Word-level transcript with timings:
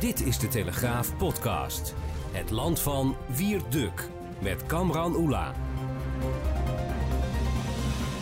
Dit 0.00 0.26
is 0.26 0.38
de 0.38 0.48
Telegraaf 0.48 1.16
podcast. 1.16 1.94
Het 2.32 2.50
land 2.50 2.80
van 2.80 3.16
Wierduk 3.36 4.08
met 4.42 4.66
Kamran 4.66 5.16
Oela. 5.16 5.54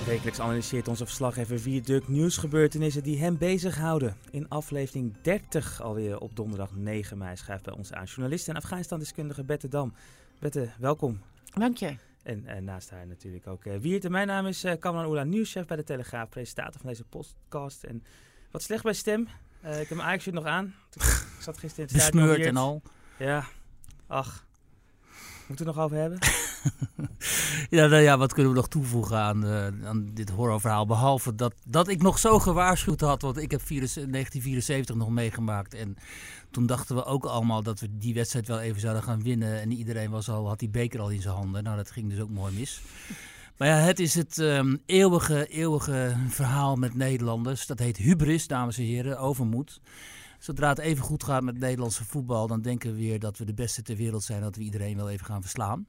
Wekelijks 0.07 0.41
analyseert 0.41 0.89
onze 0.89 1.05
verslaggever 1.05 1.59
Wierduk 1.59 2.09
nieuwsgebeurtenissen 2.09 3.03
die 3.03 3.19
hem 3.19 3.39
bezighouden. 3.39 4.17
In 4.31 4.49
aflevering 4.49 5.15
30 5.23 5.83
alweer 5.83 6.19
op 6.19 6.37
donderdag 6.37 6.75
9 6.75 7.19
mei 7.19 7.37
schrijft 7.37 7.63
bij 7.63 7.75
ons 7.75 7.93
aan 7.93 8.05
journalist 8.05 8.49
en 8.49 8.57
Afghanistan-deskundige 8.57 9.45
Bette 9.45 9.69
Dam. 9.69 9.95
Bette, 10.39 10.69
welkom. 10.79 11.21
Dank 11.55 11.77
je. 11.77 12.06
En, 12.27 12.65
naast 12.65 12.91
haar 12.91 13.07
natuurlijk 13.07 13.47
ook 13.47 13.65
uh, 13.65 13.77
Wiert. 13.77 14.05
En 14.05 14.11
mijn 14.11 14.27
naam 14.27 14.47
is 14.47 14.65
uh, 14.65 14.73
Kamran 14.79 15.07
Oela, 15.07 15.25
nieuwschef 15.25 15.67
bij 15.67 15.77
de 15.77 15.85
Telegraaf, 15.85 16.29
presentator 16.29 16.81
van 16.81 16.89
deze 16.89 17.05
podcast. 17.05 17.85
En 17.85 18.03
wat 18.51 18.63
slecht 18.63 18.83
bij 18.83 18.93
stem. 18.93 19.29
Uh, 19.65 19.81
ik 19.81 19.89
heb 19.89 19.97
mijn 19.97 20.09
Ajax 20.09 20.27
nog 20.27 20.45
aan. 20.45 20.75
Ik 20.95 21.03
zat 21.41 21.59
gisteren 21.59 21.89
in 21.89 21.95
het 21.95 22.03
stadion. 22.03 22.27
Besmeurd 22.27 22.49
en 22.49 22.57
al. 22.57 22.83
Ja, 23.19 23.47
ach. 24.07 24.47
Moeten 25.47 25.67
we 25.67 25.71
het 25.71 25.81
nog 25.81 25.85
over 25.85 25.97
hebben? 25.97 26.19
ja, 27.79 27.87
nou 27.87 28.03
ja, 28.03 28.19
wat 28.19 28.33
kunnen 28.33 28.53
we 28.53 28.59
nog 28.59 28.69
toevoegen 28.69 29.19
aan, 29.19 29.45
uh, 29.45 29.67
aan 29.67 30.11
dit 30.15 30.31
horrorverhaal? 30.31 30.87
Behalve 30.87 31.35
dat, 31.35 31.55
dat 31.67 31.89
ik 31.89 32.03
nog 32.03 32.19
zo 32.19 32.39
gewaarschuwd 32.39 33.01
had. 33.01 33.23
Want 33.23 33.37
ik 33.37 33.51
heb 33.51 33.69
1974 33.69 34.97
nog 34.97 35.11
meegemaakt. 35.11 35.75
En 35.75 35.97
toen 36.57 36.67
dachten 36.67 36.97
we 36.97 37.05
ook 37.05 37.25
allemaal 37.25 37.63
dat 37.63 37.81
we 37.81 37.99
die 37.99 38.15
wedstrijd 38.15 38.47
wel 38.47 38.61
even 38.61 38.81
zouden 38.81 39.03
gaan 39.03 39.23
winnen. 39.23 39.61
En 39.61 39.73
iedereen 39.73 40.11
was 40.11 40.29
al, 40.29 40.49
had 40.49 40.59
die 40.59 40.69
beker 40.69 41.01
al 41.01 41.11
in 41.11 41.23
zijn 41.23 41.35
handen. 41.35 41.63
Nou, 41.63 41.77
dat 41.77 41.91
ging 41.91 42.11
dus 42.11 42.21
ook 42.21 42.31
mooi 42.31 42.55
mis. 42.55 42.81
Maar 43.57 43.69
ja, 43.69 43.75
het 43.75 43.99
is 43.99 44.15
het 44.15 44.39
um, 44.39 44.83
eeuwige, 44.87 45.47
eeuwige 45.47 46.17
verhaal 46.29 46.77
met 46.77 46.95
Nederlanders. 46.95 47.67
Dat 47.67 47.79
heet 47.79 47.97
hubris, 47.97 48.47
dames 48.47 48.79
en 48.79 48.85
heren, 48.85 49.19
overmoed. 49.19 49.81
Zodra 50.39 50.69
het 50.69 50.79
even 50.79 51.05
goed 51.05 51.25
gaat 51.25 51.43
met 51.43 51.59
Nederlandse 51.59 52.05
voetbal, 52.05 52.47
dan 52.47 52.63
denken 52.63 52.91
we 52.91 52.97
weer 52.97 53.19
dat 53.19 53.39
we 53.39 53.45
de 53.45 53.55
beste 53.55 53.83
ter 53.83 53.97
wereld 53.97 54.23
zijn. 54.23 54.41
Dat 54.41 54.57
we 54.57 54.63
iedereen 54.63 54.97
wel 54.97 55.11
even 55.11 55.27
gaan 55.27 55.41
verslaan. 55.41 55.87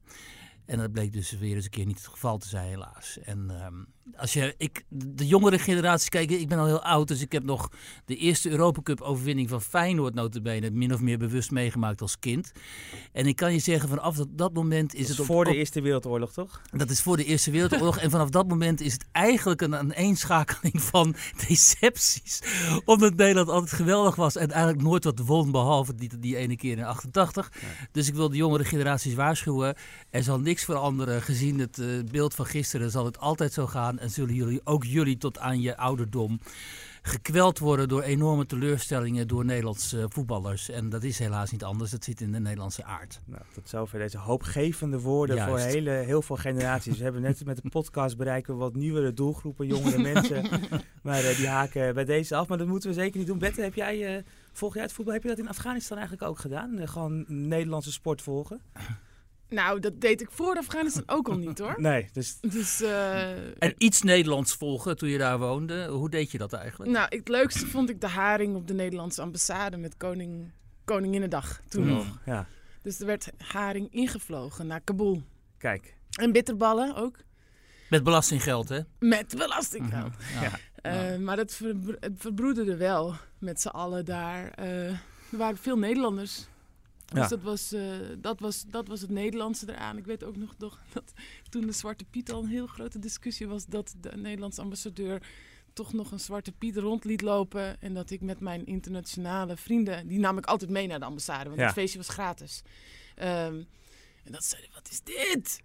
En 0.66 0.78
dat 0.78 0.92
bleek 0.92 1.14
dus 1.14 1.32
weer 1.32 1.56
eens 1.56 1.66
een 1.66 1.72
keer 1.72 1.86
niet 1.86 1.98
het 1.98 2.08
geval 2.08 2.38
te 2.38 2.48
zijn, 2.48 2.68
helaas. 2.68 3.20
En 3.20 3.66
um, 3.66 3.88
als 4.16 4.34
je, 4.34 4.56
ik, 4.58 4.84
de 4.90 5.28
jongere 5.28 5.60
generatie, 5.60 6.10
kijk, 6.10 6.32
ik 6.32 6.48
ben 6.48 6.58
al 6.58 6.66
heel 6.66 6.84
oud, 6.84 7.08
dus 7.08 7.22
ik 7.22 7.32
heb 7.32 7.44
nog 7.44 7.72
de 8.06 8.16
eerste 8.16 8.50
Europacup 8.50 9.02
overwinning 9.02 9.50
van 9.50 9.62
Feyenoord 9.62 10.14
notabene 10.14 10.70
min 10.72 10.94
of 10.94 11.02
meer 11.02 11.18
bewust 11.18 11.52
meegemaakt 11.52 12.02
als 12.02 12.20
kind. 12.20 12.52
En 13.12 13.26
ik 13.26 13.36
kan 13.36 13.54
je 13.54 13.60
zeggen, 13.60 13.90
vanaf 13.90 14.16
dat, 14.16 14.28
dat 14.32 14.54
moment 14.54 14.94
is 14.94 15.00
dat 15.00 15.10
het... 15.10 15.20
Is 15.20 15.26
voor 15.26 15.46
de 15.46 15.56
Eerste 15.56 15.82
Wereldoorlog, 15.82 16.32
toch? 16.32 16.62
Dat 16.72 16.90
is 16.90 17.02
voor 17.02 17.18
de 17.18 17.26
Eerste 17.26 17.52
Wereldoorlog. 17.52 17.98
en 17.98 18.10
vanaf 18.12 18.30
dat 18.30 18.48
moment 18.48 18.82
is 18.82 18.94
het 18.94 19.06
eigenlijk 19.12 19.62
een 19.62 19.76
aaneenschakeling 19.76 20.82
van 20.82 21.16
decepties. 21.48 22.42
Omdat 22.86 23.16
Nederland 23.16 23.50
altijd 23.50 23.72
geweldig 23.72 24.16
was 24.16 24.36
en 24.36 24.52
eigenlijk 24.52 24.82
nooit 24.84 25.04
wat 25.04 25.20
won, 25.20 25.52
behalve 25.52 25.96
die, 25.96 26.20
die 26.20 26.38
ene 26.38 26.56
keer 26.56 26.78
in 26.78 26.84
88. 26.84 27.52
Ja. 27.54 27.68
Dus 27.92 28.08
ik 28.08 28.14
wil 28.14 28.30
de 28.30 28.38
jongere 28.38 28.66
generaties 28.66 29.14
waarschuwen. 29.14 29.76
Er 30.10 30.24
zal 30.24 30.40
niks 30.40 30.64
veranderen. 30.64 31.22
Gezien 31.22 31.60
het 31.60 31.78
uh, 31.78 32.04
beeld 32.12 32.34
van 32.34 32.46
gisteren 32.46 32.92
zal 32.92 33.06
het 33.06 33.20
altijd 33.20 33.54
zo 33.54 33.68
gaan 33.68 33.97
en 34.00 34.10
zullen 34.10 34.34
jullie, 34.34 34.62
ook 34.64 34.84
jullie 34.84 35.18
tot 35.18 35.40
aan 35.40 35.62
je 35.62 35.78
ouderdom, 35.78 36.40
gekweld 37.02 37.60
worden 37.60 37.88
door 37.88 38.02
enorme 38.02 38.46
teleurstellingen 38.46 39.28
door 39.28 39.46
Nederlandse 39.46 40.06
voetballers. 40.10 40.70
En 40.70 40.90
dat 40.90 41.04
is 41.04 41.20
helaas 41.20 41.52
niet 41.52 41.64
anders, 41.64 41.92
dat 41.92 42.04
zit 42.04 42.22
in 42.22 42.32
de 42.32 42.40
Nederlandse 42.40 42.84
aard. 42.84 43.20
Nou, 43.26 43.42
tot 43.54 43.70
zover 43.70 44.00
deze 44.00 44.18
hoopgevende 44.18 45.00
woorden 45.00 45.36
Juist. 45.36 45.52
voor 45.52 45.72
hele, 45.72 45.90
heel 45.90 46.22
veel 46.22 46.36
generaties. 46.36 46.98
We 46.98 47.04
hebben 47.04 47.22
net 47.22 47.46
met 47.46 47.62
de 47.62 47.70
podcast 47.70 48.18
bereiken 48.18 48.54
we 48.54 48.60
wat 48.60 48.76
nieuwere 48.76 49.14
doelgroepen, 49.14 49.68
jongere 49.68 49.98
mensen. 49.98 50.46
Maar 51.02 51.24
uh, 51.24 51.38
die 51.38 51.48
haken 51.48 51.94
bij 51.94 52.06
deze 52.06 52.36
af, 52.36 52.48
maar 52.48 52.58
dat 52.58 52.68
moeten 52.68 52.90
we 52.90 52.96
zeker 52.96 53.18
niet 53.18 53.28
doen. 53.28 53.38
Bette, 53.38 53.62
heb 53.62 53.74
jij, 53.74 54.18
uh, 54.18 54.24
volg 54.52 54.74
jij 54.74 54.84
het 54.84 54.94
voetbal? 54.94 55.14
Heb 55.14 55.24
je 55.24 55.30
dat 55.30 55.38
in 55.38 55.50
Afghanistan 55.50 55.98
eigenlijk 55.98 56.30
ook 56.30 56.40
gedaan? 56.40 56.80
Uh, 56.80 56.88
gewoon 56.88 57.26
Nederlandse 57.28 57.92
sport 57.92 58.22
volgen? 58.22 58.62
Nou, 59.50 59.80
dat 59.80 60.02
deed 60.02 60.22
ik 60.22 60.32
voor 60.32 60.56
Afghanistan 60.56 61.04
ook 61.06 61.28
al 61.28 61.38
niet 61.38 61.60
hoor. 61.60 61.76
Nee, 61.90 62.10
dus... 62.14 62.38
dus 62.42 62.82
uh, 62.82 63.62
en 63.64 63.74
iets 63.78 64.02
Nederlands 64.02 64.54
volgen 64.54 64.98
toen 64.98 65.10
je 65.10 65.18
daar 65.18 65.40
woonde. 65.40 65.88
Hoe 65.88 66.10
deed 66.10 66.32
je 66.32 66.38
dat 66.38 66.54
eigenlijk? 66.54 66.92
Nou, 66.92 67.08
het 67.10 67.28
leukste 67.28 67.68
vond 67.68 67.90
ik 67.90 68.02
de 68.02 68.08
haring 68.08 68.56
op 68.56 68.68
de 68.68 68.74
Nederlandse 68.74 69.22
ambassade 69.22 69.78
met 69.78 69.98
koning, 69.98 70.52
Koninginnedag 70.86 71.62
toen 71.68 71.84
mm. 71.84 71.90
nog. 71.90 72.20
Ja. 72.26 72.48
Dus 72.82 73.00
er 73.00 73.06
werd 73.06 73.32
haring 73.38 73.94
ingevlogen 73.94 74.68
naar 74.68 74.82
Kabul. 74.82 75.24
Kijk. 75.58 75.96
En 76.20 76.32
bitterballen 76.32 76.96
ook. 76.96 77.18
Met 77.90 78.04
belastinggeld, 78.04 78.70
hè? 78.70 78.80
Met 79.00 79.36
belastinggeld. 79.38 80.12
Mm 80.12 80.26
-hmm. 80.34 80.44
ja. 80.44 80.52
ja. 80.84 81.14
Uh, 81.14 81.20
maar 81.20 81.38
het, 81.38 81.54
ver, 81.56 81.76
het 82.00 82.14
verbroederde 82.18 82.78
wel 82.78 83.16
met 83.38 83.62
z'n 83.62 83.68
allen 83.68 84.06
daar. 84.06 84.54
Uh, 84.60 84.90
er 85.32 85.38
waren 85.38 85.58
veel 85.58 85.78
Nederlanders. 85.78 86.48
Dus 87.14 87.20
ja. 87.20 87.28
dat, 87.28 87.42
was, 87.42 87.74
uh, 87.74 87.82
dat, 88.18 88.40
was, 88.40 88.64
dat 88.68 88.88
was 88.88 89.02
het 89.02 89.10
Nederlandse 89.10 89.66
eraan. 89.70 89.98
Ik 89.98 90.06
weet 90.06 90.24
ook 90.24 90.36
nog, 90.36 90.56
dat 90.58 91.14
toen 91.50 91.66
de 91.66 91.72
Zwarte 91.72 92.06
Piet 92.06 92.32
al 92.32 92.44
een 92.44 92.50
heel 92.50 92.68
grote 92.68 93.00
discussie 93.00 93.48
was... 93.48 93.66
dat 93.66 93.96
de 94.02 94.12
Nederlandse 94.16 94.62
ambassadeur 94.62 95.22
toch 95.74 95.94
nog 95.94 96.12
een 96.12 96.20
Zwarte 96.20 96.52
Piet 96.52 96.78
rond 96.78 97.04
liet 97.04 97.22
lopen. 97.22 97.82
En 97.82 97.94
dat 97.94 98.10
ik 98.10 98.22
met 98.22 98.40
mijn 98.40 98.66
internationale 98.66 99.58
vrienden... 99.58 100.08
die 100.08 100.20
nam 100.20 100.38
ik 100.38 100.46
altijd 100.46 100.72
mee 100.72 100.88
naar 100.88 101.00
de 101.00 101.06
ambassade, 101.06 101.44
want 101.44 101.60
ja. 101.60 101.66
het 101.66 101.74
feestje 101.74 101.98
was 101.98 102.10
gratis. 102.10 102.62
Um, 103.16 103.68
en 104.24 104.32
dat 104.32 104.44
zeiden, 104.44 104.72
wat 104.74 104.90
is 104.90 105.02
dit? 105.04 105.62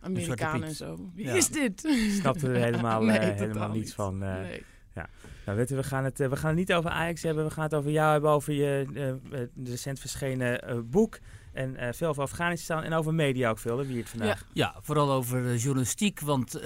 Amerikanen 0.00 0.68
en 0.68 0.74
zo. 0.74 1.10
Wie 1.14 1.26
ja. 1.26 1.34
is 1.34 1.48
dit? 1.48 1.80
Snapte 2.18 2.48
er 2.48 2.64
helemaal, 2.64 3.02
nee, 3.12 3.18
uh, 3.18 3.36
helemaal 3.36 3.70
niets 3.70 3.92
van. 3.92 4.22
Uh, 4.22 4.40
nee. 4.40 4.64
Ja. 4.94 5.08
Nou, 5.46 5.64
we 5.68 5.82
gaan, 5.82 6.04
het, 6.04 6.18
we 6.18 6.36
gaan 6.36 6.48
het 6.48 6.58
niet 6.58 6.72
over 6.72 6.90
Ajax 6.90 7.22
hebben. 7.22 7.44
We 7.44 7.50
gaan 7.50 7.64
het 7.64 7.74
over 7.74 7.90
jou 7.90 8.12
hebben, 8.12 8.30
over 8.30 8.52
je 8.52 8.86
uh, 8.92 9.40
recent 9.64 10.00
verschenen 10.00 10.70
uh, 10.70 10.78
boek. 10.84 11.18
En 11.52 11.76
uh, 11.80 11.88
veel 11.92 12.08
over 12.08 12.22
Afghanistan 12.22 12.82
en 12.82 12.92
over 12.92 13.14
media 13.14 13.50
ook 13.50 13.58
veel, 13.58 13.78
hè, 13.78 13.86
wie 13.86 13.98
het 13.98 14.08
vandaag. 14.08 14.46
Ja, 14.52 14.72
ja 14.72 14.80
vooral 14.82 15.12
over 15.12 15.54
journalistiek. 15.54 16.20
Want 16.20 16.60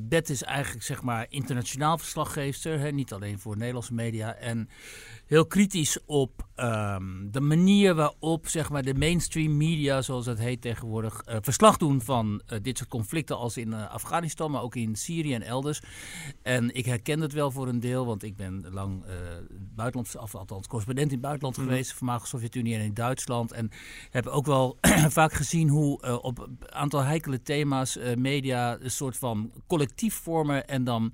Bet 0.00 0.30
is 0.30 0.42
eigenlijk 0.42 0.84
zeg 0.84 1.02
maar 1.02 1.26
internationaal 1.28 1.98
verslaggeefster. 1.98 2.78
Hè, 2.78 2.90
niet 2.90 3.12
alleen 3.12 3.38
voor 3.38 3.56
Nederlandse 3.56 3.94
media. 3.94 4.34
En 4.34 4.68
heel 5.28 5.46
kritisch 5.46 5.98
op 6.06 6.48
um, 6.56 7.28
de 7.30 7.40
manier 7.40 7.94
waarop 7.94 8.48
zeg 8.48 8.70
maar, 8.70 8.82
de 8.82 8.94
mainstream 8.94 9.56
media, 9.56 10.02
zoals 10.02 10.26
het 10.26 10.38
heet 10.38 10.60
tegenwoordig, 10.60 11.22
uh, 11.28 11.36
verslag 11.40 11.76
doen 11.76 12.00
van 12.00 12.42
uh, 12.52 12.58
dit 12.62 12.78
soort 12.78 12.90
conflicten 12.90 13.36
als 13.36 13.56
in 13.56 13.68
uh, 13.68 13.90
Afghanistan, 13.90 14.50
maar 14.50 14.62
ook 14.62 14.76
in 14.76 14.96
Syrië 14.96 15.34
en 15.34 15.42
elders. 15.42 15.82
En 16.42 16.74
ik 16.74 16.84
herken 16.84 17.20
het 17.20 17.32
wel 17.32 17.50
voor 17.50 17.68
een 17.68 17.80
deel, 17.80 18.06
want 18.06 18.22
ik 18.22 18.36
ben 18.36 18.64
lang 18.70 19.04
buitenlands, 19.74 20.16
of 20.16 20.34
althans 20.34 20.66
correspondent 20.66 21.06
in 21.08 21.12
het 21.12 21.22
buitenland 21.22 21.56
mm. 21.56 21.64
geweest, 21.64 21.92
voormalige 21.92 22.26
Sovjet-Unie 22.26 22.74
en 22.74 22.80
in 22.80 22.94
Duitsland. 22.94 23.52
En 23.52 23.70
heb 24.10 24.26
ook 24.26 24.46
wel 24.46 24.78
vaak 25.18 25.32
gezien 25.32 25.68
hoe 25.68 26.20
op 26.22 26.38
een 26.38 26.58
aantal 26.68 27.02
heikele 27.02 27.42
thema's 27.42 27.98
media 28.16 28.78
een 28.80 28.90
soort 28.90 29.16
van 29.16 29.52
collectief 29.66 30.14
vormen 30.14 30.68
en 30.68 30.84
dan 30.84 31.12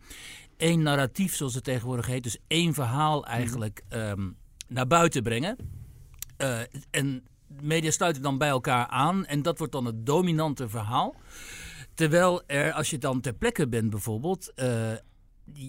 één 0.65 0.83
narratief, 0.83 1.35
zoals 1.35 1.55
het 1.55 1.65
tegenwoordig 1.65 2.07
heet. 2.07 2.23
Dus 2.23 2.39
één 2.47 2.75
verhaal 2.75 3.27
eigenlijk 3.27 3.83
um, 3.91 4.37
naar 4.69 4.87
buiten 4.87 5.23
brengen. 5.23 5.57
Uh, 6.39 6.61
en 6.91 7.25
media 7.63 7.91
sluiten 7.91 8.23
dan 8.23 8.39
bij 8.39 8.49
elkaar 8.49 8.87
aan. 8.87 9.27
En 9.27 9.43
dat 9.43 9.59
wordt 9.59 9.73
dan 9.73 9.85
het 9.85 10.07
dominante 10.07 10.69
verhaal. 10.69 11.15
Terwijl 11.95 12.43
er, 12.47 12.73
als 12.73 12.91
je 12.91 12.99
dan 12.99 13.21
ter 13.21 13.33
plekke 13.35 13.69
bent 13.69 13.91
bijvoorbeeld... 13.91 14.53
Uh, 14.57 14.93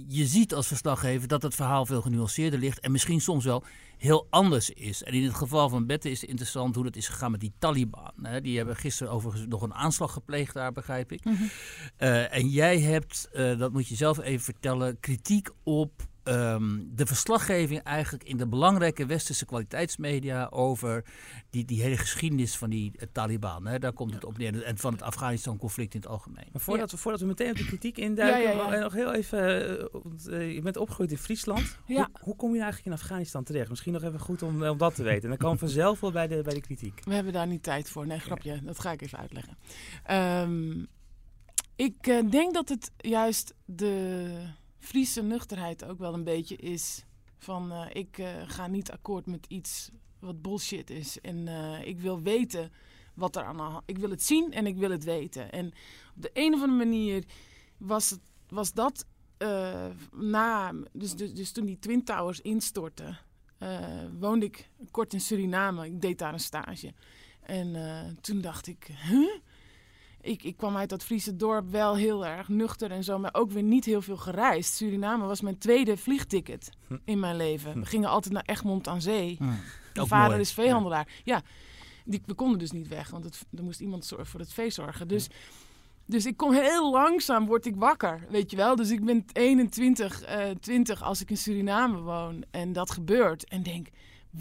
je 0.08 0.26
ziet 0.26 0.54
als 0.54 0.68
verslaggever 0.68 1.28
dat 1.28 1.42
het 1.42 1.56
verhaal 1.56 1.86
veel 1.86 2.02
genuanceerder 2.02 2.60
ligt 2.60 2.80
en 2.80 2.92
misschien 2.92 3.22
soms 3.22 3.46
wel 3.46 3.64
heel 3.98 4.28
anders 4.30 4.70
is. 4.70 5.04
En 5.04 5.14
in 5.14 5.24
het 5.24 5.34
geval 5.34 5.70
van 5.70 5.86
Bette 5.86 6.10
is 6.10 6.22
het 6.22 6.30
interessant 6.30 6.76
hoe 6.76 6.84
dat 6.84 6.96
is 6.96 7.08
gegaan 7.08 7.32
met 7.32 7.40
die 7.40 7.54
Taliban. 7.60 8.14
Hè. 8.22 8.42
Die 8.42 8.58
hebben 8.58 8.76
gisteren 8.76 9.14
overigens 9.14 9.46
nog 9.48 9.62
een 9.62 9.74
aanslag 9.74 10.14
gepleegd 10.14 10.54
daar, 10.54 10.72
begrijp 10.72 11.12
ik. 11.12 11.26
Mm 11.26 11.36
-hmm. 11.36 11.50
uh, 12.00 12.34
en 12.34 12.50
jij 12.50 12.80
hebt, 12.80 13.30
uh, 13.34 13.58
dat 13.60 13.72
moet 13.72 13.88
je 13.88 13.96
zelf 13.96 14.20
even 14.20 14.44
vertellen, 14.44 15.00
kritiek 15.00 15.50
op 15.64 15.92
ehm, 16.26 16.80
de 16.96 17.06
verslaggeving 17.06 17.82
eigenlijk 17.82 18.24
in 18.24 18.38
de 18.38 18.48
belangrijke 18.48 19.06
westerse 19.06 19.46
kwaliteitsmedia 19.46 20.48
over 20.52 21.04
die, 21.50 21.66
die 21.66 21.82
hele 21.82 21.98
geschiedenis 21.98 22.58
van 22.58 22.70
die 22.70 22.92
uh, 22.96 23.02
Taliban. 23.12 23.66
Hè, 23.66 23.80
daar 23.80 23.94
komt 23.94 24.14
het 24.14 24.26
op 24.26 24.38
neer. 24.38 24.64
En 24.64 24.78
van 24.78 24.92
het 24.92 25.02
Afghanistan-conflict 25.02 25.94
in 25.94 26.00
het 26.00 26.10
algemeen. 26.10 26.48
Maar 26.52 26.62
voordat, 26.62 26.92
we, 26.92 26.98
voordat 26.98 27.22
we 27.22 27.28
meteen 27.28 27.50
op 27.50 27.58
de 27.58 27.66
kritiek 27.66 27.98
induiken, 27.98 28.58
ja, 28.58 28.80
nog 28.80 28.94
heel 28.94 29.14
even. 29.14 29.40
je 30.54 30.60
bent 30.64 30.78
opgegroeid 30.78 31.12
in 31.12 31.18
Friesland. 31.18 31.78
Hoe, 31.86 32.08
hoe, 32.22 32.36
kom 32.36 32.54
je 32.54 32.62
eigenlijk 32.62 32.86
in 32.86 33.02
Afghanistan 33.02 33.44
terecht? 33.44 33.70
Misschien 33.70 33.94
nog 33.94 34.04
even 34.04 34.20
goed 34.20 34.42
om, 34.42 34.64
om 34.64 34.78
dat 34.78 34.96
te 34.96 35.04
weten. 35.04 35.24
En 35.24 35.30
dan 35.30 35.38
komen 35.38 35.54
we 35.54 35.66
vanzelf 35.66 36.00
wel 36.00 36.12
bij 36.12 36.28
de, 36.28 36.42
bij 36.42 36.54
de 36.54 36.62
kritiek. 36.62 37.02
We 37.04 37.14
hebben 37.14 37.34
daar 37.34 37.48
niet 37.48 37.64
tijd 37.64 37.90
voor. 37.90 38.08
Nee, 38.08 38.20
grapje. 38.20 38.62
Dat 38.64 38.80
ga 38.80 38.92
ik 38.92 39.02
even 39.02 39.20
uitleggen. 39.20 39.58
Um, 40.12 40.88
ik 41.76 42.08
uh, 42.08 42.30
denk 42.30 42.54
dat 42.54 42.70
het 42.70 42.92
juist 42.98 43.54
de 43.66 44.28
Friese 44.86 45.22
nuchterheid 45.22 45.86
ook 45.86 46.00
wel 46.00 46.14
een 46.14 46.24
beetje 46.24 46.56
is. 46.56 47.06
Van 47.38 47.72
uh, 47.72 47.86
ik 47.94 48.18
uh, 48.18 48.28
ga 48.46 48.68
niet 48.68 48.92
akkoord 48.92 49.26
met 49.26 49.46
iets 49.48 49.90
wat 50.20 50.42
bullshit 50.42 50.90
is. 50.90 51.22
En 51.22 51.48
ik 51.86 52.00
wil 52.00 52.22
weten 52.22 52.72
wat 53.14 53.36
er 53.36 53.44
aan 53.44 53.58
de 53.58 53.62
hand 53.62 53.84
Ik 53.86 53.98
wil 53.98 54.10
het 54.10 54.24
zien 54.24 54.52
en 54.52 54.66
ik 54.68 54.78
wil 54.78 54.92
het 54.92 55.04
weten. 55.04 55.52
En 55.52 55.66
op 56.16 56.22
de 56.22 56.30
een 56.34 56.54
of 56.54 56.62
andere 56.62 56.86
manier 56.86 57.24
was, 57.78 58.10
het, 58.10 58.20
was 58.50 58.74
dat 58.74 59.06
na. 60.12 60.74
Dus, 60.92 61.16
dus, 61.16 61.34
dus, 61.34 61.52
toen 61.52 61.66
die 61.66 61.80
Twin 61.80 62.04
Towers 62.04 62.42
instortten, 62.42 63.18
woonde 64.20 64.46
ik 64.46 64.70
kort 64.92 65.14
in 65.14 65.22
Suriname. 65.22 65.86
Ik 65.86 66.02
deed 66.02 66.18
daar 66.18 66.34
een 66.34 66.40
stage. 66.40 66.94
En 67.42 68.18
toen 68.22 68.42
dacht 68.42 68.68
ik? 68.68 68.90
Ik, 70.26 70.44
ik 70.44 70.58
kwam 70.58 70.78
uit 70.78 70.90
dat 70.90 71.04
Friese 71.04 71.36
dorp 71.36 71.70
wel 71.70 71.96
heel 71.96 72.26
erg 72.26 72.48
nuchter 72.48 72.92
en 72.92 73.04
zo, 73.04 73.20
maar 73.20 73.34
ook 73.34 73.52
weer 73.52 73.64
niet 73.64 73.86
heel 73.86 74.02
veel 74.02 74.18
gereisd. 74.18 74.74
Suriname 74.74 75.26
was 75.26 75.42
mijn 75.42 75.58
tweede 75.58 75.98
vliegticket 75.98 76.70
hm. 76.88 76.98
in 77.06 77.20
mijn 77.20 77.36
leven. 77.36 77.74
We 77.74 77.80
hm. 77.80 77.86
gingen 77.86 78.10
altijd 78.10 78.34
naar 78.34 78.44
Egmond 78.46 78.88
aan 78.88 79.02
Zee. 79.02 79.36
Hm. 79.38 79.46
Mijn 79.94 80.08
vader 80.08 80.40
is 80.40 80.52
veehandelaar. 80.52 81.08
Ja, 81.24 81.42
die, 82.06 82.22
we 82.26 82.34
konden 82.34 82.60
dus 82.60 82.72
niet 82.72 82.88
weg, 82.88 83.10
want 83.10 83.24
het, 83.24 83.46
er 83.58 83.64
moest 83.64 83.80
iemand 83.80 84.06
zorgen 84.06 84.28
voor 84.28 84.40
het 84.40 84.54
vee 84.54 84.70
zorgen. 84.70 85.08
Dus, 85.08 85.28
dus 86.06 86.26
ik 86.26 86.38
kom 86.38 86.54
heel 86.54 86.92
langzaam, 86.92 87.46
word 87.46 87.66
ik 87.66 87.76
wakker, 87.76 88.26
weet 88.30 88.52
je 88.52 88.58
wel. 88.58 88.76
Dus 88.76 88.90
ik 88.90 89.06
ben 89.06 89.26
21, 89.34 90.30
uh, 90.30 90.50
20 90.60 91.04
als 91.04 91.22
ik 91.22 91.30
in 91.30 91.38
Suriname 91.38 92.00
woon 92.00 92.44
en 92.52 92.74
dat 92.74 92.92
gebeurt. 92.92 93.48
En 93.48 93.64
denk, 93.64 93.88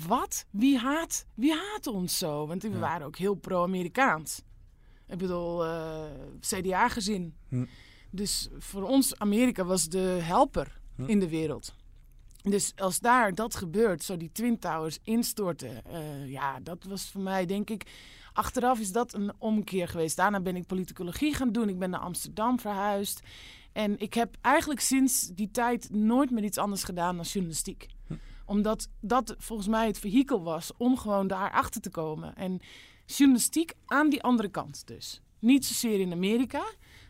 wat? 0.07 0.47
Wie 0.51 0.79
haat, 0.79 1.27
wie 1.35 1.53
haat 1.53 1.87
ons 1.87 2.19
zo? 2.19 2.47
Want 2.47 2.63
we 2.63 2.79
waren 2.79 3.07
ook 3.07 3.17
heel 3.17 3.35
pro-Amerikaans. 3.35 4.43
Ik 5.09 5.19
bedoel, 5.19 5.67
uh, 5.67 6.05
CDA-gezin. 6.41 7.35
Hm. 7.49 7.65
Dus 8.11 8.49
voor 8.59 8.83
ons, 8.83 9.19
Amerika 9.19 9.65
was 9.65 9.89
de 9.89 10.19
helper 10.23 10.81
hm. 10.97 11.05
in 11.05 11.21
de 11.21 11.29
wereld. 11.29 11.75
Dus 12.43 12.73
als 12.77 13.01
daar 13.01 13.35
dat 13.35 13.55
gebeurt, 13.55 14.03
zo 14.03 14.17
die 14.17 14.33
Twin 14.33 14.59
Towers 14.59 14.99
instorten, 15.03 15.83
uh, 15.91 16.31
ja, 16.31 16.61
dat 16.61 16.85
was 16.85 17.11
voor 17.11 17.21
mij, 17.21 17.47
denk 17.47 17.71
ik, 17.71 17.87
achteraf 18.33 18.79
is 18.81 18.93
dat 18.93 19.15
een 19.15 19.33
omkeer 19.39 19.89
geweest. 19.89 20.17
Daarna 20.17 20.41
ben 20.41 20.57
ik 20.57 20.67
politicologie 20.67 21.35
gaan 21.35 21.53
doen. 21.53 21.69
Ik 21.69 21.79
ben 21.79 21.91
naar 21.91 22.01
Amsterdam 22.01 22.61
verhuisd. 22.61 23.21
En 23.73 23.99
ik 23.99 24.15
heb 24.15 24.37
eigenlijk 24.41 24.81
sinds 24.81 25.29
die 25.29 25.51
tijd 25.51 25.91
nooit 25.91 26.31
meer 26.31 26.45
iets 26.45 26.59
anders 26.59 26.85
gedaan 26.85 27.17
dan 27.17 27.25
journalistiek. 27.25 27.87
Hm. 28.07 28.15
Omdat 28.47 28.89
dat 29.01 29.35
volgens 29.39 29.69
mij 29.69 29.87
het 29.87 29.99
vehikel 29.99 30.43
was 30.43 30.73
om 30.77 30.97
gewoon 30.97 31.27
daar 31.27 31.51
achter 31.51 31.81
te 31.81 31.91
komen. 31.91 32.37
En 32.37 32.61
journalistiek 33.07 33.73
aan 33.87 34.11
die 34.11 34.23
andere 34.23 34.49
kant 34.49 34.87
dus. 34.87 35.23
Niet 35.39 35.67
zozeer 35.67 36.01
in 36.01 36.13
Amerika, 36.13 36.65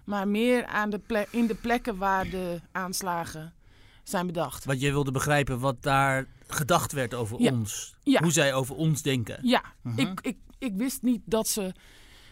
maar 0.05 0.29
meer 0.29 0.67
aan 0.67 0.91
de 0.91 1.26
in 1.31 1.46
de 1.46 1.55
plekken 1.55 1.96
waar 1.96 2.31
de 2.31 2.61
aanslagen 2.73 3.55
zijn 4.02 4.26
bedacht. 4.26 4.64
Want 4.64 4.81
jij 4.81 4.91
wilde 4.91 5.11
begrijpen 5.11 5.58
wat 5.58 5.82
daar 5.82 6.26
gedacht 6.46 6.93
werd 6.93 7.14
over 7.14 7.37
ons. 7.37 7.94
Ja. 8.02 8.23
Hoe 8.23 8.32
zij 8.32 8.55
over 8.55 8.75
ons 8.75 9.02
denken. 9.02 9.38
Ja, 9.43 9.62
mhm. 9.82 9.99
ik, 9.99 10.20
ik, 10.20 10.37
ik 10.58 10.73
wist 10.76 11.02
niet 11.02 11.23
dat 11.25 11.49
ze... 11.49 11.73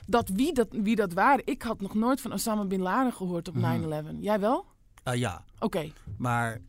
Dat 0.07 0.29
wie, 0.29 0.55
dat 0.55 0.69
wie 0.71 0.97
dat 0.97 1.13
waren. 1.13 1.47
Ik 1.47 1.63
had 1.63 1.81
nog 1.81 1.95
nooit 1.95 2.21
van 2.21 2.33
Osama 2.33 2.65
Bin 2.65 2.81
Laden 2.81 3.13
gehoord 3.13 3.49
op 3.49 3.55
9-11. 3.55 3.59
Mhm. 3.59 4.21
Jij 4.21 4.41
wel? 4.41 4.65
Uh, 5.09 5.15
ja. 5.15 5.45
Oké. 5.59 5.93
Maar 6.17 6.61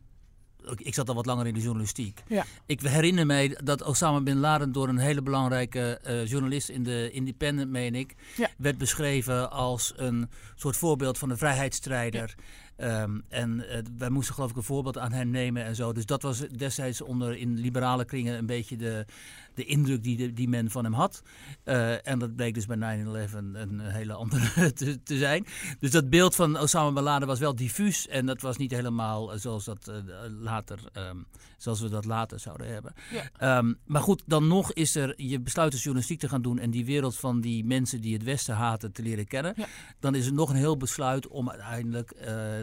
ik 0.76 0.94
zat 0.94 1.08
al 1.08 1.14
wat 1.14 1.26
langer 1.26 1.46
in 1.46 1.54
de 1.54 1.60
journalistiek. 1.60 2.22
Ja. 2.26 2.44
Ik 2.66 2.80
herinner 2.80 3.26
mij 3.26 3.58
dat 3.64 3.82
Osama 3.82 4.20
Bin 4.20 4.38
Laden 4.38 4.72
door 4.72 4.88
een 4.88 4.98
hele 4.98 5.22
belangrijke 5.22 6.00
uh, 6.06 6.26
journalist 6.26 6.68
in 6.68 6.82
de 6.82 7.10
Independent, 7.12 7.70
meen 7.70 7.94
ik, 7.94 8.14
werd 8.56 8.78
beschreven 8.78 9.50
als 9.50 9.92
een 9.96 10.30
soort 10.54 10.76
voorbeeld 10.76 11.18
van 11.18 11.30
een 11.30 11.38
vrijheidsstrijder. 11.38 12.34
Ehm, 12.76 13.20
en 13.28 13.64
uh, 13.70 13.78
wij 13.98 14.10
moesten 14.10 14.34
geloof 14.34 14.50
ik 14.50 14.56
een 14.56 14.62
voorbeeld 14.62 14.98
aan 14.98 15.12
hem 15.12 15.30
nemen 15.30 15.64
en 15.64 15.74
zo. 15.74 15.92
Dus 15.92 16.06
dat 16.06 16.22
was 16.22 16.38
destijds 16.38 17.00
onder 17.00 17.36
in 17.36 17.58
liberale 17.58 18.04
kringen 18.04 18.38
een 18.38 18.46
beetje 18.46 18.76
de, 18.76 19.06
de 19.54 19.64
indruk 19.64 20.02
die, 20.02 20.32
die 20.32 20.48
men 20.48 20.70
van 20.70 20.84
hem 20.84 20.92
had. 20.92 21.22
Uh, 21.64 22.08
en 22.08 22.18
dat 22.18 22.36
bleek 22.36 22.54
dus 22.54 22.66
bij 22.66 23.04
9-11 23.30 23.34
een 23.34 23.80
hele 23.80 24.12
andere 24.12 24.72
te, 24.72 25.02
te, 25.02 25.18
zijn. 25.18 25.46
Dus 25.80 25.90
dat 25.90 26.10
beeld 26.10 26.34
van 26.34 26.58
Osama 26.58 26.92
Bin 26.92 27.02
Laden 27.02 27.28
was 27.28 27.38
wel 27.38 27.54
diffuus. 27.54 28.08
En 28.08 28.26
dat 28.26 28.40
was 28.40 28.56
niet 28.56 28.70
helemaal 28.70 29.32
eh, 29.32 29.38
zoals, 29.38 29.64
dat, 29.64 29.88
uh, 29.88 29.96
later, 30.40 30.78
um, 30.92 31.26
zoals 31.56 31.80
we 31.80 31.88
dat 31.88 32.04
later 32.04 32.40
zouden 32.40 32.72
hebben. 32.72 32.92
Ja. 33.10 33.58
Um, 33.58 33.78
maar 33.84 34.02
goed, 34.02 34.22
dan 34.26 34.46
nog 34.46 34.72
is 34.72 34.96
er, 34.96 35.14
je 35.16 35.40
besluit 35.40 35.72
dus 35.72 35.82
journalistiek 35.82 36.20
te 36.20 36.28
gaan 36.28 36.42
doen 36.42 36.58
en 36.58 36.70
die 36.70 36.84
wereld 36.84 37.16
van 37.16 37.40
die 37.40 37.64
mensen 37.64 38.00
die 38.00 38.12
het 38.12 38.22
Westen 38.22 38.54
haten 38.54 38.92
te 38.92 39.02
leren 39.02 39.26
kennen. 39.26 39.52
Ja. 39.56 39.66
Dan 40.00 40.14
is 40.14 40.26
er 40.26 40.32
nog 40.32 40.50
een 40.50 40.56
heel 40.56 40.76
besluit 40.76 41.28
om 41.28 41.50
uiteindelijk 41.50 42.14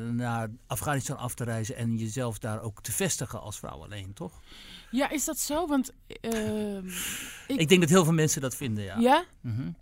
naar 0.09 0.49
Afghanistan 0.67 1.17
af 1.17 1.33
te 1.33 1.43
reizen 1.43 1.75
en 1.75 1.97
jezelf 1.97 2.39
daar 2.39 2.61
ook 2.61 2.81
te 2.81 2.91
vestigen 2.91 3.41
als 3.41 3.59
vrouw 3.59 3.83
alleen, 3.83 4.13
toch? 4.13 4.41
Ja, 4.91 5.09
is 5.09 5.25
dat 5.25 5.39
zo? 5.39 5.67
Want 5.67 5.93
uh, 6.21 6.77
ik... 7.47 7.59
ik... 7.59 7.69
denk 7.69 7.81
dat 7.81 7.89
heel 7.89 8.03
veel 8.03 8.13
mensen 8.13 8.41
dat 8.41 8.55
vinden, 8.55 8.83
ja. 8.83 8.97
Ja? 8.97 9.25
Mm 9.41 9.75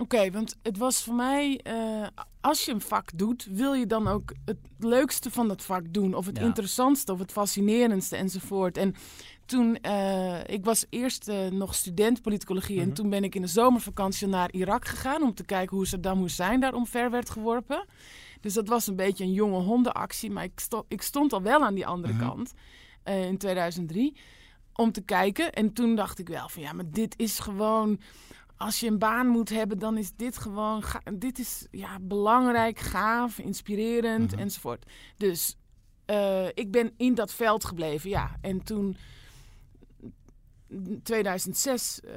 Oké, 0.00 0.30
want 0.30 0.56
het 0.62 0.78
was 0.78 1.02
voor 1.02 1.14
mij, 1.14 1.60
uh, 1.66 2.06
als 2.40 2.64
je 2.64 2.72
een 2.72 2.80
vak 2.80 3.10
doet, 3.14 3.48
wil 3.50 3.74
je 3.74 3.86
dan 3.86 4.08
ook 4.08 4.32
het 4.44 4.58
leukste 4.78 5.30
van 5.30 5.48
dat 5.48 5.62
vak 5.62 5.82
doen. 5.90 6.14
Of 6.14 6.26
het 6.26 6.38
interessantste 6.38 7.12
of 7.12 7.18
het 7.18 7.32
fascinerendste 7.32 8.16
enzovoort. 8.16 8.76
En 8.76 8.94
toen, 9.46 9.78
uh, 9.82 10.38
ik 10.46 10.64
was 10.64 10.86
eerst 10.90 11.28
uh, 11.28 11.46
nog 11.46 11.74
student 11.74 12.22
politicologie 12.22 12.80
en 12.80 12.86
mhm. 12.86 12.94
toen 12.94 13.10
ben 13.10 13.24
ik 13.24 13.34
in 13.34 13.42
de 13.42 13.48
zomervakantie 13.48 14.26
naar 14.26 14.52
Irak 14.52 14.86
gegaan 14.86 15.22
om 15.22 15.34
te 15.34 15.44
kijken 15.44 15.76
hoe 15.76 15.86
Saddam 15.86 16.22
Hussein 16.22 16.60
daar 16.60 16.74
omver 16.74 17.10
werd 17.10 17.30
geworpen. 17.30 17.84
Dus 18.40 18.54
dat 18.54 18.68
was 18.68 18.86
een 18.86 18.96
beetje 18.96 19.24
een 19.24 19.32
jonge 19.32 19.60
hondenactie, 19.60 20.30
maar 20.30 20.44
ik, 20.44 20.60
sto 20.60 20.84
ik 20.88 21.02
stond 21.02 21.32
al 21.32 21.42
wel 21.42 21.64
aan 21.64 21.74
die 21.74 21.86
andere 21.86 22.12
mhm. 22.12 22.22
kant 22.22 22.52
in 23.04 23.38
2003 23.38 24.16
om 24.72 24.92
te 24.92 25.00
kijken. 25.00 25.52
En 25.52 25.72
toen 25.72 25.94
dacht 25.94 26.18
ik 26.18 26.28
wel 26.28 26.48
van 26.48 26.62
ja, 26.62 26.72
maar 26.72 26.90
dit 26.90 27.14
is 27.16 27.38
gewoon 27.38 28.00
als 28.58 28.80
je 28.80 28.86
een 28.86 28.98
baan 28.98 29.26
moet 29.26 29.48
hebben, 29.48 29.78
dan 29.78 29.96
is 29.96 30.12
dit 30.16 30.38
gewoon, 30.38 30.82
dit 31.14 31.38
is 31.38 31.66
ja, 31.70 31.98
belangrijk, 32.00 32.78
gaaf, 32.78 33.38
inspirerend 33.38 34.30
mhm. 34.30 34.40
enzovoort. 34.40 34.86
Dus 35.16 35.56
ik 36.54 36.70
ben 36.70 36.92
in 36.96 37.14
dat 37.14 37.32
veld 37.32 37.64
gebleven, 37.64 38.10
ja. 38.10 38.36
En 38.40 38.62
toen 38.62 38.96
2006 41.02 42.00
uh, 42.04 42.12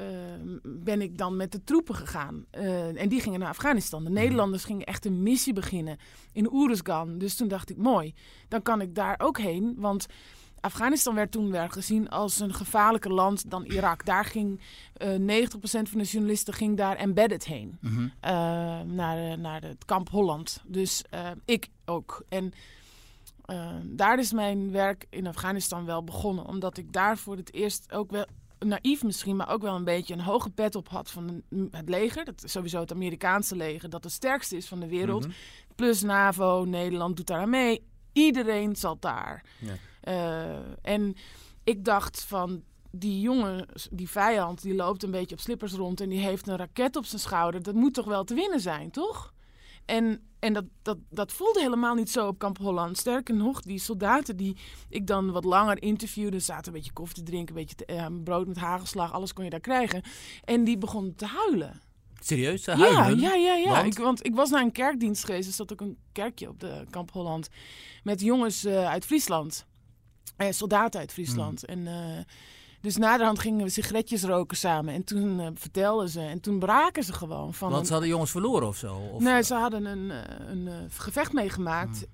ben 0.63 1.01
ik 1.01 1.17
dan 1.17 1.36
met 1.36 1.51
de 1.51 1.63
troepen 1.63 1.95
gegaan. 1.95 2.45
Uh, 2.57 3.01
en 3.01 3.10
die 3.10 3.21
gingen 3.21 3.39
naar 3.39 3.50
Afghanistan. 3.50 4.03
De 4.03 4.10
mhm. 4.10 4.19
Nederlanders 4.19 4.63
gingen 4.63 4.86
echt 4.86 5.05
een 5.05 5.24
missie 5.24 5.53
beginnen 5.53 5.98
in 6.31 6.50
Uruzgan. 6.53 7.17
Dus 7.17 7.36
toen 7.36 7.48
dacht 7.48 7.69
ik, 7.69 7.77
mooi, 7.77 8.13
dan 8.48 8.62
kan 8.62 8.81
ik 8.81 8.95
daar 8.95 9.19
ook 9.19 9.38
heen. 9.38 9.74
Want 9.77 10.05
Afghanistan 10.62 11.15
werd 11.15 11.32
toen 11.32 11.51
wel 11.51 11.70
gezien 11.70 12.10
als 12.10 12.39
een 12.39 12.53
gevaarlijker 12.53 13.13
land 13.13 13.50
dan 13.50 13.65
Irak. 13.65 14.06
Daar 14.06 14.25
ging 14.25 14.62
uh, 14.98 15.46
90% 15.46 15.50
van 15.62 16.00
de 16.00 16.03
journalisten 16.03 16.53
ging 16.53 16.77
daar 16.77 16.96
embedded 16.96 17.46
heen. 17.46 17.77
Mm 17.82 18.12
naar, 18.86 19.39
naar 19.39 19.62
het 19.62 19.86
kamp 19.86 20.10
Holland. 20.10 20.62
Dus 20.65 21.03
ik 21.46 21.68
ook. 21.86 22.24
En 22.30 22.53
daar 23.84 24.20
is 24.20 24.32
mijn 24.32 24.72
werk 24.72 25.06
in 25.10 25.27
Afghanistan 25.27 25.86
wel 25.86 26.03
begonnen. 26.03 26.46
Omdat 26.46 26.77
ik 26.77 26.94
daar 26.94 27.18
voor 27.18 27.36
het 27.36 27.53
eerst 27.53 27.91
ook 27.91 28.12
wel 28.12 28.25
naïef 28.65 29.03
misschien, 29.03 29.36
maar 29.36 29.50
ook 29.50 29.62
wel 29.62 29.75
een 29.75 29.84
beetje 29.84 30.13
een 30.13 30.22
hoge 30.22 30.50
pet 30.50 30.75
op 30.75 30.89
had 30.89 31.12
van 31.12 31.44
het 31.72 31.89
leger. 31.89 32.25
Dat 32.25 32.44
is 32.44 32.51
sowieso 32.51 32.80
het 32.80 32.91
Amerikaanse 32.91 33.56
leger, 33.56 33.89
dat 33.89 34.03
het 34.03 34.13
sterkste 34.13 34.58
is 34.58 34.68
van 34.68 34.80
de 34.80 34.88
wereld. 34.88 35.27
Mhm. 35.27 35.36
Plus 35.75 36.01
NAVO, 36.01 36.63
Nederland 36.65 37.18
doet 37.18 37.27
daar 37.27 37.39
aan 37.39 37.50
mee. 37.50 37.84
Iedereen 38.13 38.75
zat 38.75 39.01
daar. 39.01 39.44
Ja. 39.60 39.74
Uh, 40.03 40.55
en 40.81 41.15
ik 41.63 41.86
dacht 41.86 42.24
van, 42.24 42.63
die 42.91 43.20
jongen, 43.20 43.65
die 43.91 44.10
vijand, 44.10 44.62
die 44.62 44.75
loopt 44.75 45.03
een 45.03 45.12
beetje 45.12 45.36
op 45.36 45.41
slippers 45.41 45.74
rond 45.74 46.01
en 46.01 46.10
die 46.10 46.20
heeft 46.20 46.48
een 46.48 46.58
raket 46.58 46.96
op 46.96 47.05
zijn 47.05 47.22
schouder. 47.22 47.63
Dat 47.63 47.75
moet 47.75 47.93
toch 47.93 48.05
wel 48.05 48.24
te 48.24 48.34
winnen 48.34 48.60
zijn, 48.60 48.91
toch? 48.91 49.34
En, 49.86 50.22
en 50.39 50.53
dat, 50.53 50.65
dat, 50.81 50.98
dat 51.10 51.31
voelde 51.31 51.60
helemaal 51.60 51.96
niet 51.96 52.10
zo 52.10 52.27
op 52.27 52.39
Kamp 52.39 52.58
Holland. 52.58 52.98
Sterker 52.98 53.36
nog, 53.36 53.62
die 53.62 53.79
soldaten 53.79 54.38
die 54.38 54.58
ik 54.89 55.08
dan 55.08 55.31
wat 55.31 55.43
langer 55.43 55.81
interviewde, 55.81 56.39
zaten 56.39 56.67
een 56.67 56.74
beetje 56.74 56.93
koffie 56.93 57.24
te 57.24 57.24
drinken, 57.24 57.55
een 57.55 57.62
beetje 57.62 57.86
te, 57.86 57.93
uh, 57.93 58.05
brood 58.24 58.48
met 58.48 58.58
hagelslag, 58.58 59.13
alles 59.13 59.34
kon 59.34 59.43
je 59.43 59.50
daar 59.50 59.60
krijgen. 59.60 60.03
En 60.43 60.63
die 60.63 60.77
begonnen 60.77 61.15
te 61.15 61.25
huilen. 61.25 61.81
Serieus? 62.20 62.65
Ja, 62.65 63.08
ja, 63.08 63.34
ja, 63.34 63.53
ja. 63.53 63.70
Want? 63.70 63.86
Ik, 63.86 64.03
want 64.03 64.25
ik 64.25 64.36
was 64.36 64.50
naar 64.50 64.62
een 64.62 64.72
kerkdienst 64.72 65.25
geweest. 65.25 65.48
Er 65.48 65.53
zat 65.53 65.72
ook 65.72 65.81
een 65.81 65.98
kerkje 66.12 66.50
op 66.50 66.60
de 66.60 66.86
Kamp 66.89 67.12
Holland. 67.12 67.50
Met 68.03 68.22
jongens 68.22 68.65
uh, 68.65 68.86
uit 68.86 69.05
Friesland. 69.05 69.65
Uh, 70.41 70.51
soldaten 70.51 71.00
uit 71.00 71.12
Friesland. 71.12 71.63
Hmm. 71.65 71.86
En, 71.86 71.93
uh, 71.93 72.24
dus 72.81 72.98
naderhand 72.98 73.39
gingen 73.39 73.63
we 73.65 73.69
sigaretjes 73.71 74.24
roken 74.24 74.57
samen. 74.57 74.93
En 74.93 75.03
toen 75.03 75.57
vertelden 75.57 76.10
ze. 76.10 76.19
En 76.19 76.39
toen 76.39 76.60
braken 76.60 77.03
ze 77.03 77.13
gewoon. 77.13 77.53
Van 77.53 77.71
Want 77.71 77.86
ze 77.86 77.91
hadden 77.91 78.10
jongens 78.10 78.31
verloren 78.31 78.67
of 78.67 78.77
zo? 78.77 78.95
Of? 78.95 79.21
Nee, 79.21 79.43
ze 79.43 79.53
hadden 79.53 79.86
een, 79.86 80.12
een 80.51 80.89
gevecht 80.91 81.33
meegemaakt. 81.33 82.07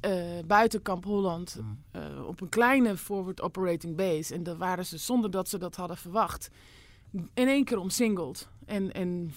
Hmm. 0.00 0.46
buiten 0.46 0.82
Kamp 0.82 1.04
Holland. 1.04 1.58
Hmm. 1.60 2.24
op 2.24 2.40
een 2.40 2.48
kleine 2.48 2.96
forward 2.96 3.40
operating 3.40 3.96
base. 3.96 4.34
En 4.34 4.42
daar 4.42 4.56
waren 4.56 4.86
ze 4.86 4.98
zonder 4.98 5.30
dat 5.30 5.48
ze 5.48 5.58
dat 5.58 5.76
hadden 5.76 5.96
verwacht 5.96 6.50
in 7.34 7.48
één 7.48 7.64
keer 7.64 7.78
omsingeld. 7.78 8.48
En, 8.66 8.92
en 8.92 9.34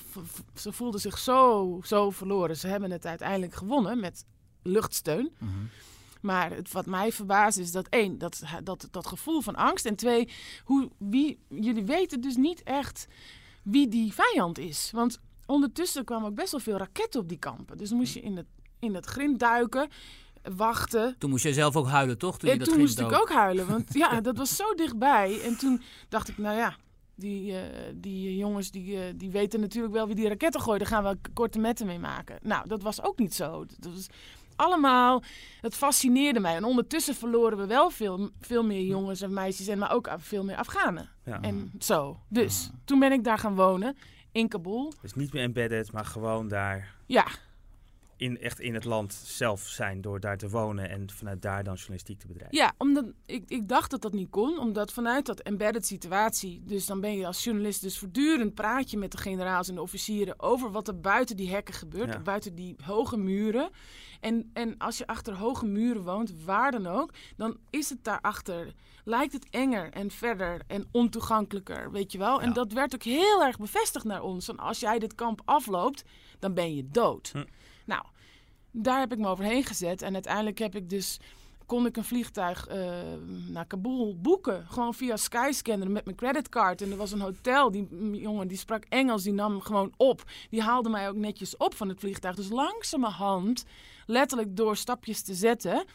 ze 0.53 0.71
voelden 0.71 0.99
zich 0.99 1.17
zo, 1.17 1.79
zo 1.83 2.09
verloren. 2.09 2.57
Ze 2.57 2.67
hebben 2.67 2.91
het 2.91 3.05
uiteindelijk 3.05 3.53
gewonnen 3.53 3.99
met 3.99 4.25
luchtsteun. 4.61 5.31
Mhm. 5.37 5.51
Maar 6.21 6.51
het, 6.51 6.71
wat 6.71 6.85
mij 6.85 7.11
verbaast 7.11 7.57
is 7.57 7.71
dat 7.71 7.87
één, 7.87 8.17
dat, 8.17 8.41
dat, 8.63 8.87
dat 8.91 9.07
gevoel 9.07 9.41
van 9.41 9.55
angst. 9.55 9.85
En 9.85 9.95
twee, 9.95 10.29
hoe, 10.63 10.89
wie, 10.97 11.39
jullie 11.49 11.85
weten 11.85 12.21
dus 12.21 12.35
niet 12.35 12.63
echt 12.63 13.07
wie 13.63 13.87
die 13.87 14.13
vijand 14.13 14.57
is. 14.57 14.89
Want 14.93 15.19
ondertussen 15.45 16.05
kwamen 16.05 16.29
ook 16.29 16.35
best 16.35 16.51
wel 16.51 16.59
veel 16.59 16.77
raketten 16.77 17.19
op 17.19 17.29
die 17.29 17.39
kampen. 17.39 17.77
Dus 17.77 17.91
moest 17.91 18.13
je 18.13 18.21
in 18.21 18.37
het, 18.37 18.47
in 18.79 18.95
het 18.95 19.05
grind 19.05 19.39
duiken 19.39 19.89
wachten. 20.55 21.15
Toen 21.17 21.29
moest 21.29 21.43
je 21.43 21.53
zelf 21.53 21.75
ook 21.75 21.87
huilen, 21.87 22.17
toch? 22.17 22.37
Toen, 22.37 22.57
toen 22.57 22.79
moest 22.79 22.99
ik 22.99 23.11
ook 23.11 23.29
huilen, 23.29 23.67
want 23.67 23.93
ja, 23.93 24.21
dat 24.21 24.37
was 24.37 24.55
zo 24.55 24.73
dichtbij. 24.73 25.41
En 25.41 25.57
toen 25.57 25.81
dacht 26.09 26.27
ik, 26.27 26.37
nou 26.37 26.57
ja, 26.57 26.75
die, 27.15 27.51
uh, 27.51 27.59
die 27.95 28.37
jongens 28.37 28.71
die, 28.71 28.93
uh, 28.93 29.01
die 29.15 29.29
weten 29.31 29.59
natuurlijk 29.59 29.93
wel 29.93 30.05
wie 30.07 30.15
die 30.15 30.27
raketten 30.27 30.61
gooien. 30.61 30.79
Daar 30.79 30.87
gaan 30.87 31.03
we 31.03 31.17
korte 31.33 31.59
metten 31.59 31.85
mee 31.85 31.99
maken. 31.99 32.39
Nou, 32.41 32.67
dat 32.67 32.81
was 32.81 33.01
ook 33.03 33.17
niet 33.17 33.33
zo. 33.33 33.65
Dat 33.79 33.93
was 33.93 34.07
allemaal, 34.55 35.23
het 35.61 35.75
fascineerde 35.75 36.39
mij. 36.39 36.55
En 36.55 36.63
ondertussen 36.63 37.15
verloren 37.15 37.57
we 37.57 37.65
wel 37.65 37.89
veel, 37.89 38.29
veel 38.39 38.63
meer 38.63 38.81
jongens 38.81 39.21
en 39.21 39.33
meisjes, 39.33 39.67
en 39.67 39.77
maar 39.77 39.93
ook 39.93 40.09
veel 40.17 40.43
meer 40.43 40.55
Afghanen. 40.55 41.09
Ja. 41.25 41.41
En 41.41 41.71
zo. 41.79 42.19
Dus 42.29 42.69
toen 42.85 42.99
ben 42.99 43.11
ik 43.11 43.23
daar 43.23 43.37
gaan 43.37 43.55
wonen 43.55 43.97
in 44.31 44.47
Kabul. 44.47 44.93
Dus 45.01 45.13
niet 45.13 45.33
meer 45.33 45.43
embedded, 45.43 45.91
maar 45.91 46.05
gewoon 46.05 46.47
daar. 46.47 46.95
Ja, 47.05 47.25
in, 48.17 48.39
echt 48.39 48.59
in 48.59 48.73
het 48.73 48.83
land 48.83 49.13
zelf 49.13 49.61
zijn 49.61 50.01
door 50.01 50.19
daar 50.19 50.37
te 50.37 50.49
wonen 50.49 50.89
en 50.89 51.09
vanuit 51.09 51.41
daar 51.41 51.63
dan 51.63 51.73
journalistiek 51.73 52.19
te 52.19 52.27
bedrijven? 52.27 52.57
Ja, 52.57 52.73
omdat 52.77 53.05
ik, 53.25 53.43
ik 53.47 53.67
dacht 53.67 53.91
dat 53.91 54.01
dat 54.01 54.13
niet 54.13 54.29
kon, 54.29 54.59
omdat 54.59 54.93
vanuit 54.93 55.25
dat 55.25 55.39
embedded 55.39 55.85
situatie, 55.85 56.61
dus 56.65 56.85
dan 56.85 57.01
ben 57.01 57.17
je 57.17 57.25
als 57.25 57.43
journalist 57.43 57.81
dus 57.81 57.97
voortdurend 57.97 58.53
praat 58.53 58.91
je 58.91 58.97
met 58.97 59.11
de 59.11 59.17
generaals 59.17 59.67
en 59.67 59.75
de 59.75 59.81
officieren 59.81 60.39
over 60.39 60.71
wat 60.71 60.87
er 60.87 60.99
buiten 60.99 61.35
die 61.35 61.49
hekken 61.49 61.73
gebeurt, 61.73 62.23
buiten 62.23 62.55
die 62.55 62.75
hoge 62.83 63.17
muren. 63.17 63.69
En, 64.19 64.49
en 64.53 64.77
als 64.77 64.97
je 64.97 65.07
achter 65.07 65.33
hoge 65.33 65.65
muren 65.65 66.03
woont, 66.03 66.43
waar 66.43 66.71
dan 66.71 66.87
ook, 66.87 67.13
dan 67.37 67.57
is 67.69 67.89
het 67.89 68.03
daarachter, 68.03 68.73
lijkt 69.03 69.33
het 69.33 69.47
enger 69.49 69.91
en 69.91 70.11
verder 70.11 70.61
en 70.67 70.87
ontoegankelijker, 70.91 71.91
weet 71.91 72.11
je 72.11 72.17
wel. 72.17 72.41
En 72.41 72.53
dat 72.53 72.71
werd 72.71 72.93
ook 72.93 73.03
heel 73.03 73.43
erg 73.43 73.57
bevestigd 73.57 74.05
naar 74.05 74.21
ons. 74.21 74.45
Van 74.45 74.57
als 74.57 74.79
jij 74.79 74.99
dit 74.99 75.15
kamp 75.15 75.41
afloopt, 75.45 76.03
dan 76.39 76.53
ben 76.53 76.75
je 76.75 76.89
dood. 76.89 77.29
Hm. 77.33 77.43
Nou, 77.85 78.03
daar 78.71 78.99
heb 78.99 79.11
ik 79.11 79.17
me 79.17 79.27
overheen 79.27 79.63
gezet. 79.63 80.01
En 80.01 80.13
uiteindelijk 80.13 80.57
heb 80.57 80.75
ik 80.75 80.89
dus 80.89 81.19
kon 81.65 81.85
ik 81.85 81.97
een 81.97 82.03
vliegtuig 82.03 82.69
uh, 82.69 82.75
naar 83.47 83.65
Kabul 83.65 84.17
boeken. 84.21 84.65
Gewoon 84.67 84.93
via 84.93 85.17
Skyscanner 85.17 85.91
met 85.91 86.05
mijn 86.05 86.17
creditcard. 86.17 86.81
En 86.81 86.91
er 86.91 86.97
was 86.97 87.11
een 87.11 87.21
hotel. 87.21 87.71
Die 87.71 87.87
jongen 88.11 88.47
die 88.47 88.57
sprak 88.57 88.83
Engels, 88.89 89.23
die 89.23 89.33
nam 89.33 89.61
gewoon 89.61 89.93
op. 89.97 90.23
Die 90.49 90.61
haalde 90.61 90.89
mij 90.89 91.09
ook 91.09 91.15
netjes 91.15 91.57
op 91.57 91.75
van 91.75 91.89
het 91.89 91.99
vliegtuig. 91.99 92.35
Dus 92.35 92.49
langzamerhand, 92.49 93.65
letterlijk 94.05 94.55
door 94.55 94.77
stapjes 94.77 95.21
te 95.21 95.33
zetten, 95.33 95.85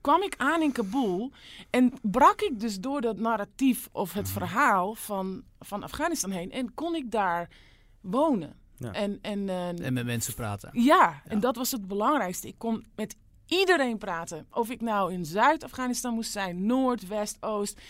kwam 0.00 0.22
ik 0.22 0.34
aan 0.36 0.62
in 0.62 0.72
Kabul. 0.72 1.30
En 1.70 1.92
brak 2.02 2.40
ik 2.40 2.60
dus 2.60 2.80
door 2.80 3.00
dat 3.00 3.18
narratief 3.18 3.88
of 3.92 4.12
het 4.12 4.24
mhm. 4.24 4.32
verhaal 4.32 4.94
van, 4.94 5.42
van 5.58 5.82
Afghanistan 5.82 6.30
heen. 6.30 6.52
En 6.52 6.74
kon 6.74 6.94
ik 6.94 7.10
daar 7.10 7.48
wonen. 8.00 8.58
En, 8.80 9.18
en, 9.22 9.38
uh, 9.38 9.68
en 9.68 9.92
met 9.92 10.04
mensen 10.04 10.34
praten. 10.34 10.70
Ja, 10.72 11.22
en 11.24 11.40
dat 11.40 11.56
was 11.56 11.70
het 11.70 11.86
belangrijkste. 11.86 12.48
Ik 12.48 12.58
kon 12.58 12.86
met 12.94 13.16
iedereen 13.46 13.98
praten. 13.98 14.46
Of 14.50 14.70
ik 14.70 14.80
nou 14.80 15.12
in 15.12 15.24
Zuid-Afghanistan 15.24 16.14
moest 16.14 16.30
zijn, 16.30 16.66
Noord, 16.66 17.06
West, 17.06 17.36
Oost. 17.40 17.80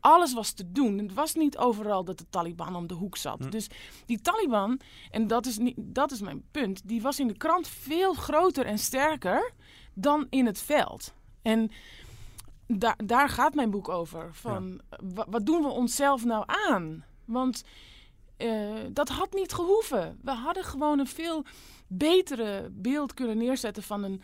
Alles 0.00 0.32
was 0.32 0.52
te 0.52 0.72
doen. 0.72 0.98
Het 0.98 1.14
was 1.14 1.34
niet 1.34 1.58
overal 1.58 2.04
dat 2.04 2.18
de 2.18 2.28
Taliban 2.30 2.76
om 2.76 2.86
de 2.86 2.94
hoek 2.94 3.16
zat. 3.16 3.38
Hm. 3.38 3.50
Dus 3.50 3.68
die 4.06 4.20
Taliban, 4.20 4.80
en 5.10 5.26
dat 5.26 5.46
is, 5.46 5.58
niet, 5.58 5.74
dat 5.78 6.10
is 6.10 6.20
mijn 6.20 6.42
punt, 6.50 6.88
die 6.88 7.02
was 7.02 7.20
in 7.20 7.26
de 7.26 7.36
krant 7.36 7.68
veel 7.68 8.14
groter 8.14 8.66
en 8.66 8.78
sterker 8.78 9.52
dan 9.94 10.26
in 10.30 10.46
het 10.46 10.60
veld. 10.60 11.14
En 11.42 11.70
daar, 12.66 12.96
daar 13.04 13.28
gaat 13.28 13.54
mijn 13.54 13.70
boek 13.70 13.88
over. 13.88 14.28
Van, 14.32 14.80
wat 15.28 15.46
doen 15.46 15.62
we 15.62 15.68
onszelf 15.68 16.24
nou 16.24 16.44
aan? 16.46 17.04
Want 17.24 17.64
uh, 18.42 18.74
dat 18.92 19.08
had 19.08 19.32
niet 19.32 19.52
gehoeven. 19.52 20.18
We 20.22 20.30
hadden 20.30 20.64
gewoon 20.64 20.98
een 20.98 21.06
veel 21.06 21.44
betere 21.86 22.68
beeld 22.72 23.14
kunnen 23.14 23.38
neerzetten 23.38 23.82
van, 23.82 24.02
een, 24.02 24.22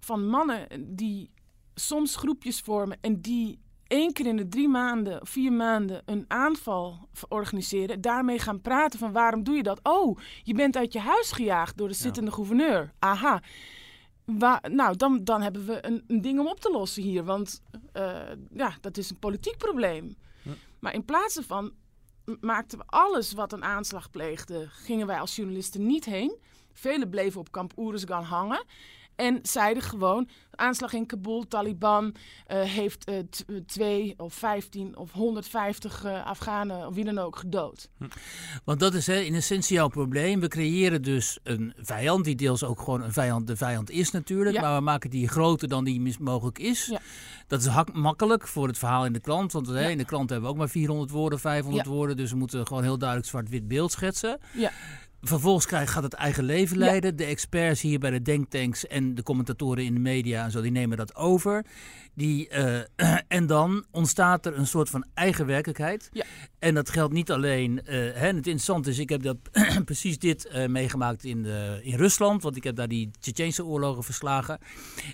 van 0.00 0.26
mannen 0.28 0.66
die 0.96 1.30
soms 1.74 2.16
groepjes 2.16 2.60
vormen 2.60 2.98
en 3.00 3.20
die 3.20 3.58
één 3.86 4.12
keer 4.12 4.26
in 4.26 4.36
de 4.36 4.48
drie 4.48 4.68
maanden, 4.68 5.26
vier 5.26 5.52
maanden 5.52 6.02
een 6.04 6.24
aanval 6.28 7.08
organiseren. 7.28 8.00
Daarmee 8.00 8.38
gaan 8.38 8.60
praten 8.60 8.98
van 8.98 9.12
waarom 9.12 9.42
doe 9.42 9.56
je 9.56 9.62
dat? 9.62 9.80
Oh, 9.82 10.18
je 10.42 10.54
bent 10.54 10.76
uit 10.76 10.92
je 10.92 10.98
huis 10.98 11.32
gejaagd 11.32 11.76
door 11.76 11.88
de 11.88 11.94
zittende 11.94 12.32
gouverneur. 12.32 12.92
Aha. 12.98 13.42
nou, 14.70 14.96
dan, 14.96 15.24
dan 15.24 15.42
hebben 15.42 15.66
we 15.66 15.86
een, 15.86 16.04
een, 16.06 16.20
ding 16.20 16.40
om 16.40 16.46
op 16.46 16.60
te 16.60 16.70
lossen 16.70 17.02
hier. 17.02 17.24
Want 17.24 17.62
uh, 17.96 18.20
ja, 18.50 18.76
dat 18.80 18.96
is 18.96 19.10
een 19.10 19.18
politiek 19.18 19.56
probleem. 19.56 20.16
Maar 20.78 20.94
in 20.94 21.04
plaats 21.04 21.38
van 21.46 21.72
maakten 22.40 22.78
we 22.78 22.84
alles 22.86 23.32
wat 23.32 23.52
een 23.52 23.64
aanslag 23.64 24.10
pleegde, 24.10 24.66
gingen 24.68 25.06
wij 25.06 25.20
als 25.20 25.36
journalisten 25.36 25.86
niet 25.86 26.04
heen. 26.04 26.38
Velen 26.72 27.10
bleven 27.10 27.40
op 27.40 27.52
kamp 27.52 27.72
Oeruzgan 27.76 28.22
hangen. 28.22 28.64
En 29.16 29.38
zeiden 29.42 29.82
gewoon, 29.82 30.28
aanslag 30.50 30.92
in 30.92 31.06
Kabul, 31.06 31.46
Taliban 31.48 32.04
uh, 32.04 32.60
heeft 32.62 33.10
uh, 33.10 33.18
twee 33.66 34.14
of 34.16 34.34
vijftien 34.34 34.96
of 34.96 35.12
150 35.12 36.04
uh, 36.04 36.26
Afghanen 36.26 36.86
of 36.86 36.94
wie 36.94 37.04
dan 37.04 37.18
ook 37.18 37.36
gedood. 37.36 37.88
Hm. 37.98 38.04
Want 38.64 38.80
dat 38.80 38.94
is 38.94 39.06
hè, 39.06 39.20
in 39.20 39.34
essentie 39.34 39.76
jouw 39.76 39.88
probleem. 39.88 40.40
We 40.40 40.48
creëren 40.48 41.02
dus 41.02 41.38
een 41.42 41.74
vijand, 41.76 42.24
die 42.24 42.34
deels 42.34 42.64
ook 42.64 42.78
gewoon 42.78 43.02
een 43.02 43.12
vijand, 43.12 43.46
de 43.46 43.56
vijand 43.56 43.90
is 43.90 44.10
natuurlijk. 44.10 44.60
Maar 44.60 44.76
we 44.76 44.82
maken 44.82 45.10
die 45.10 45.28
groter 45.28 45.68
dan 45.68 45.84
die 45.84 46.16
mogelijk 46.20 46.58
is. 46.58 46.86
Ja. 46.86 47.00
Dat 47.46 47.60
is 47.60 47.68
makkelijk 47.92 48.48
voor 48.48 48.66
het 48.66 48.78
verhaal 48.78 49.06
in 49.06 49.12
de 49.12 49.20
krant. 49.20 49.52
Want 49.52 49.66
hè, 49.66 49.88
in 49.88 49.98
de 49.98 50.04
krant 50.04 50.30
hebben 50.30 50.48
we 50.48 50.54
ook 50.54 50.60
maar 50.60 50.68
400 50.68 51.10
woorden, 51.10 51.38
500 51.38 51.86
woorden. 51.86 52.16
Dus 52.16 52.30
we 52.30 52.36
moeten 52.36 52.66
gewoon 52.66 52.82
heel 52.82 52.98
duidelijk 52.98 53.28
zwart-wit 53.28 53.68
beeld 53.68 53.92
schetsen. 53.92 54.38
Ja. 54.52 54.72
Vervolgens 55.26 55.66
krijg, 55.66 55.92
gaat 55.92 56.02
het 56.02 56.12
eigen 56.12 56.44
leven 56.44 56.78
leiden. 56.78 57.16
De 57.16 57.24
experts 57.24 57.80
hier 57.80 57.98
bij 57.98 58.10
de 58.10 58.22
denktanks 58.22 58.86
en 58.86 59.14
de 59.14 59.22
commentatoren 59.22 59.84
in 59.84 59.94
de 59.94 60.00
media 60.00 60.44
en 60.44 60.50
zo, 60.50 60.60
die 60.60 60.70
nemen 60.70 60.96
dat 60.96 61.14
over. 61.16 61.64
Die, 62.14 62.48
uh, 62.50 62.80
en 63.28 63.46
dan 63.46 63.84
ontstaat 63.90 64.46
er 64.46 64.58
een 64.58 64.66
soort 64.66 64.90
van 64.90 65.04
eigen 65.14 65.46
werkelijkheid. 65.46 66.08
Ja. 66.12 66.24
En 66.58 66.74
dat 66.74 66.90
geldt 66.90 67.12
niet 67.12 67.30
alleen. 67.30 67.80
Uh, 67.84 67.84
hè, 67.92 68.26
het 68.26 68.36
interessante 68.36 68.90
is, 68.90 68.98
ik 68.98 69.08
heb 69.08 69.22
dat 69.22 69.36
precies 69.84 70.18
dit 70.18 70.48
uh, 70.54 70.66
meegemaakt 70.66 71.24
in, 71.24 71.44
in 71.82 71.96
Rusland. 71.96 72.42
Want 72.42 72.56
ik 72.56 72.64
heb 72.64 72.76
daar 72.76 72.88
die 72.88 73.10
Tsjetsjense 73.20 73.64
oorlogen 73.64 74.04
verslagen. 74.04 74.58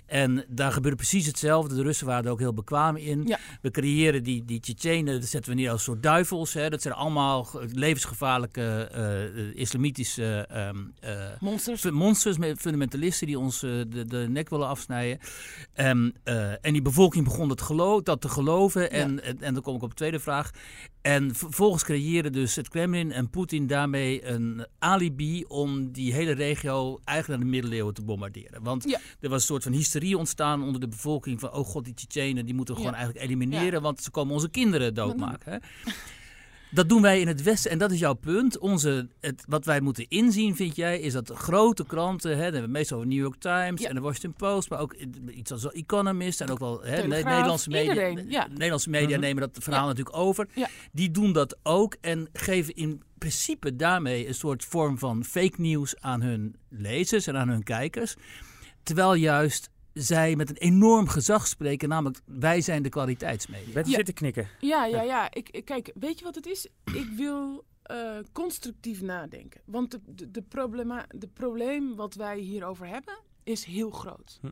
En 0.05 0.45
daar 0.47 0.71
gebeurde 0.71 0.97
precies 0.97 1.25
hetzelfde. 1.25 1.75
De 1.75 1.83
Russen 1.83 2.07
waren 2.07 2.25
er 2.25 2.31
ook 2.31 2.39
heel 2.39 2.53
bekwaam 2.53 2.95
in. 2.95 3.23
Ja. 3.27 3.39
We 3.61 3.71
creëren 3.71 4.23
die, 4.23 4.45
die 4.45 4.59
Tsjetsjenen, 4.59 5.19
dat 5.19 5.29
zetten 5.29 5.51
we 5.51 5.57
neer 5.57 5.71
als 5.71 5.83
soort 5.83 6.03
duivels. 6.03 6.53
Hè. 6.53 6.69
Dat 6.69 6.81
zijn 6.81 6.93
allemaal 6.93 7.49
levensgevaarlijke 7.73 9.51
islamitische 9.55 10.47
um, 10.55 10.93
monsters. 11.39 11.83
monsters, 11.83 12.37
fundamentalisten 12.57 13.27
die 13.27 13.39
ons 13.39 13.59
de, 13.59 14.05
de 14.07 14.25
nek 14.29 14.49
willen 14.49 14.67
afsnijden. 14.67 15.19
Um, 15.75 16.13
en 16.61 16.73
die 16.73 16.81
bevolking 16.91 17.23
begon 17.23 17.49
het 17.49 17.61
geloof, 17.61 18.01
dat 18.01 18.21
te 18.21 18.29
geloven. 18.29 18.91
En, 18.91 19.23
en, 19.23 19.41
en, 19.41 19.53
dan 19.53 19.63
kom 19.63 19.75
ik 19.75 19.81
op 19.81 19.89
de 19.89 19.95
tweede 19.95 20.19
vraag. 20.19 20.51
En 21.01 21.35
vervolgens 21.35 21.83
creëren 21.83 22.31
dus 22.31 22.55
het 22.55 22.69
Kremlin 22.69 23.11
en 23.11 23.29
Poetin 23.29 23.67
daarmee 23.67 24.25
een 24.25 24.65
alibi 24.79 25.43
om 25.47 25.91
die 25.91 26.13
hele 26.13 26.31
regio 26.31 26.99
eigenlijk 27.03 27.39
naar 27.39 27.49
de 27.49 27.55
middeleeuwen 27.55 27.93
te 27.93 28.01
bombarderen. 28.01 28.63
Want 28.63 28.99
er 29.19 29.29
was 29.29 29.41
een 29.41 29.47
soort 29.47 29.63
van 29.63 29.71
hysterie 29.71 30.17
ontstaan 30.17 30.63
onder 30.63 30.81
de 30.81 30.87
bevolking 30.87 31.39
van, 31.39 31.53
oh 31.53 31.65
god, 31.65 31.83
die 31.83 31.93
Tsjetsjenen, 31.93 32.45
die 32.45 32.55
moeten 32.55 32.75
we 32.75 32.79
gewoon 32.79 32.95
eigenlijk 32.95 33.25
elimineren, 33.25 33.81
want 33.81 34.01
ze 34.01 34.11
komen 34.11 34.33
onze 34.33 34.49
kinderen 34.49 34.93
doodmaken. 34.93 35.51
Hè? 35.51 35.57
Dat 36.71 36.89
doen 36.89 37.01
wij 37.01 37.19
in 37.19 37.27
het 37.27 37.43
Westen 37.43 37.71
en 37.71 37.77
dat 37.77 37.91
is 37.91 37.99
jouw 37.99 38.13
punt. 38.13 38.57
Onze, 38.57 39.07
het, 39.19 39.43
wat 39.47 39.65
wij 39.65 39.81
moeten 39.81 40.05
inzien, 40.07 40.55
vind 40.55 40.75
jij, 40.75 40.99
is 40.99 41.13
dat 41.13 41.31
grote 41.35 41.85
kranten, 41.85 42.37
hè, 42.37 42.43
hebben 42.43 42.71
meestal 42.71 42.99
de 42.99 43.05
New 43.05 43.19
York 43.19 43.39
Times 43.39 43.83
en 43.83 43.95
de 43.95 44.01
Washington 44.01 44.33
Post, 44.33 44.69
maar 44.69 44.79
ook 44.79 44.95
iets 45.29 45.51
als 45.51 45.71
Economist 45.71 46.41
en 46.41 46.49
ook 46.49 46.59
wel 46.59 46.81
hè, 46.81 47.07
Nederlandse 47.07 47.69
media. 47.69 48.23
ja. 48.27 48.47
Nederlandse 48.47 48.89
media 48.89 49.17
mhm. 49.17 49.19
nemen 49.19 49.41
dat 49.41 49.63
verhaal 49.63 49.87
natuurlijk 49.87 50.17
over. 50.17 50.47
Die 50.91 51.11
doen 51.11 51.33
dat 51.33 51.57
ook 51.63 51.95
en 52.01 52.29
geven 52.33 52.75
in 52.75 53.01
principe 53.17 53.75
daarmee 53.75 54.27
een 54.27 54.33
soort 54.33 54.65
vorm 54.65 54.97
van 54.97 55.23
fake 55.23 55.61
news 55.61 55.95
aan 55.99 56.21
hun 56.21 56.55
lezers 56.69 57.27
en 57.27 57.37
aan 57.37 57.49
hun 57.49 57.63
kijkers. 57.63 58.15
Terwijl 58.83 59.13
juist 59.13 59.69
zij 59.93 60.35
met 60.35 60.49
een 60.49 60.57
enorm 60.57 61.07
gezag 61.07 61.47
spreken, 61.47 61.89
namelijk 61.89 62.21
wij 62.25 62.61
zijn 62.61 62.83
de 62.83 62.89
kwaliteitsmedia. 62.89 63.73
Bent 63.73 63.87
ja. 63.87 63.95
zitten 63.95 64.13
knikken. 64.13 64.47
Ja, 64.59 64.85
ja, 64.85 65.01
ja. 65.01 65.33
Ik, 65.33 65.61
kijk, 65.65 65.91
weet 65.95 66.19
je 66.19 66.25
wat 66.25 66.35
het 66.35 66.45
is? 66.45 66.67
Ik 66.83 67.09
wil 67.15 67.65
uh, 67.91 68.17
constructief 68.31 69.01
nadenken. 69.01 69.61
Want 69.65 69.91
de, 69.91 70.01
de, 70.05 70.31
de, 70.31 70.41
problema, 70.41 71.05
de 71.15 71.27
probleem 71.27 71.95
wat 71.95 72.13
wij 72.13 72.39
hierover 72.39 72.87
hebben 72.87 73.19
is 73.43 73.63
heel 73.63 73.89
groot. 73.89 74.37
Hm. 74.41 74.49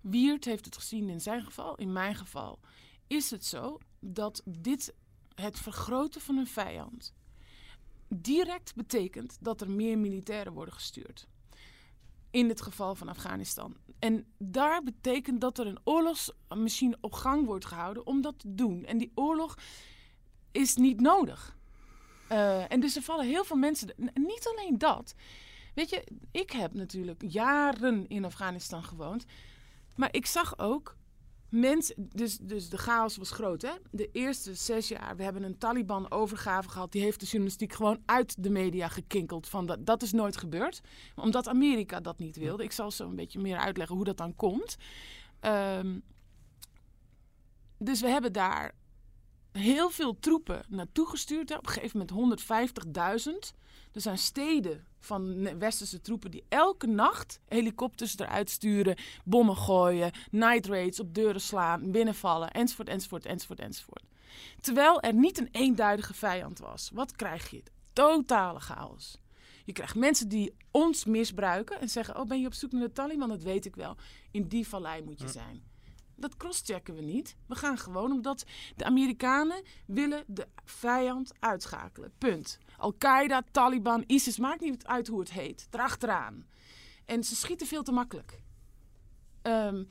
Wiert 0.00 0.44
heeft 0.44 0.64
het 0.64 0.76
gezien 0.76 1.08
in 1.08 1.20
zijn 1.20 1.44
geval, 1.44 1.74
in 1.74 1.92
mijn 1.92 2.14
geval. 2.14 2.58
Is 3.06 3.30
het 3.30 3.44
zo 3.44 3.78
dat 4.00 4.42
dit, 4.44 4.94
het 5.34 5.58
vergroten 5.58 6.20
van 6.20 6.36
een 6.36 6.46
vijand, 6.46 7.14
direct 8.08 8.74
betekent 8.74 9.36
dat 9.40 9.60
er 9.60 9.70
meer 9.70 9.98
militairen 9.98 10.52
worden 10.52 10.74
gestuurd? 10.74 11.26
In 12.30 12.48
het 12.48 12.60
geval 12.60 12.94
van 12.94 13.08
Afghanistan. 13.08 13.76
En 13.98 14.26
daar 14.38 14.82
betekent 14.82 15.40
dat 15.40 15.58
er 15.58 15.66
een 15.66 15.78
oorlogsmachine 15.84 16.96
op 17.00 17.12
gang 17.12 17.46
wordt 17.46 17.64
gehouden 17.64 18.06
om 18.06 18.20
dat 18.20 18.38
te 18.38 18.54
doen. 18.54 18.84
En 18.84 18.98
die 18.98 19.12
oorlog 19.14 19.54
is 20.52 20.76
niet 20.76 21.00
nodig. 21.00 21.56
Uh, 22.32 22.72
en 22.72 22.80
dus 22.80 22.96
er 22.96 23.02
vallen 23.02 23.26
heel 23.26 23.44
veel 23.44 23.56
mensen. 23.56 23.94
Niet 24.14 24.52
alleen 24.54 24.78
dat. 24.78 25.14
Weet 25.74 25.90
je, 25.90 26.04
ik 26.30 26.50
heb 26.50 26.74
natuurlijk 26.74 27.22
jaren 27.26 28.08
in 28.08 28.24
Afghanistan 28.24 28.82
gewoond. 28.82 29.24
Maar 29.96 30.08
ik 30.12 30.26
zag 30.26 30.58
ook 30.58 30.96
mensen, 31.48 32.08
dus, 32.14 32.38
dus 32.38 32.68
de 32.68 32.78
chaos 32.78 33.16
was 33.16 33.30
groot. 33.30 33.62
Hè? 33.62 33.72
De 33.90 34.10
eerste 34.12 34.54
zes 34.54 34.88
jaar, 34.88 35.16
we 35.16 35.22
hebben 35.22 35.42
een 35.42 35.58
Taliban-overgave 35.58 36.68
gehad. 36.68 36.92
Die 36.92 37.02
heeft 37.02 37.20
de 37.20 37.26
journalistiek 37.26 37.72
gewoon 37.72 38.02
uit 38.04 38.42
de 38.42 38.50
media 38.50 38.88
gekinkeld. 38.88 39.48
Van 39.48 39.66
dat, 39.66 39.86
dat 39.86 40.02
is 40.02 40.12
nooit 40.12 40.36
gebeurd. 40.36 40.80
Omdat 41.14 41.48
Amerika 41.48 42.00
dat 42.00 42.18
niet 42.18 42.36
wilde. 42.36 42.62
Ik 42.62 42.72
zal 42.72 42.90
zo 42.90 43.08
een 43.08 43.16
beetje 43.16 43.40
meer 43.40 43.58
uitleggen 43.58 43.96
hoe 43.96 44.04
dat 44.04 44.16
dan 44.16 44.36
komt. 44.36 44.76
Um, 45.40 46.02
dus 47.78 48.00
we 48.00 48.08
hebben 48.08 48.32
daar 48.32 48.72
heel 49.52 49.90
veel 49.90 50.18
troepen 50.18 50.64
naartoe 50.68 51.06
gestuurd. 51.08 51.48
Hè? 51.48 51.56
Op 51.56 51.66
een 51.66 51.72
gegeven 51.72 52.06
moment 52.16 52.42
150.000. 53.52 53.56
Er 53.92 54.00
zijn 54.00 54.18
steden 54.18 54.86
van 55.00 55.58
westerse 55.58 56.00
troepen 56.00 56.30
die 56.30 56.44
elke 56.48 56.86
nacht 56.86 57.40
helikopters 57.48 58.18
eruit 58.18 58.50
sturen, 58.50 58.96
bommen 59.24 59.56
gooien, 59.56 60.12
night 60.30 60.66
raids 60.66 61.00
op 61.00 61.14
deuren 61.14 61.40
slaan, 61.40 61.90
binnenvallen, 61.90 62.50
enzovoort, 62.50 62.88
enzovoort, 62.88 63.26
enzovoort, 63.26 63.60
enzovoort. 63.60 64.04
Terwijl 64.60 65.00
er 65.00 65.14
niet 65.14 65.38
een 65.38 65.48
eenduidige 65.52 66.14
vijand 66.14 66.58
was. 66.58 66.90
Wat 66.92 67.16
krijg 67.16 67.50
je? 67.50 67.62
Totale 67.92 68.60
chaos. 68.60 69.18
Je 69.64 69.72
krijgt 69.72 69.94
mensen 69.94 70.28
die 70.28 70.54
ons 70.70 71.04
misbruiken 71.04 71.80
en 71.80 71.88
zeggen: 71.88 72.18
Oh, 72.18 72.26
ben 72.26 72.40
je 72.40 72.46
op 72.46 72.52
zoek 72.54 72.72
naar 72.72 72.80
de 72.80 72.92
Taliban? 72.92 73.28
Dat 73.28 73.42
weet 73.42 73.64
ik 73.64 73.76
wel. 73.76 73.96
In 74.30 74.48
die 74.48 74.68
vallei 74.68 75.02
moet 75.02 75.20
je 75.20 75.28
zijn 75.28 75.62
dat 76.18 76.36
crosschecken 76.36 76.94
we 76.94 77.00
niet. 77.00 77.36
We 77.46 77.54
gaan 77.54 77.78
gewoon 77.78 78.12
omdat 78.12 78.44
de 78.76 78.84
Amerikanen 78.84 79.62
willen 79.86 80.24
de 80.26 80.48
vijand 80.64 81.32
uitschakelen. 81.38 82.12
Punt. 82.18 82.58
Al-Qaeda, 82.78 83.42
Taliban, 83.50 84.04
ISIS, 84.06 84.38
maakt 84.38 84.60
niet 84.60 84.86
uit 84.86 85.06
hoe 85.06 85.20
het 85.20 85.32
heet. 85.32 85.66
Erachteraan. 85.70 86.46
En 87.04 87.24
ze 87.24 87.36
schieten 87.36 87.66
veel 87.66 87.82
te 87.82 87.92
makkelijk. 87.92 88.40
Um, 89.42 89.88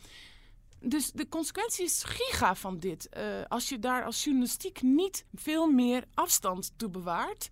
dus 0.79 1.11
de 1.11 1.29
consequentie 1.29 1.85
is 1.85 2.03
giga 2.03 2.55
van 2.55 2.79
dit. 2.79 3.09
Uh, 3.17 3.23
als 3.47 3.69
je 3.69 3.79
daar 3.79 4.03
als 4.03 4.23
journalistiek 4.23 4.81
niet 4.81 5.25
veel 5.33 5.71
meer 5.71 6.03
afstand 6.13 6.71
toe 6.75 6.89
bewaart 6.89 7.49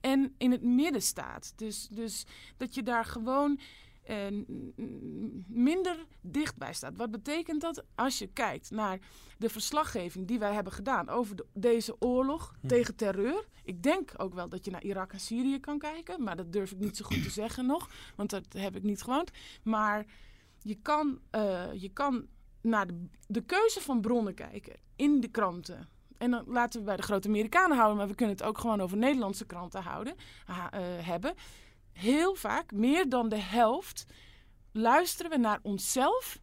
en 0.00 0.34
in 0.38 0.50
het 0.50 0.62
midden 0.62 1.02
staat. 1.02 1.52
Dus, 1.56 1.88
dus 1.90 2.24
dat 2.56 2.74
je 2.74 2.82
daar 2.82 3.04
gewoon 3.04 3.60
minder 5.46 6.06
dichtbij 6.20 6.72
staat. 6.72 6.96
Wat 6.96 7.10
betekent 7.10 7.60
dat 7.60 7.84
als 7.94 8.18
je 8.18 8.26
kijkt 8.26 8.70
naar 8.70 8.98
de 9.38 9.48
verslaggeving 9.48 10.26
die 10.26 10.38
wij 10.38 10.52
hebben 10.52 10.72
gedaan 10.72 11.08
over 11.08 11.36
deze 11.52 11.96
oorlog 11.98 12.54
hm. 12.60 12.66
tegen 12.66 12.96
terreur? 12.96 13.44
Ik 13.64 13.82
denk 13.82 14.12
ook 14.16 14.34
wel 14.34 14.48
dat 14.48 14.64
je 14.64 14.70
naar 14.70 14.82
Irak 14.82 15.12
en 15.12 15.20
Syrië 15.20 15.60
kan 15.60 15.78
kijken, 15.78 16.22
maar 16.22 16.36
dat 16.36 16.52
durf 16.52 16.72
ik 16.72 16.78
niet 16.78 16.96
zo 16.96 17.04
goed 17.04 17.22
te 17.22 17.30
zeggen 17.30 17.66
nog, 17.66 17.90
want 18.16 18.30
dat 18.30 18.44
heb 18.52 18.76
ik 18.76 18.82
niet 18.82 19.02
gewoond. 19.02 19.30
Maar 19.62 20.06
je 20.58 20.74
kan, 20.82 21.18
uh, 21.34 21.72
je 21.72 21.88
kan 21.88 22.26
naar 22.60 22.86
de, 22.86 23.06
de 23.26 23.40
keuze 23.40 23.80
van 23.80 24.00
bronnen 24.00 24.34
kijken 24.34 24.76
in 24.96 25.20
de 25.20 25.28
kranten. 25.28 25.88
En 26.18 26.30
dan 26.30 26.44
laten 26.46 26.80
we 26.80 26.86
bij 26.86 26.96
de 26.96 27.02
grote 27.02 27.28
Amerikanen 27.28 27.76
houden, 27.76 27.96
maar 27.96 28.08
we 28.08 28.14
kunnen 28.14 28.36
het 28.36 28.44
ook 28.44 28.58
gewoon 28.58 28.80
over 28.80 28.96
Nederlandse 28.96 29.46
kranten 29.46 29.82
houden, 29.82 30.14
uh, 30.48 30.56
hebben 31.06 31.34
heel 31.96 32.34
vaak, 32.34 32.72
meer 32.72 33.08
dan 33.08 33.28
de 33.28 33.40
helft, 33.40 34.06
luisteren 34.72 35.30
we 35.30 35.36
naar 35.36 35.58
onszelf 35.62 36.38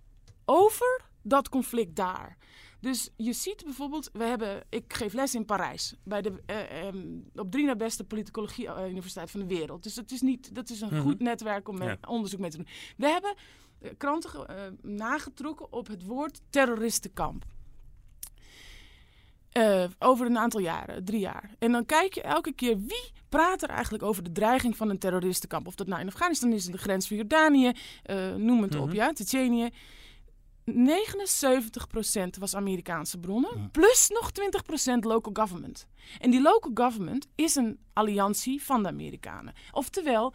over 0.46 1.02
dat 1.22 1.50
conflict 1.50 1.96
daar. 1.96 2.38
Dus 2.80 3.10
je 3.16 3.34
ziet 3.34 3.64
bijvoorbeeld, 3.64 4.10
we 4.14 4.24
hebben, 4.24 4.64
ik 4.70 4.94
geef 4.94 5.14
les 5.14 5.36
in 5.36 5.46
Parijs, 5.46 5.96
bij 6.04 6.22
de, 6.22 6.44
uh, 6.48 6.86
um, 6.86 7.30
op 7.36 7.52
drie 7.52 7.66
na 7.66 7.76
beste 7.76 8.04
politicologie 8.04 8.66
uh, 8.66 8.90
universiteit 8.90 9.32
van 9.32 9.40
de 9.40 9.46
wereld. 9.46 9.84
Dus 9.84 9.94
dat 9.94 10.12
is, 10.12 10.22
niet, 10.22 10.56
dat 10.56 10.70
is 10.70 10.82
een 10.82 10.94
mhm. 10.94 11.02
goed 11.02 11.20
netwerk 11.20 11.68
om 11.68 11.98
onderzoek 12.08 12.40
mee 12.40 12.50
te 12.50 12.58
doen. 12.58 12.68
We 12.98 13.08
hebben 13.08 13.36
kranten 13.98 14.78
nagetrokken 14.82 15.74
op 15.74 15.88
het 15.88 16.06
woord 16.06 16.42
terroristenkamp. 16.50 17.46
over 20.00 20.26
een 20.26 20.38
aantal 20.38 20.60
jaren, 20.60 21.06
drie 21.06 21.20
jaar. 21.20 21.56
En 21.60 21.72
dan 21.72 21.86
kijk 21.86 22.14
je 22.14 22.22
elke 22.22 22.54
keer 22.54 22.78
wie 22.78 23.12
praat 23.38 23.64
er 23.64 23.70
eigenlijk 23.70 24.04
over 24.04 24.24
de 24.24 24.32
dreiging 24.32 24.78
van 24.78 24.90
een 24.90 24.98
terroristenkamp. 24.98 25.68
Of 25.68 25.76
dat 25.76 25.88
nou 25.88 26.02
in 26.02 26.08
Afghanistan 26.08 26.52
is, 26.52 26.66
de 26.66 26.78
grens 26.78 27.08
van 27.08 27.18
Jordanië, 27.18 27.72
uh, 28.06 28.36
noem 28.36 28.62
het 28.62 28.76
op, 28.76 28.88
mhm. 28.88 28.96
ja, 28.96 29.14
Tsjetsjenië. 29.14 29.70
79% 30.66 30.70
was 32.40 32.56
Amerikaanse 32.56 33.20
bronnen, 33.20 33.72
plus 33.72 34.10
nog 34.10 34.32
20% 34.96 35.00
local 35.00 35.34
government. 35.34 35.88
En 36.20 36.32
die 36.32 36.42
local 36.42 36.72
government 36.74 37.28
is 37.36 37.56
een 37.56 37.80
alliantie 37.94 38.64
van 38.64 38.84
de 38.84 38.90
Amerikanen. 38.90 39.54
Oftewel, 39.72 40.34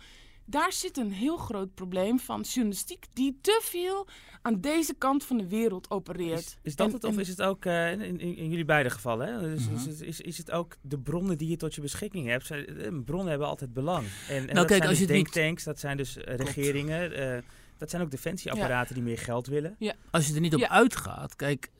daar 0.50 0.72
zit 0.72 0.96
een 0.96 1.12
heel 1.12 1.36
groot 1.36 1.74
probleem 1.74 2.18
van 2.18 2.40
journalistiek 2.40 3.06
die 3.12 3.38
te 3.40 3.60
veel 3.62 4.06
aan 4.42 4.60
deze 4.60 4.94
kant 4.94 5.24
van 5.24 5.36
de 5.36 5.48
wereld 5.48 5.90
opereert. 5.90 6.38
Is, 6.38 6.58
is 6.62 6.76
dat 6.76 6.92
het 6.92 7.04
of 7.04 7.18
is 7.18 7.28
het 7.28 7.42
ook 7.42 7.64
uh, 7.64 7.92
in, 7.92 8.20
in, 8.20 8.48
jullie 8.48 8.64
beide 8.64 8.90
gevallen? 8.90 9.28
Hè? 9.28 9.40
Dus, 9.40 9.66
is, 9.66 9.84
het, 9.84 10.02
is, 10.02 10.20
is, 10.20 10.38
het 10.38 10.50
ook 10.50 10.76
de 10.80 10.98
bronnen 10.98 11.38
die 11.38 11.48
je 11.48 11.56
tot 11.56 11.74
je 11.74 11.80
beschikking 11.80 12.26
hebt? 12.26 12.50
Eh, 12.50 12.64
bronnen 13.04 13.28
hebben 13.28 13.48
altijd 13.48 13.72
belang. 13.72 14.06
En, 14.28 14.36
en 14.36 14.44
nou, 14.44 14.54
dat 14.54 14.66
kijk, 14.66 14.68
zijn 14.68 14.88
als 14.88 14.98
dus 14.98 15.06
je 15.06 15.06
denktanks, 15.06 15.64
dat 15.64 15.78
zijn 15.78 15.96
dus 15.96 16.16
uh, 16.16 16.24
regeringen. 16.24 17.18
Uh, 17.18 17.38
dat 17.76 17.90
zijn 17.90 18.02
ook 18.02 18.10
defensieapparaten 18.10 18.94
die 18.94 19.04
meer 19.04 19.18
geld 19.18 19.46
willen. 19.46 19.76
Ja. 19.78 19.94
Als 20.10 20.26
je 20.26 20.34
er 20.34 20.40
niet 20.40 20.54
op 20.54 20.62
uitgaat, 20.62 21.36
kijk, 21.36 21.70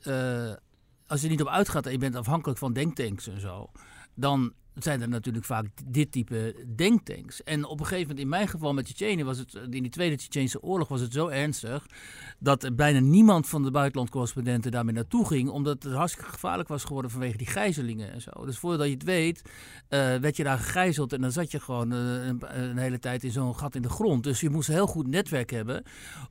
als 1.07 1.19
je 1.19 1.25
er 1.25 1.29
niet 1.29 1.41
op 1.41 1.47
uitgaat 1.47 1.85
en 1.85 1.91
je 1.91 1.97
bent 1.97 2.15
afhankelijk 2.15 2.59
van 2.59 2.73
denktanks 2.73 3.27
en 3.27 3.39
zo, 3.39 3.71
dan 4.15 4.53
zijn 4.83 5.01
er 5.01 5.09
natuurlijk 5.09 5.45
vaak 5.45 5.65
dit 5.85 6.11
type 6.11 6.55
denktanks. 6.75 7.43
En 7.43 7.65
op 7.65 7.79
een 7.79 7.85
gegeven 7.85 8.07
moment, 8.07 8.19
in 8.19 8.29
mijn 8.29 8.47
geval 8.47 8.73
met 8.73 8.85
Tsjetsjenië, 8.85 9.23
was 9.23 9.37
het 9.37 9.53
in 9.53 9.69
die 9.69 9.89
tweede 9.89 10.15
Tsjetsjense 10.15 10.61
oorlog 10.61 10.87
was 10.87 11.01
het 11.01 11.13
zo 11.13 11.27
ernstig 11.27 11.85
dat 12.39 12.75
bijna 12.75 12.99
niemand 12.99 13.47
van 13.47 13.63
de 13.63 13.71
buitenlandcorrespondenten 13.71 14.71
daarmee 14.71 14.93
naartoe 14.93 15.27
ging, 15.27 15.49
omdat 15.49 15.83
het 15.83 15.93
hartstikke 15.93 16.29
gevaarlijk 16.29 16.69
was 16.69 16.83
geworden 16.83 17.11
vanwege 17.11 17.37
die 17.37 17.47
gijzelingen 17.47 18.11
en 18.11 18.21
zo. 18.21 18.45
Dus 18.45 18.57
voordat 18.57 18.87
je 18.87 18.93
het 18.93 19.03
weet, 19.03 19.41
uh, 19.43 19.49
werd 20.15 20.37
je 20.37 20.43
daar 20.43 20.57
gegijzeld 20.57 21.13
en 21.13 21.21
dan 21.21 21.31
zat 21.31 21.51
je 21.51 21.59
gewoon 21.59 21.93
uh, 21.93 22.25
een, 22.25 22.61
een, 22.61 22.77
hele 22.77 22.99
tijd 22.99 23.23
in 23.23 23.31
zo'n 23.31 23.55
gat 23.55 23.75
in 23.75 23.81
de 23.81 23.89
grond. 23.89 24.23
Dus 24.23 24.39
je 24.39 24.49
moest 24.49 24.67
een 24.67 24.73
heel 24.73 24.87
goed 24.87 25.07
netwerk 25.07 25.49
hebben 25.49 25.83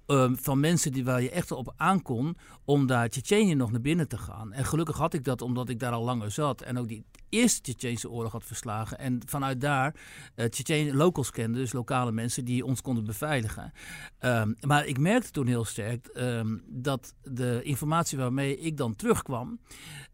uh, 0.07 0.31
van 0.35 0.61
mensen 0.61 0.93
die, 0.93 1.05
waar 1.05 1.23
je 1.23 1.31
echt 1.31 1.53
op 1.53 1.73
aankon 1.77 2.37
om 2.65 2.87
daar 2.87 3.09
Tsjetsjenië 3.09 3.55
nog 3.55 3.71
naar 3.71 3.81
binnen 3.81 4.09
te 4.09 4.19
gaan. 4.19 4.53
En 4.53 4.65
gelukkig 4.65 4.97
had 4.97 5.15
ik 5.15 5.25
dat 5.25 5.43
omdat 5.43 5.69
ik 5.69 5.79
daar 5.79 5.93
al 5.93 6.05
langer 6.05 6.31
zat 6.31 6.63
en 6.63 6.79
ook 6.79 6.89
die 6.89 7.05
eerste 7.29 7.61
Tsjetsjense 7.61 8.11
oorlog 8.11 8.33
had 8.33 8.45
verslagen. 8.45 8.99
En 8.99 9.21
vanuit 9.27 9.61
daar 9.61 9.95
uh, 10.37 10.93
locals 10.93 11.31
kende, 11.31 11.59
dus 11.59 11.73
lokale 11.73 12.13
mensen 12.13 12.45
die 12.45 12.65
ons 12.65 12.81
konden 12.81 13.05
beveiligen. 13.05 13.73
Um, 14.21 14.57
maar 14.61 14.87
ik 14.87 14.99
merkte 14.99 15.31
toen 15.31 15.47
heel 15.47 15.65
sterk 15.65 16.11
um, 16.15 16.63
dat 16.67 17.15
de 17.23 17.61
informatie 17.63 18.19
waarmee 18.19 18.59
ik 18.59 18.77
dan 18.77 18.97
terugkwam, 18.97 19.61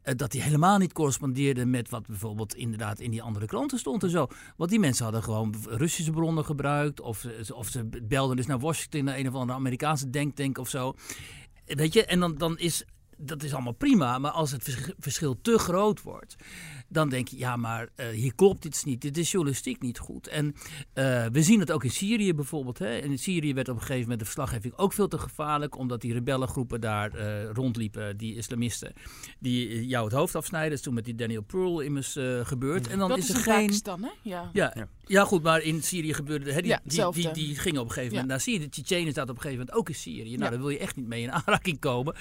uh, 0.05 0.15
dat 0.17 0.31
die 0.31 0.43
helemaal 0.43 0.79
niet 0.79 0.93
correspondeerde 0.93 1.67
met 1.67 1.89
wat 1.89 2.07
bijvoorbeeld 2.07 2.55
inderdaad 2.55 3.01
in 3.01 3.11
die 3.11 3.23
andere 3.23 3.47
kranten 3.47 3.79
stond 3.79 4.03
en 4.03 4.11
zo. 4.11 4.27
Want 4.57 4.71
die 4.71 4.79
mensen 4.79 5.05
hadden 5.05 5.23
gewoon 5.23 5.55
Russische 5.69 6.11
bronnen 6.11 6.45
gebruikt, 6.45 7.01
of, 7.01 7.27
of 7.53 7.69
ze 7.69 7.89
belden 8.03 8.37
dus 8.37 8.47
naar 8.47 8.59
Washington, 8.59 9.05
naar 9.05 9.19
een 9.19 9.29
of 9.29 9.35
andere 9.35 9.59
Amerikaanse 9.59 10.11
denktank 10.11 10.59
of 10.59 10.69
zo. 10.69 10.95
Weet 11.67 11.93
je, 11.93 12.05
en 12.05 12.21
dan, 12.21 12.39
dan 12.39 12.59
is 12.59 12.85
dat 13.25 13.43
is 13.43 13.53
allemaal 13.53 13.73
prima. 13.73 14.19
Maar 14.19 14.31
als 14.31 14.51
het 14.51 14.93
verschil 14.99 15.41
te 15.41 15.59
groot 15.59 16.03
wordt, 16.03 16.37
dan 16.89 17.09
denk 17.09 17.29
je, 17.29 17.39
ja, 17.39 17.57
maar 17.57 17.89
uh, 17.97 18.07
hier 18.07 18.35
klopt 18.35 18.65
iets 18.65 18.85
niet. 18.85 19.01
Dit 19.01 19.17
is 19.17 19.31
journalistiek 19.31 19.83
niet 19.83 19.99
goed. 19.99 20.27
En 20.27 20.47
uh, 20.47 21.27
we 21.33 21.43
zien 21.43 21.61
het 21.61 21.73
ook 21.73 21.85
in 21.85 21.91
Syrië 21.91 22.35
bijvoorbeeld. 22.35 22.79
Hè. 22.79 22.97
In 22.97 23.19
Syrië 23.19 23.55
werd 23.55 23.69
op 23.69 23.75
een 23.75 23.81
gegeven 23.81 24.03
moment 24.03 24.19
de 24.19 24.25
verslaggeving 24.25 24.77
ook 24.77 24.93
veel 24.93 25.09
te 25.09 25.19
gevaarlijk, 25.19 25.79
omdat 25.79 26.01
die 26.01 26.13
rebellengroepen 26.13 26.81
daar 26.81 27.17
uh, 27.17 27.51
rondliepen, 27.51 28.17
die 28.17 28.35
islamisten, 28.35 28.93
die 29.39 29.87
jou 29.87 30.05
het 30.05 30.15
hoofd 30.15 30.35
afsnijden. 30.35 30.69
Dat 30.69 30.79
is 30.79 30.85
toen 30.85 30.95
met 30.95 31.05
die 31.05 31.15
Daniel 31.15 31.43
Pearl 31.43 31.81
immers 31.81 32.19
gebeurd. 32.43 32.89
En 32.89 32.99
dan 32.99 33.09
dat 33.09 33.19
is 33.19 33.29
er 33.29 33.37
geen. 33.37 33.67
Pakistan, 33.67 34.03
hè? 34.03 34.11
Ja. 34.23 34.51
Ja, 34.53 34.73
ja. 34.75 34.89
Ja, 35.07 35.25
goed, 35.25 35.43
maar 35.43 35.63
in 35.63 35.83
Syrië 35.83 36.15
gebeurde. 36.15 36.53
Hè, 36.53 36.61
die, 36.61 36.71
Ja, 36.85 37.11
die, 37.11 37.31
die, 37.31 37.57
gingen 37.57 37.81
op 37.81 37.87
een 37.87 37.93
gegeven 37.93 38.13
moment 38.13 38.31
naar 38.31 38.41
Syrië. 38.41 38.59
De 38.59 38.69
Tsjetsjenen 38.69 39.13
staat 39.13 39.29
op 39.29 39.37
een 39.37 39.43
gegeven 39.43 39.59
moment 39.59 39.77
ook 39.79 39.89
in 39.89 39.95
Syrië. 39.95 40.31
Nou, 40.31 40.43
Ja. 40.45 40.51
daar 40.51 40.59
wil 40.59 40.69
je 40.71 40.79
echt 40.79 40.97
niet 40.97 41.07
mee 41.07 41.23
in 41.23 41.33
aanraking 41.33 41.79
komen. 41.81 42.15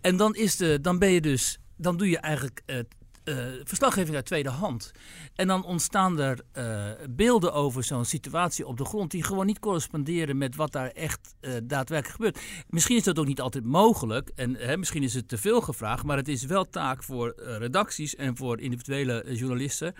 En 0.00 0.16
dan, 0.16 0.34
is 0.34 0.56
de, 0.56 0.80
dan 0.80 0.98
ben 0.98 1.10
je 1.10 1.20
dus. 1.20 1.58
Dan 1.76 1.96
doe 1.96 2.08
je 2.10 2.18
eigenlijk. 2.18 2.62
eh, 2.66 2.78
eh, 3.24 3.36
verslaggeving 3.64 4.16
uit 4.16 4.24
tweede 4.26 4.48
hand. 4.48 4.90
En 5.34 5.46
dan 5.46 5.64
ontstaan 5.64 6.20
er 6.20 6.38
eh, 6.52 6.90
beelden 7.10 7.52
over 7.52 7.84
zo'n 7.84 8.04
situatie 8.04 8.66
op 8.66 8.76
de 8.76 8.84
grond 8.84 9.10
die 9.10 9.24
gewoon 9.24 9.46
niet 9.46 9.58
corresponderen 9.58 10.38
met 10.38 10.56
wat 10.56 10.72
daar 10.72 10.88
echt 10.90 11.34
daadwerkelijk 11.64 12.08
gebeurt. 12.08 12.40
Misschien 12.68 12.96
is 12.96 13.04
dat 13.04 13.18
ook 13.18 13.26
niet 13.26 13.40
altijd 13.40 13.64
mogelijk 13.64 14.30
en 14.34 14.56
hè, 14.56 14.76
misschien 14.76 15.02
is 15.02 15.14
het 15.14 15.28
te 15.28 15.38
veel 15.38 15.60
gevraagd, 15.60 16.04
maar 16.04 16.16
het 16.16 16.28
is 16.28 16.44
wel 16.44 16.64
taak 16.68 17.02
voor 17.02 17.34
redacties 17.36 18.14
en 18.16 18.36
voor 18.36 18.60
individuele 18.60 19.24
journalisten 19.34 19.94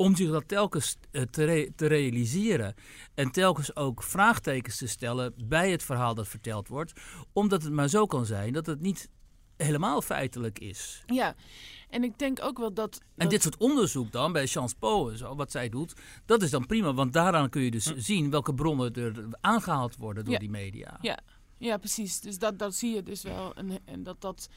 om 0.00 0.16
zich 0.16 0.30
dat 0.30 0.48
telkens 0.48 0.96
eh, 1.10 1.22
te, 1.22 1.44
re- 1.44 1.68
te 1.76 1.86
realiseren. 1.86 2.74
En 3.14 3.30
telkens 3.30 3.76
ook 3.76 4.02
vraagtekens 4.02 4.76
te 4.76 4.86
stellen 4.86 5.34
bij 5.44 5.70
het 5.70 5.82
verhaal 5.82 6.14
dat 6.14 6.28
verteld 6.28 6.68
wordt. 6.68 6.92
Omdat 7.32 7.62
het 7.62 7.72
maar 7.72 7.88
zo 7.88 8.06
kan 8.06 8.26
zijn 8.26 8.52
dat 8.52 8.66
het 8.66 8.80
niet 8.80 9.08
helemaal 9.56 10.02
feitelijk 10.02 10.58
is. 10.58 11.02
Ja, 11.06 11.34
en 11.90 12.04
ik 12.04 12.18
denk 12.18 12.42
ook 12.42 12.58
wel 12.58 12.72
dat... 12.74 12.98
En 13.00 13.06
dat- 13.16 13.30
dit 13.30 13.42
soort 13.42 13.56
onderzoek 13.56 14.12
dan, 14.12 14.32
bij 14.32 14.46
Chance 14.46 14.74
Po 14.78 15.08
en 15.08 15.18
zo, 15.18 15.34
wat 15.34 15.50
zij 15.50 15.68
doet, 15.68 15.92
dat 16.26 16.42
is 16.42 16.50
dan 16.50 16.66
prima. 16.66 16.94
Want 16.94 17.12
daaraan 17.12 17.48
kun 17.50 17.62
je 17.62 17.70
dus 17.70 17.84
zien 17.96 18.30
welke 18.30 18.54
bronnen 18.54 18.94
er 18.94 19.26
aangehaald 19.40 19.96
worden 19.96 20.24
door 20.24 20.32
Ja. 20.32 20.38
die 20.38 20.50
media. 20.50 20.98
Ja, 21.00 21.18
ja 21.58 21.76
precies. 21.76 22.20
Dus 22.20 22.38
dat, 22.38 22.58
dat 22.58 22.74
zie 22.74 22.94
je 22.94 23.02
dus 23.02 23.22
wel. 23.22 23.54
En, 23.54 23.78
en 23.84 24.02
dat 24.02 24.20
dat... 24.20 24.48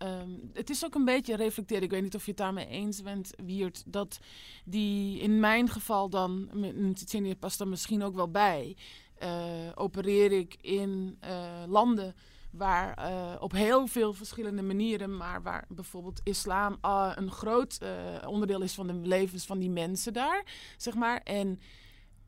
ehm, 0.00 0.30
het 0.52 0.70
is 0.70 0.84
ook 0.84 0.94
een 0.94 1.04
beetje 1.04 1.36
reflecteren. 1.36 1.82
Ik 1.82 1.90
weet 1.90 2.02
niet 2.02 2.14
of 2.14 2.24
je 2.24 2.30
het 2.30 2.40
daarmee 2.40 2.66
eens 2.66 3.02
bent, 3.02 3.30
Wiert. 3.44 3.82
Dat 3.86 4.18
die 4.64 5.20
in 5.20 5.40
mijn 5.40 5.68
geval 5.68 6.08
dan, 6.10 6.48
Tsjetsjenië 6.94 7.36
past 7.36 7.60
er 7.60 7.68
misschien 7.68 8.02
ook 8.02 8.14
wel 8.14 8.30
bij. 8.30 8.76
eh, 9.18 9.68
opereer 9.74 10.32
ik 10.32 10.56
in 10.60 11.16
eh, 11.20 11.62
landen 11.66 12.14
waar 12.50 12.94
eh, 12.94 13.36
op 13.42 13.52
heel 13.52 13.86
veel 13.86 14.12
verschillende 14.12 14.62
manieren, 14.62 15.16
maar 15.16 15.42
waar 15.42 15.64
bijvoorbeeld 15.68 16.20
islam 16.24 16.76
ah, 16.80 17.12
een 17.16 17.30
groot 17.30 17.78
onderdeel 18.26 18.62
is 18.62 18.74
van 18.74 18.86
de 18.86 18.94
levens 18.94 19.46
van 19.46 19.58
die 19.58 19.70
mensen 19.70 20.12
daar, 20.12 20.44
zeg 20.76 20.94
maar. 20.94 21.20
En 21.24 21.60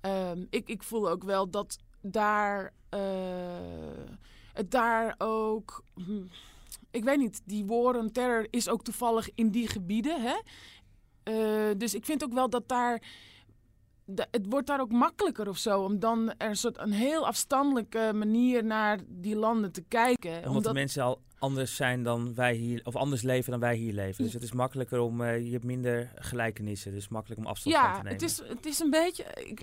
ehm, 0.00 0.44
ik, 0.50 0.68
ik 0.68 0.82
voel 0.82 1.10
ook 1.10 1.24
wel 1.24 1.50
dat 1.50 1.78
daar 2.00 2.72
het 4.52 4.70
daar 4.70 5.14
ook. 5.18 5.84
hm, 5.94 6.22
ik 6.92 7.04
weet 7.04 7.18
niet, 7.18 7.40
die 7.44 7.64
war 7.66 7.96
on 7.98 8.12
terror 8.12 8.46
is 8.50 8.68
ook 8.68 8.82
toevallig 8.84 9.28
in 9.34 9.50
die 9.50 9.68
gebieden. 9.68 10.22
Hè? 10.22 10.34
Eh, 11.22 11.74
dus 11.76 11.94
ik 11.94 12.04
vind 12.04 12.24
ook 12.24 12.32
wel 12.32 12.50
dat 12.50 12.68
daar. 12.68 13.02
da- 14.04 14.26
het 14.30 14.46
wordt 14.48 14.66
daar 14.66 14.80
ook 14.80 14.92
makkelijker 14.92 15.48
of 15.48 15.58
zo 15.58 15.82
om 15.82 15.98
dan 15.98 16.34
er 16.38 16.48
een 16.48 16.56
soort 16.56 16.78
een 16.78 16.92
heel 16.92 17.26
afstandelijke 17.26 18.10
manier 18.14 18.64
naar 18.64 18.98
die 19.08 19.36
landen 19.36 19.72
te 19.72 19.82
kijken. 19.88 20.48
Omdat, 20.48 20.64
de 20.64 20.72
mensen 20.72 21.02
al 21.02 21.20
anders 21.38 21.76
zijn 21.76 22.02
dan 22.02 22.34
wij 22.34 22.54
hier, 22.54 22.80
of 22.84 22.96
anders 22.96 23.22
leven 23.22 23.50
dan 23.50 23.60
wij 23.60 23.76
hier 23.76 23.92
leven. 23.92 24.24
Dus 24.24 24.32
het 24.32 24.42
is 24.42 24.52
makkelijker 24.52 24.98
om, 25.00 25.20
eh, 25.22 25.44
je 25.44 25.50
hebt 25.52 25.64
minder 25.64 26.12
gelijkenissen, 26.14 26.92
dus 26.92 27.08
makkelijk 27.08 27.40
om 27.40 27.46
afstand 27.46 27.74
van 27.76 27.84
te 27.84 27.88
Ja, 27.90 27.96
nemen. 27.96 28.12
het 28.12 28.22
is, 28.22 28.42
het 28.48 28.66
is 28.66 28.78
een 28.80 28.90
beetje. 28.90 29.24
Ik, 29.44 29.62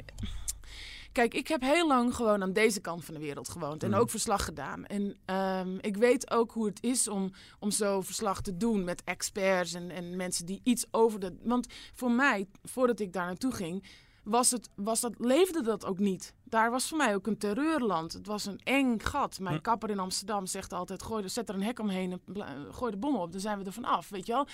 kijk, 1.12 1.34
ik 1.34 1.48
heb 1.48 1.62
heel 1.62 1.88
lang 1.88 2.16
gewoon 2.16 2.42
aan 2.42 2.54
deze 2.54 2.82
kant 2.82 3.06
van 3.06 3.14
de 3.14 3.20
wereld 3.20 3.50
gewoond 3.50 3.84
en 3.84 3.90
Mhm. 3.90 4.00
ook 4.00 4.10
verslag 4.10 4.46
gedaan. 4.46 4.86
En 4.86 5.18
ehm, 5.26 5.78
ik 5.82 5.98
weet 5.98 6.32
ook 6.32 6.52
hoe 6.52 6.66
het 6.66 6.84
is 6.84 7.08
om, 7.08 7.32
om 7.60 7.72
zo 7.72 8.02
verslag 8.02 8.42
te 8.42 8.58
doen 8.58 8.84
met 8.84 9.04
experts 9.04 9.74
en, 9.74 9.90
en 9.92 10.16
mensen 10.16 10.46
die 10.46 10.62
iets 10.64 10.86
over 10.92 11.20
de. 11.20 11.38
Want 11.44 11.68
voor 11.94 12.12
mij, 12.12 12.48
voordat 12.64 13.00
ik 13.00 13.14
daar 13.14 13.26
naartoe 13.26 13.52
ging, 13.54 13.84
was 14.24 14.52
het, 14.52 14.70
was 14.76 15.00
dat, 15.00 15.14
leefde 15.18 15.62
dat 15.62 15.86
ook 15.86 16.00
niet. 16.00 16.34
Daar 16.44 16.72
was 16.72 16.88
voor 16.90 16.98
mij 16.98 17.16
ook 17.16 17.28
een 17.28 17.38
terreurland. 17.38 18.14
Het 18.14 18.28
was 18.28 18.46
een 18.46 18.60
eng 18.64 19.00
gat. 19.00 19.40
Mijn 19.40 19.56
Hm. 19.56 19.62
kapper 19.62 19.90
in 19.90 20.00
Amsterdam 20.00 20.46
zegt 20.46 20.74
altijd: 20.74 21.04
gooi, 21.04 21.24
er- 21.24 21.30
zet 21.30 21.50
er 21.50 21.56
een 21.56 21.64
hek 21.64 21.80
omheen 21.80 22.12
en 22.36 22.74
gooi 22.74 22.92
de 22.92 22.98
bom 22.98 23.16
op. 23.16 23.32
Dan 23.32 23.42
zijn 23.42 23.60
we 23.60 23.66
er 23.66 23.74
vanaf. 23.74 24.10
Weet 24.10 24.26
je 24.26 24.32
wel? 24.34 24.48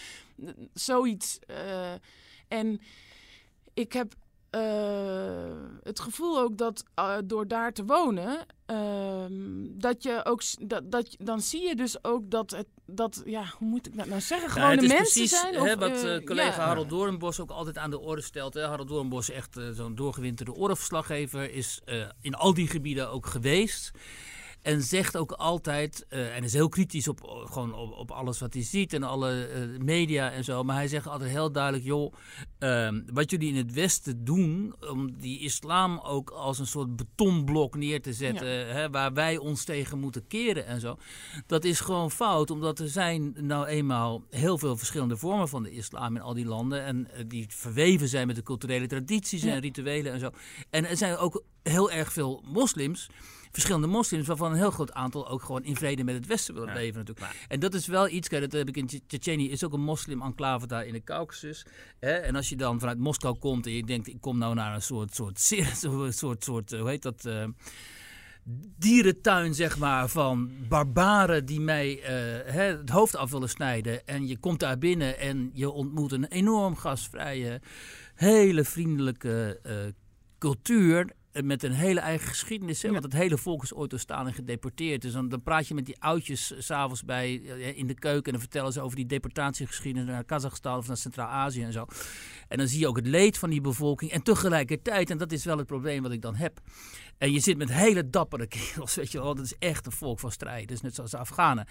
Zoiets. 0.73 1.39
eh, 1.39 1.93
en 2.47 2.81
ik 3.73 3.93
heb 3.93 4.13
het 5.83 5.99
gevoel 5.99 6.39
ook 6.39 6.57
dat 6.57 6.83
eh, 6.95 7.17
door 7.25 7.47
daar 7.47 7.73
te 7.73 7.85
wonen, 7.85 8.45
ehm, 8.65 9.31
dat 9.69 10.03
je 10.03 10.21
ook, 10.23 10.41
dat, 10.59 10.91
dat, 10.91 11.15
dan 11.19 11.41
zie 11.41 11.67
je 11.67 11.75
dus 11.75 12.03
ook 12.03 12.29
dat 12.31 12.51
het, 12.51 12.67
dat, 12.85 13.21
ja, 13.25 13.53
hoe 13.57 13.67
moet 13.67 13.87
ik 13.87 13.97
dat 13.97 14.05
nou 14.05 14.21
zeggen? 14.21 14.49
Gewoon 14.49 14.75
de 14.77 14.83
is 14.83 14.87
mensen 14.87 15.11
precies 15.13 15.39
zijn. 15.39 15.53
hè, 15.53 15.73
of, 15.73 15.79
wat 15.79 16.03
eh, 16.03 16.15
eh, 16.15 16.23
collega 16.23 16.61
ja. 16.61 16.67
Harold 16.67 16.89
Doornbos 16.89 17.39
ook 17.39 17.51
altijd 17.51 17.77
aan 17.77 17.89
de 17.89 17.99
orde 17.99 18.21
stelt. 18.21 18.53
Hè. 18.53 18.65
Harold 18.65 18.87
Doornbos, 18.87 19.29
echt 19.29 19.57
eh, 19.57 19.69
zo'n 19.69 19.95
doorgewinterde 19.95 20.53
orenverslaggever, 20.53 21.51
is 21.51 21.81
eh, 21.85 22.09
in 22.21 22.35
al 22.35 22.53
die 22.53 22.67
gebieden 22.67 23.09
ook 23.09 23.25
geweest. 23.25 23.91
En 24.65 24.81
zegt 24.81 25.17
ook 25.17 25.31
altijd, 25.31 26.05
eh, 26.09 26.35
en 26.35 26.43
is 26.43 26.53
heel 26.53 26.69
kritisch 26.69 27.07
op, 27.07 27.45
gewoon 27.51 27.73
op, 27.73 27.91
op 27.91 28.11
alles 28.11 28.39
wat 28.39 28.53
hij 28.53 28.63
ziet 28.63 28.93
en 28.93 29.03
alle 29.03 29.45
eh, 29.45 29.79
media 29.79 30.31
en 30.31 30.43
zo. 30.43 30.63
Maar 30.63 30.75
hij 30.75 30.87
zegt 30.87 31.07
altijd 31.07 31.29
heel 31.29 31.51
duidelijk, 31.51 31.83
joh, 31.83 32.13
ehm, 32.59 33.01
wat 33.13 33.31
jullie 33.31 33.49
in 33.49 33.55
het 33.55 33.73
Westen 33.73 34.23
doen, 34.23 34.75
om 34.79 35.17
die 35.19 35.39
islam 35.39 35.99
ook 35.99 36.29
als 36.29 36.59
een 36.59 36.67
soort 36.67 36.95
betonblok 36.95 37.75
neer 37.75 38.01
te 38.01 38.13
zetten, 38.13 38.73
hè, 38.75 38.89
waar 38.89 39.13
wij 39.13 39.37
ons 39.37 39.63
tegen 39.63 39.99
moeten 39.99 40.27
keren 40.27 40.65
en 40.65 40.79
zo. 40.79 40.97
Dat 41.47 41.63
is 41.63 41.79
gewoon 41.79 42.11
fout, 42.11 42.51
omdat 42.51 42.79
er 42.79 42.89
zijn 42.89 43.35
nou 43.39 43.65
eenmaal 43.65 44.23
heel 44.29 44.57
veel 44.57 44.77
verschillende 44.77 45.17
vormen 45.17 45.49
van 45.49 45.63
de 45.63 45.71
islam 45.71 46.15
in 46.15 46.21
al 46.21 46.33
die 46.33 46.45
landen. 46.45 46.83
En 46.83 47.11
eh, 47.11 47.23
die 47.27 47.45
verweven 47.49 48.07
zijn 48.07 48.27
met 48.27 48.35
de 48.35 48.43
culturele 48.43 48.87
tradities 48.87 49.43
en 49.43 49.59
rituelen 49.59 50.11
en 50.13 50.19
zo. 50.19 50.29
En 50.69 50.85
er 50.85 50.97
zijn 50.97 51.17
ook 51.17 51.43
heel 51.63 51.91
erg 51.91 52.13
veel 52.13 52.43
moslims 52.45 53.09
verschillende 53.55 53.87
moslims, 53.87 54.27
waarvan 54.27 54.51
een 54.51 54.57
heel 54.57 54.71
groot 54.71 54.93
aantal 54.93 55.27
ook 55.29 55.41
gewoon 55.43 55.63
in 55.63 55.75
vrede 55.75 56.03
met 56.03 56.15
het 56.15 56.27
Westen 56.27 56.53
willen 56.53 56.69
Ja. 56.69 56.75
leven 56.75 56.97
natuurlijk. 57.05 57.45
En 57.47 57.59
dat 57.59 57.73
is 57.73 57.87
wel 57.87 58.09
iets, 58.09 58.27
kijk, 58.27 58.41
dat 58.41 58.51
heb 58.51 58.67
ik 58.67 58.77
in 58.77 58.87
Tsjetsjenië, 59.07 59.49
is 59.49 59.63
ook 59.63 59.73
een 59.73 59.81
moslim-enclave 59.83 60.67
daar 60.67 60.85
in 60.85 60.93
de 60.93 61.03
Caucasus. 61.03 61.65
Hè? 61.99 62.11
En 62.11 62.35
als 62.35 62.49
je 62.49 62.55
dan 62.55 62.79
vanuit 62.79 62.97
Moskou 62.97 63.37
komt 63.37 63.65
en 63.65 63.71
je 63.71 63.83
denkt, 63.83 64.07
ik 64.07 64.21
kom 64.21 64.37
nou 64.37 64.53
naar 64.53 64.75
een 64.75 64.81
soort, 64.81 65.15
soort, 65.15 65.39
soort, 65.49 65.77
soort, 65.77 66.15
soort, 66.15 66.43
soort 66.43 66.71
hoe 66.71 66.89
heet 66.89 67.01
dat... 67.01 67.25
eh, 67.25 67.43
dierentuin, 68.77 69.53
zeg 69.53 69.77
maar, 69.77 70.07
van 70.09 70.51
barbaren 70.69 71.45
die 71.45 71.59
mij 71.59 72.01
eh, 72.01 72.53
het 72.53 72.89
hoofd 72.89 73.15
af 73.15 73.31
willen 73.31 73.49
snijden. 73.49 74.07
En 74.07 74.27
je 74.27 74.37
komt 74.37 74.59
daar 74.59 74.77
binnen 74.77 75.19
en 75.19 75.49
je 75.53 75.69
ontmoet 75.69 76.11
een 76.11 76.25
enorm 76.25 76.75
gastvrije, 76.75 77.61
hele 78.15 78.63
vriendelijke 78.63 79.59
eh, 79.63 79.75
cultuur. 80.37 81.09
Eh, 81.35 81.43
Met 81.43 81.63
een 81.63 81.71
hele 81.71 81.99
eigen 81.99 82.27
geschiedenis. 82.27 82.81
Hè? 82.81 82.91
Want 82.91 83.03
het 83.03 83.13
hele 83.13 83.37
volk 83.37 83.63
is 83.63 83.73
ooit 83.73 83.89
doorstaan 83.89 84.27
en 84.27 84.33
gedeporteerd. 84.33 85.01
Dus 85.01 85.13
dan, 85.13 85.29
dan 85.29 85.41
praat 85.41 85.67
je 85.67 85.73
met 85.73 85.85
die 85.85 85.95
oudjes 85.99 86.45
s 86.45 86.65
s'avonds 86.65 87.03
bij 87.03 87.41
eh, 87.45 87.77
in 87.77 87.87
de 87.87 87.93
keuken. 87.93 88.25
En 88.25 88.31
dan 88.31 88.39
vertellen 88.39 88.73
ze 88.73 88.81
over 88.81 88.95
die 88.95 89.05
deportatiegeschiedenis 89.05 90.09
naar 90.09 90.23
Kazachstan 90.23 90.77
of 90.77 90.87
naar 90.87 90.97
Centraal-Azië 90.97 91.63
en 91.63 91.73
zo. 91.73 91.85
En 92.47 92.57
dan 92.57 92.67
zie 92.67 92.79
je 92.79 92.87
ook 92.87 92.95
het 92.95 93.07
leed 93.07 93.37
van 93.37 93.49
die 93.49 93.61
bevolking. 93.61 94.11
En 94.11 94.21
tegelijkertijd, 94.23 95.09
en 95.09 95.17
dat 95.17 95.31
is 95.31 95.45
wel 95.45 95.57
het 95.57 95.67
probleem 95.67 96.01
wat 96.03 96.11
ik 96.11 96.21
dan 96.21 96.35
heb. 96.35 96.59
En 97.17 97.31
je 97.31 97.39
zit 97.39 97.57
met 97.57 97.71
hele 97.71 98.09
dappere 98.09 98.47
kerels, 98.55 98.95
weet 98.95 99.11
je 99.11 99.21
wel. 99.21 99.35
Dat 99.35 99.45
is 99.45 99.53
echt 99.59 99.85
een 99.85 99.91
volk 99.91 100.19
van 100.19 100.31
strijders, 100.31 100.81
net 100.81 100.95
zoals 100.95 101.11
de 101.11 101.17
Afghanen. 101.17 101.67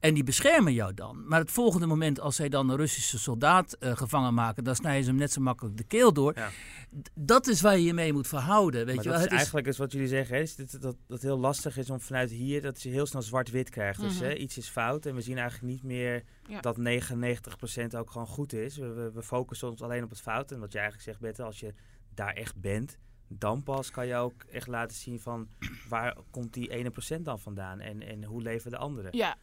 En 0.00 0.14
die 0.14 0.24
beschermen 0.24 0.72
jou 0.72 0.94
dan. 0.94 1.24
Maar 1.26 1.40
het 1.40 1.50
volgende 1.50 1.86
moment, 1.86 2.20
als 2.20 2.36
zij 2.36 2.48
dan 2.48 2.68
een 2.70 2.76
Russische 2.76 3.18
soldaat 3.18 3.72
eh, 3.72 3.96
gevangen 3.96 4.34
maken, 4.34 4.64
dan 4.64 4.74
snijden 4.76 5.04
ze 5.04 5.10
hem 5.10 5.18
net 5.18 5.32
zo 5.32 5.40
makkelijk 5.40 5.76
de 5.76 5.84
keel 5.84 6.12
door. 6.12 6.32
Ja. 6.36 6.50
Dat 7.14 7.46
is 7.46 7.60
waar 7.60 7.78
je 7.78 7.84
je 7.84 7.94
mee 7.94 8.12
moet 8.12 8.26
verhouden, 8.28 8.86
weet 8.86 8.94
maar 8.94 9.04
je 9.04 9.10
dat 9.10 9.12
wel. 9.12 9.16
is 9.18 9.22
Het 9.22 9.30
is- 9.32 9.36
eigenlijk 9.38 9.66
is 9.66 9.78
wat 9.78 9.92
jullie 9.92 10.08
zeggen, 10.08 10.36
hè, 10.36 10.42
is 10.42 10.56
dat, 10.56 10.76
dat, 10.80 10.96
dat 11.06 11.22
heel 11.22 11.38
lastig 11.38 11.76
is 11.76 11.90
om 11.90 12.00
vanuit 12.00 12.30
hier 12.30 12.62
dat 12.62 12.82
je 12.82 12.88
heel 12.88 13.06
snel 13.06 13.22
zwart-wit 13.22 13.70
krijgt. 13.70 14.00
Dus 14.00 14.14
Mhm. 14.14 14.24
hè, 14.24 14.34
iets 14.34 14.58
is 14.58 14.68
fout 14.68 15.06
en 15.06 15.14
we 15.14 15.20
zien 15.20 15.38
eigenlijk 15.38 15.72
niet 15.72 15.82
meer 15.82 16.22
Ja. 16.48 16.60
dat 16.60 16.78
99% 16.78 17.96
ook 17.96 18.10
gewoon 18.10 18.26
goed 18.26 18.52
is. 18.52 18.76
We, 18.76 18.92
we, 18.92 19.12
we 19.12 19.22
focussen 19.22 19.68
ons 19.68 19.82
alleen 19.82 20.04
op 20.04 20.10
het 20.10 20.20
fout. 20.20 20.52
En 20.52 20.60
wat 20.60 20.72
jij 20.72 20.82
eigenlijk 20.82 21.10
zegt, 21.10 21.20
Bette, 21.20 21.42
als 21.42 21.60
je 21.60 21.74
daar 22.14 22.32
echt 22.32 22.60
bent, 22.60 22.98
dan 23.28 23.62
pas 23.62 23.90
kan 23.90 24.06
je 24.06 24.14
ook 24.14 24.42
echt 24.42 24.66
laten 24.66 24.96
zien 24.96 25.20
van 25.20 25.48
waar 25.88 26.16
komt 26.30 26.54
die 26.54 26.70
ene 26.70 26.90
procent 26.90 27.24
dan 27.24 27.38
vandaan 27.40 27.80
en, 27.80 28.02
en 28.02 28.24
hoe 28.24 28.42
leven 28.42 28.70
de 28.70 28.76
anderen. 28.76 29.16
Ja, 29.16 29.36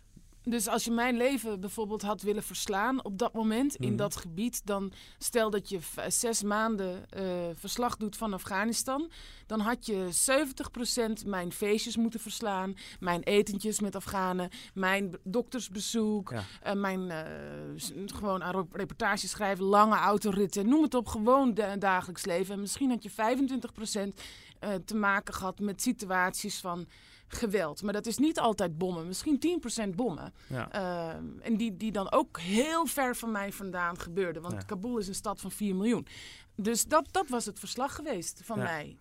Dus 0.47 0.67
als 0.67 0.83
je 0.83 0.91
mijn 0.91 1.17
leven 1.17 1.59
bijvoorbeeld 1.59 2.01
had 2.01 2.21
willen 2.21 2.43
verslaan 2.43 3.03
op 3.03 3.17
dat 3.17 3.33
moment 3.33 3.75
in 3.75 3.87
mhm. 3.87 3.97
dat 3.97 4.15
gebied, 4.15 4.65
dan 4.65 4.91
stel 5.17 5.49
dat 5.49 5.69
je 5.69 5.79
zes 6.07 6.43
maanden 6.43 7.05
uh, 7.17 7.23
verslag 7.53 7.97
doet 7.97 8.17
van 8.17 8.33
Afghanistan, 8.33 9.11
dan 9.45 9.59
had 9.59 9.85
je 9.85 10.07
70% 11.23 11.27
mijn 11.27 11.51
feestjes 11.51 11.97
moeten 11.97 12.19
verslaan, 12.19 12.75
mijn 12.99 13.23
etentjes 13.23 13.79
met 13.79 13.95
Afghanen, 13.95 14.49
mijn 14.73 15.17
doktersbezoek, 15.23 16.31
uh, 16.31 16.41
mijn 16.73 17.01
uh, 17.01 17.19
gewoon 18.05 18.43
aan 18.43 18.67
reportages 18.71 19.29
schrijven, 19.29 19.65
lange 19.65 19.95
autoritten, 19.95 20.69
noem 20.69 20.81
het 20.81 20.93
op, 20.93 21.07
gewoon 21.07 21.53
dagelijks 21.79 22.25
leven. 22.25 22.53
En 22.53 22.61
misschien 22.61 22.89
had 22.89 23.03
je 23.03 23.11
25% 23.11 23.15
te 24.85 24.95
maken 24.95 25.33
gehad 25.33 25.59
met 25.59 25.81
situaties 25.81 26.59
van 26.59 26.87
geweld. 27.27 27.81
Maar 27.83 27.93
dat 27.93 28.05
is 28.05 28.17
niet 28.17 28.39
altijd 28.39 28.77
bommen, 28.77 29.07
misschien 29.07 29.61
10% 29.87 29.95
bommen. 29.95 30.33
Ja. 30.47 30.71
Ehm, 30.71 31.39
en 31.41 31.57
die, 31.57 31.77
die 31.77 31.91
dan 31.91 32.11
ook 32.11 32.39
heel 32.39 32.85
ver 32.85 33.15
van 33.15 33.31
mij 33.31 33.51
vandaan 33.51 33.99
gebeurden. 33.99 34.41
Want 34.41 34.65
Kabul 34.65 34.97
is 34.97 35.07
een 35.07 35.15
stad 35.15 35.41
van 35.41 35.51
4 35.51 35.75
miljoen. 35.75 36.07
Dus 36.55 36.85
dat, 36.85 37.07
dat 37.11 37.29
was 37.29 37.45
het 37.45 37.59
verslag 37.59 37.95
geweest 37.95 38.41
van 38.43 38.57
mij. 38.57 38.97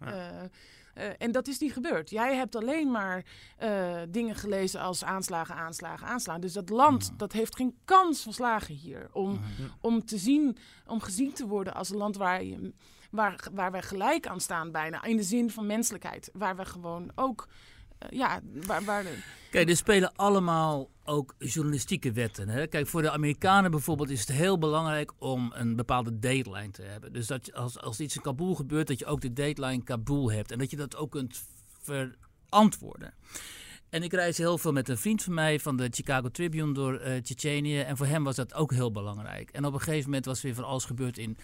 Uh, 0.95 1.05
en 1.19 1.33
dat 1.33 1.49
is 1.49 1.59
niet 1.59 1.73
gebeurd. 1.73 2.11
Jij 2.11 2.37
hebt 2.37 2.57
alleen 2.57 2.91
maar 2.91 3.25
uh, 3.63 3.97
dingen 4.09 4.35
gelezen 4.35 4.81
als 4.81 5.05
aanslagen, 5.05 5.55
aanslagen, 5.55 6.07
aanslagen. 6.07 6.41
Dus 6.41 6.53
dat 6.53 6.69
land 6.69 7.13
dat 7.17 7.33
heeft 7.33 7.57
geen 7.57 7.77
kans 7.85 8.23
van 8.23 8.33
slagen 8.33 8.75
hier. 8.75 9.09
Om, 9.13 9.41
om, 9.81 10.05
te 10.05 10.19
zien, 10.19 10.57
om 10.87 11.01
gezien 11.01 11.33
te 11.33 11.47
worden 11.47 11.75
als 11.75 11.91
een 11.91 11.97
land 11.97 12.17
waar, 12.17 12.45
je, 12.45 12.73
waar, 13.11 13.49
waar 13.53 13.71
wij 13.71 13.83
gelijk 13.83 14.27
aan 14.27 14.41
staan 14.41 14.71
bijna. 14.71 15.03
In 15.03 15.17
de 15.17 15.23
zin 15.23 15.51
van 15.51 15.67
menselijkheid. 15.67 16.31
Waar 16.33 16.57
we 16.57 16.65
gewoon 16.65 17.11
ook 17.15 17.49
eh, 17.49 17.55
ja, 18.11 18.41
waar, 18.67 18.85
waar 18.85 19.05
Kijk, 19.51 19.69
er 19.69 19.77
spelen 19.77 20.17
allemaal 20.17 20.91
ook 21.05 21.35
journalistieke 21.39 22.13
wetten. 22.13 22.49
Hè? 22.49 22.67
Kijk, 22.67 22.87
voor 22.87 23.03
de 23.03 23.11
Amerikanen 23.11 23.71
bijvoorbeeld 23.71 24.11
is 24.11 24.21
het 24.21 24.29
heel 24.29 24.59
belangrijk 24.59 25.13
om 25.19 25.53
een 25.55 25.77
bepaalde 25.77 26.19
deadline 26.19 26.71
te 26.71 26.83
hebben. 26.83 27.13
Dus 27.13 27.27
dat 27.27 27.53
als, 27.53 27.81
als 27.81 28.01
iets 28.01 28.17
in 28.17 28.23
Kabul 28.23 28.55
gebeurt, 28.55 28.87
dat 28.87 28.99
je 28.99 29.07
ook 29.07 29.21
de 29.21 29.33
deadline 29.33 29.83
Kabul 29.83 30.31
hebt. 30.31 30.51
En 30.51 30.59
dat 30.59 30.71
je 30.71 30.77
dat 30.77 30.97
ook 30.97 31.11
kunt 31.11 31.43
verantwoorden. 31.81 33.15
En 33.95 34.03
ik 34.03 34.13
reis 34.13 34.39
heel 34.39 34.59
veel 34.59 34.73
met 34.73 34.89
een 34.89 34.99
vriend 34.99 35.23
van 35.23 35.35
mij 35.35 35.61
van 35.61 35.77
de 35.77 35.89
Chicago 35.91 36.29
Tribune 36.29 36.73
door 36.73 37.01
uh, 37.01 37.17
Tsjetsjenië. 37.17 37.81
En 37.81 37.97
voor 37.97 38.07
hem 38.07 38.25
was 38.25 38.37
dat 38.37 38.55
ook 38.55 38.73
heel 38.73 38.93
belangrijk. 38.93 39.51
En 39.51 39.65
op 39.65 39.73
een 39.73 39.81
gegeven 39.81 40.05
moment 40.05 40.25
was 40.25 40.39
er 40.39 40.45
weer 40.45 40.55
van 40.55 40.65
alles 40.65 40.85
gebeurd 40.85 41.19
in 41.19 41.37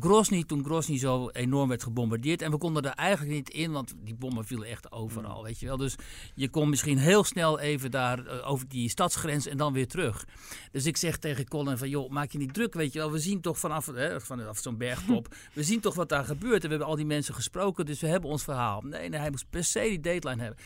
Grozny. 0.00 0.44
Toen 0.44 0.64
Grozny 0.64 0.98
zo 0.98 1.28
enorm 1.28 1.68
werd 1.68 1.82
gebombardeerd. 1.82 2.42
En 2.42 2.50
we 2.50 2.58
konden 2.58 2.82
er 2.82 2.90
eigenlijk 2.90 3.34
niet 3.34 3.50
in, 3.50 3.72
want 3.72 3.94
die 3.98 4.14
bommen 4.14 4.44
vielen 4.44 4.68
echt 4.68 4.92
overal. 4.92 5.42
Weet 5.42 5.60
je 5.60 5.66
wel. 5.66 5.76
Dus 5.76 5.94
je 6.34 6.48
kon 6.48 6.68
misschien 6.68 6.98
heel 6.98 7.24
snel 7.24 7.60
even 7.60 7.90
daar 7.90 8.26
uh, 8.26 8.50
over 8.50 8.68
die 8.68 8.88
stadsgrens 8.88 9.46
en 9.46 9.56
dan 9.56 9.72
weer 9.72 9.88
terug. 9.88 10.24
Dus 10.72 10.86
ik 10.86 10.96
zeg 10.96 11.16
tegen 11.16 11.48
Colin 11.48 11.78
van 11.78 11.88
joh, 11.88 12.10
maak 12.10 12.30
je 12.30 12.38
niet 12.38 12.54
druk. 12.54 12.74
Weet 12.74 12.92
je 12.92 12.98
wel. 12.98 13.12
We 13.12 13.18
zien 13.18 13.40
toch 13.40 13.58
vanaf, 13.58 13.86
hè, 13.86 14.20
vanaf 14.20 14.58
zo'n 14.58 14.76
bergtop. 14.76 15.34
we 15.54 15.62
zien 15.62 15.80
toch 15.80 15.94
wat 15.94 16.08
daar 16.08 16.24
gebeurt. 16.24 16.62
En 16.62 16.68
we 16.68 16.68
hebben 16.68 16.88
al 16.88 16.96
die 16.96 17.06
mensen 17.06 17.34
gesproken. 17.34 17.86
Dus 17.86 18.00
we 18.00 18.06
hebben 18.06 18.30
ons 18.30 18.44
verhaal. 18.44 18.80
Nee, 18.80 19.08
nee 19.08 19.20
hij 19.20 19.30
moest 19.30 19.50
per 19.50 19.64
se 19.64 19.80
die 19.80 20.00
deadline 20.00 20.42
hebben. 20.42 20.64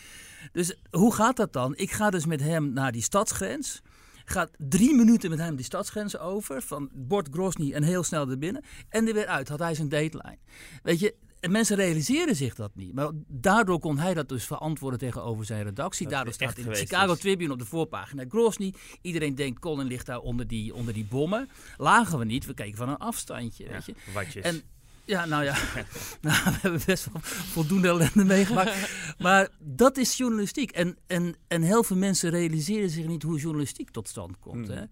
Dus 0.53 0.76
hoe 0.90 1.14
gaat 1.14 1.37
dat 1.37 1.53
dan? 1.53 1.76
Ik 1.76 1.90
ga 1.90 2.11
dus 2.11 2.26
met 2.26 2.40
hem 2.40 2.72
naar 2.72 2.92
die 2.92 3.03
stadsgrens. 3.03 3.81
Gaat 4.24 4.50
drie 4.59 4.94
minuten 4.94 5.31
met 5.31 5.38
hem 5.38 5.57
die 5.57 5.64
stadsgrens 5.64 6.18
over. 6.18 6.62
Van 6.62 6.90
Bord 6.94 7.29
Grozny 7.31 7.72
en 7.72 7.83
heel 7.83 8.03
snel 8.03 8.31
er 8.31 8.38
binnen. 8.38 8.64
En 8.88 9.09
er 9.09 9.14
weer 9.14 9.26
uit. 9.26 9.48
Had 9.48 9.59
hij 9.59 9.74
zijn 9.74 9.88
deadline. 9.88 10.38
Weet 10.83 11.00
je, 11.00 11.14
en 11.40 11.50
mensen 11.50 11.76
realiseren 11.76 12.37
zich 12.37 12.55
dat 12.55 12.70
niet. 12.74 12.94
Maar 12.94 13.11
daardoor 13.26 13.79
kon 13.79 13.98
hij 13.98 14.14
dat 14.14 14.29
dus 14.29 14.44
verantwoorden 14.44 14.98
tegenover 14.98 15.44
zijn 15.44 15.62
redactie. 15.62 16.09
daardoor 16.09 16.33
staat 16.33 16.59
in 16.59 16.64
de 16.64 16.74
Chicago 16.74 17.14
Tribune 17.14 17.53
op 17.53 17.59
de 17.59 17.64
voorpagina 17.64 18.24
Grozny. 18.29 18.74
Iedereen 19.03 19.35
denkt 19.35 19.61
Colin 19.61 19.87
ligt 19.87 20.07
daar 20.07 20.20
onder 20.20 20.46
die, 20.46 20.74
onder 20.74 20.94
die 20.94 21.05
bommen. 21.05 21.48
Lagen 21.76 22.18
we 22.18 22.24
niet. 22.24 22.46
We 22.46 22.55
keken 22.55 22.76
van 22.76 22.88
een 22.88 22.96
afstandje. 22.96 23.66
weet 24.14 24.33
je. 24.33 24.40
En 24.40 24.62
ja, 25.11 25.25
nou 25.25 25.44
ja. 25.44 25.57
nou, 26.20 26.44
we 26.44 26.59
hebben 26.61 26.81
best 26.87 27.12
wel 27.12 27.20
voldoende 27.23 27.88
ellende 27.88 28.25
meegemaakt. 28.25 28.90
Maar 29.18 29.49
dat 29.59 29.96
is 29.96 30.16
journalistiek. 30.16 30.70
En, 30.70 30.96
en, 31.07 31.37
en 31.49 31.62
heel 31.62 31.83
veel 31.83 31.96
mensen 31.96 32.31
realiseren 32.31 32.90
zich 32.90 33.07
niet 33.07 33.23
hoe 33.23 33.38
journalistiek 33.38 33.90
tot 33.90 34.09
stand 34.09 34.38
komt. 34.38 34.66
Hmm. 34.66 34.77
Hè? 34.77 34.85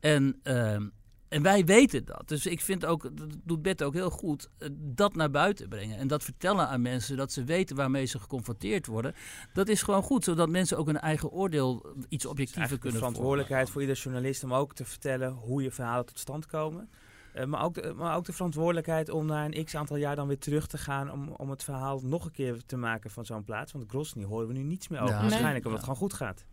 En, 0.00 0.40
ehm, 0.42 0.86
en 1.28 1.42
wij 1.42 1.64
weten 1.64 2.04
dat. 2.04 2.22
Dus 2.26 2.46
ik 2.46 2.60
vind 2.60 2.86
ook, 2.86 3.02
dat 3.02 3.28
doet 3.44 3.62
Bert 3.62 3.82
ook 3.82 3.94
heel 3.94 4.10
goed, 4.10 4.48
eh, 4.58 4.68
dat 4.72 5.14
naar 5.14 5.30
buiten 5.30 5.68
brengen. 5.68 5.98
En 5.98 6.06
dat 6.06 6.24
vertellen 6.24 6.68
aan 6.68 6.82
mensen, 6.82 7.16
dat 7.16 7.32
ze 7.32 7.44
weten 7.44 7.76
waarmee 7.76 8.04
ze 8.04 8.18
geconfronteerd 8.18 8.86
worden. 8.86 9.14
Dat 9.52 9.68
is 9.68 9.82
gewoon 9.82 10.02
goed, 10.02 10.24
zodat 10.24 10.48
mensen 10.48 10.78
ook 10.78 10.88
een 10.88 11.00
eigen 11.00 11.30
oordeel 11.30 11.94
iets 12.08 12.26
objectiever 12.26 12.78
kunnen 12.78 12.92
De 12.92 13.06
verantwoordelijkheid 13.06 13.70
voor 13.70 13.80
ieder 13.80 13.96
journalist 13.96 14.44
om 14.44 14.54
ook 14.54 14.74
te 14.74 14.84
vertellen 14.84 15.32
hoe 15.32 15.62
je 15.62 15.70
verhalen 15.70 16.06
tot 16.06 16.18
stand 16.18 16.46
komen. 16.46 16.90
Eh, 17.34 17.44
maar, 17.44 17.64
ook 17.64 17.74
de, 17.74 17.92
maar 17.96 18.16
ook 18.16 18.24
de 18.24 18.32
verantwoordelijkheid 18.32 19.08
om 19.10 19.26
na 19.26 19.44
een 19.44 19.64
x 19.64 19.76
aantal 19.76 19.96
jaar 19.96 20.16
dan 20.16 20.26
weer 20.26 20.38
terug 20.38 20.66
te 20.66 20.78
gaan 20.78 21.10
om, 21.10 21.28
om 21.28 21.50
het 21.50 21.64
verhaal 21.64 22.00
nog 22.02 22.24
een 22.24 22.30
keer 22.30 22.62
te 22.66 22.76
maken 22.76 23.10
van 23.10 23.24
zo'n 23.24 23.44
plaats. 23.44 23.72
Want 23.72 23.84
Grozny 23.88 24.24
horen 24.24 24.46
we 24.46 24.52
nu 24.52 24.62
niets 24.62 24.88
meer 24.88 25.00
over. 25.00 25.14
Waarschijnlijk 25.14 25.64
omdat 25.64 25.72
het 25.72 25.82
gewoon 25.82 25.96
goed 25.96 26.12
gaat. 26.12 26.44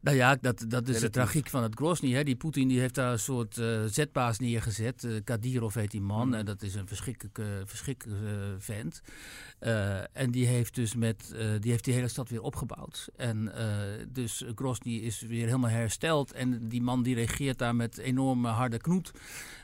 Nou 0.00 0.16
ja, 0.16 0.36
dat, 0.40 0.64
dat 0.68 0.88
is 0.88 1.00
de 1.00 1.10
tragiek 1.10 1.48
van 1.48 1.62
het 1.62 1.74
Grozny. 1.74 2.12
Hè. 2.12 2.24
Die 2.24 2.36
Poetin 2.36 2.68
die 2.68 2.80
heeft 2.80 2.94
daar 2.94 3.12
een 3.12 3.18
soort 3.18 3.56
uh, 3.56 3.84
zetbaas 3.84 4.38
neergezet. 4.38 5.04
Uh, 5.04 5.20
Kadirov 5.24 5.74
heet 5.74 5.90
die 5.90 6.00
man. 6.00 6.26
Mm. 6.26 6.34
En 6.34 6.44
dat 6.44 6.62
is 6.62 6.74
een 6.74 6.86
verschrikkelijke, 6.86 7.62
verschrikkelijke 7.64 8.54
vent. 8.58 9.02
Uh, 9.60 10.16
en 10.16 10.30
die 10.30 10.46
heeft 10.46 10.74
dus 10.74 10.94
met, 10.94 11.34
die, 11.60 11.70
heeft 11.70 11.84
die 11.84 11.94
hele 11.94 12.08
stad 12.08 12.28
weer 12.28 12.42
opgebouwd. 12.42 13.08
En 13.16 13.52
dus 14.08 14.44
Grozny 14.54 14.96
is 14.96 15.20
weer 15.20 15.46
helemaal 15.46 15.70
hersteld. 15.70 16.32
En 16.32 16.68
die 16.68 16.82
man 16.82 17.02
die 17.02 17.14
regeert 17.14 17.58
daar 17.58 17.76
met 17.76 17.98
enorme 17.98 18.48
harde 18.48 18.78
knoet. 18.78 19.10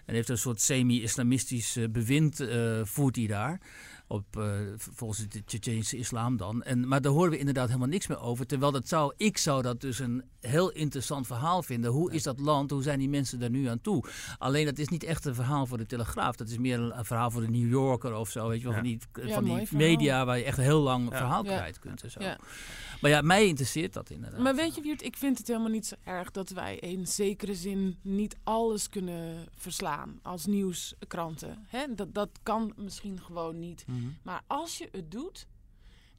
En 0.05 0.15
heeft 0.15 0.29
een 0.29 0.39
soort 0.39 0.61
semi-islamistisch 0.61 1.79
bewind 1.91 2.47
voert 2.83 3.17
hij 3.17 3.27
daar 3.27 3.61
op, 4.07 4.37
uh, 4.39 4.61
volgens 4.77 5.29
de 5.29 5.45
Tsjetsjeense 5.45 5.97
islam 5.97 6.37
dan. 6.37 6.63
En, 6.63 6.89
maar 6.89 7.01
daar 7.01 7.13
horen 7.13 7.31
we 7.31 7.39
inderdaad 7.39 7.67
helemaal 7.67 7.89
niks 7.89 8.07
meer 8.07 8.21
over. 8.21 8.47
Terwijl 8.47 8.73
dat 8.73 8.89
zou, 8.89 9.13
ik 9.17 9.39
zou 9.39 9.63
dat 9.63 9.81
dus 9.81 9.99
een 9.99 10.25
heel 10.41 10.71
interessant 10.71 11.27
verhaal 11.27 11.63
vinden. 11.63 11.91
Hoe 11.91 12.13
is 12.13 12.23
dat 12.23 12.41
land? 12.41 12.71
Hoe 12.71 12.83
zijn 12.83 12.99
die 12.99 13.09
mensen 13.09 13.39
daar 13.39 13.51
nu 13.51 13.67
aan 13.67 13.81
toe? 13.81 14.05
Alleen 14.39 14.65
dat 14.65 14.79
is 14.79 14.89
niet 14.89 15.05
echt 15.05 15.25
een 15.25 15.35
verhaal 15.35 15.67
voor 15.67 15.79
de 15.79 15.87
Telegraaf. 15.87 16.37
Dat 16.37 16.49
is 16.49 16.59
meer 16.59 16.81
een, 16.81 17.05
verhaal 17.05 17.31
voor 17.31 17.41
de 17.41 17.51
New 17.51 17.71
Yorker 17.71 18.15
of 18.15 18.31
zo. 18.31 18.49
Weet 18.49 18.59
je 18.61 18.65
wel, 18.65 18.75
van 18.75 18.83
die, 18.83 18.99
van 19.13 19.45
die 19.45 19.69
media 19.71 20.25
waar 20.25 20.39
je 20.39 20.45
echt 20.45 20.59
heel 20.59 20.81
lang 20.81 21.09
verhaal 21.09 21.43
kwijt 21.43 21.79
kunt 21.79 22.03
en 22.03 22.11
zo. 22.11 22.21
Maar 23.01 23.11
ja, 23.11 23.21
mij 23.21 23.47
interesseert 23.47 23.93
dat 23.93 24.11
inderdaad. 24.11 24.41
Maar 24.41 24.55
weet 24.55 24.75
je, 24.75 24.81
Wiert, 24.81 25.03
ik 25.03 25.17
vind 25.17 25.39
het 25.39 25.47
helemaal 25.47 25.71
niet 25.71 25.87
zo 25.87 25.95
erg 26.05 26.31
dat 26.31 26.51
wij 26.51 26.77
in 26.77 27.07
zekere 27.07 27.55
zin 27.55 27.99
niet 28.03 28.37
alles 28.43 28.89
kunnen 28.89 29.49
verslaan 29.57 30.19
als 30.23 30.47
nieuwskranten. 30.47 31.67
Hè? 31.69 31.95
Dat, 31.95 32.15
dat 32.15 32.31
kan 32.43 32.73
misschien 32.77 33.21
gewoon 33.21 33.59
niet. 33.59 33.85
Mhm. 33.97 34.09
Maar 34.23 34.43
als 34.47 34.79
je 34.79 34.89
het 34.93 35.11
doet, 35.11 35.47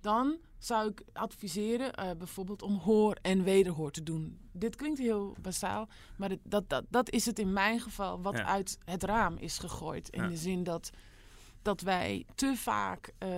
dan 0.02 0.38
zou 0.58 0.90
ik 0.90 1.04
adviseren 1.14 1.92
uh, 2.00 2.12
bijvoorbeeld 2.18 2.62
om 2.62 2.78
hoor 2.78 3.18
en 3.22 3.44
wederhoor 3.44 3.92
te 3.92 4.04
doen. 4.04 4.40
Dit 4.52 4.76
klinkt 4.76 5.00
heel 5.00 5.36
basaal, 5.42 5.88
maar 6.18 6.30
dat, 6.44 6.70
dat, 6.70 6.86
dat 6.90 7.10
is 7.10 7.26
het 7.26 7.40
in 7.40 7.54
mijn 7.54 7.80
geval 7.80 8.22
wat 8.22 8.36
uit 8.36 8.78
het 8.86 9.04
raam 9.04 9.38
is 9.38 9.58
gegooid. 9.58 10.10
In 10.10 10.28
de 10.28 10.38
zin 10.38 10.64
dat 10.64 10.92
dat 11.68 11.82
wij 11.82 12.26
te 12.36 12.54
vaak 12.56 13.08
uh, 13.08 13.30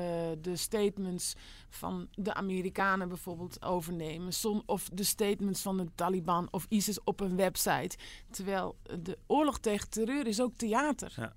de 0.42 0.56
statements 0.56 1.34
van 1.70 2.08
de 2.14 2.34
Amerikanen 2.34 3.08
bijvoorbeeld 3.08 3.62
overnemen. 3.62 4.34
Som, 4.34 4.64
of 4.66 4.90
de 4.94 5.04
statements 5.04 5.62
van 5.62 5.78
de 5.78 5.88
Taliban 5.96 6.48
of 6.52 6.66
ISIS 6.70 7.04
op 7.04 7.20
een 7.20 7.36
website. 7.36 7.98
Terwijl 8.30 8.78
de 9.00 9.18
oorlog 9.28 9.60
tegen 9.60 9.90
terreur 9.90 10.28
is 10.28 10.42
ook 10.42 10.54
theater. 10.56 11.14
Ja. 11.16 11.34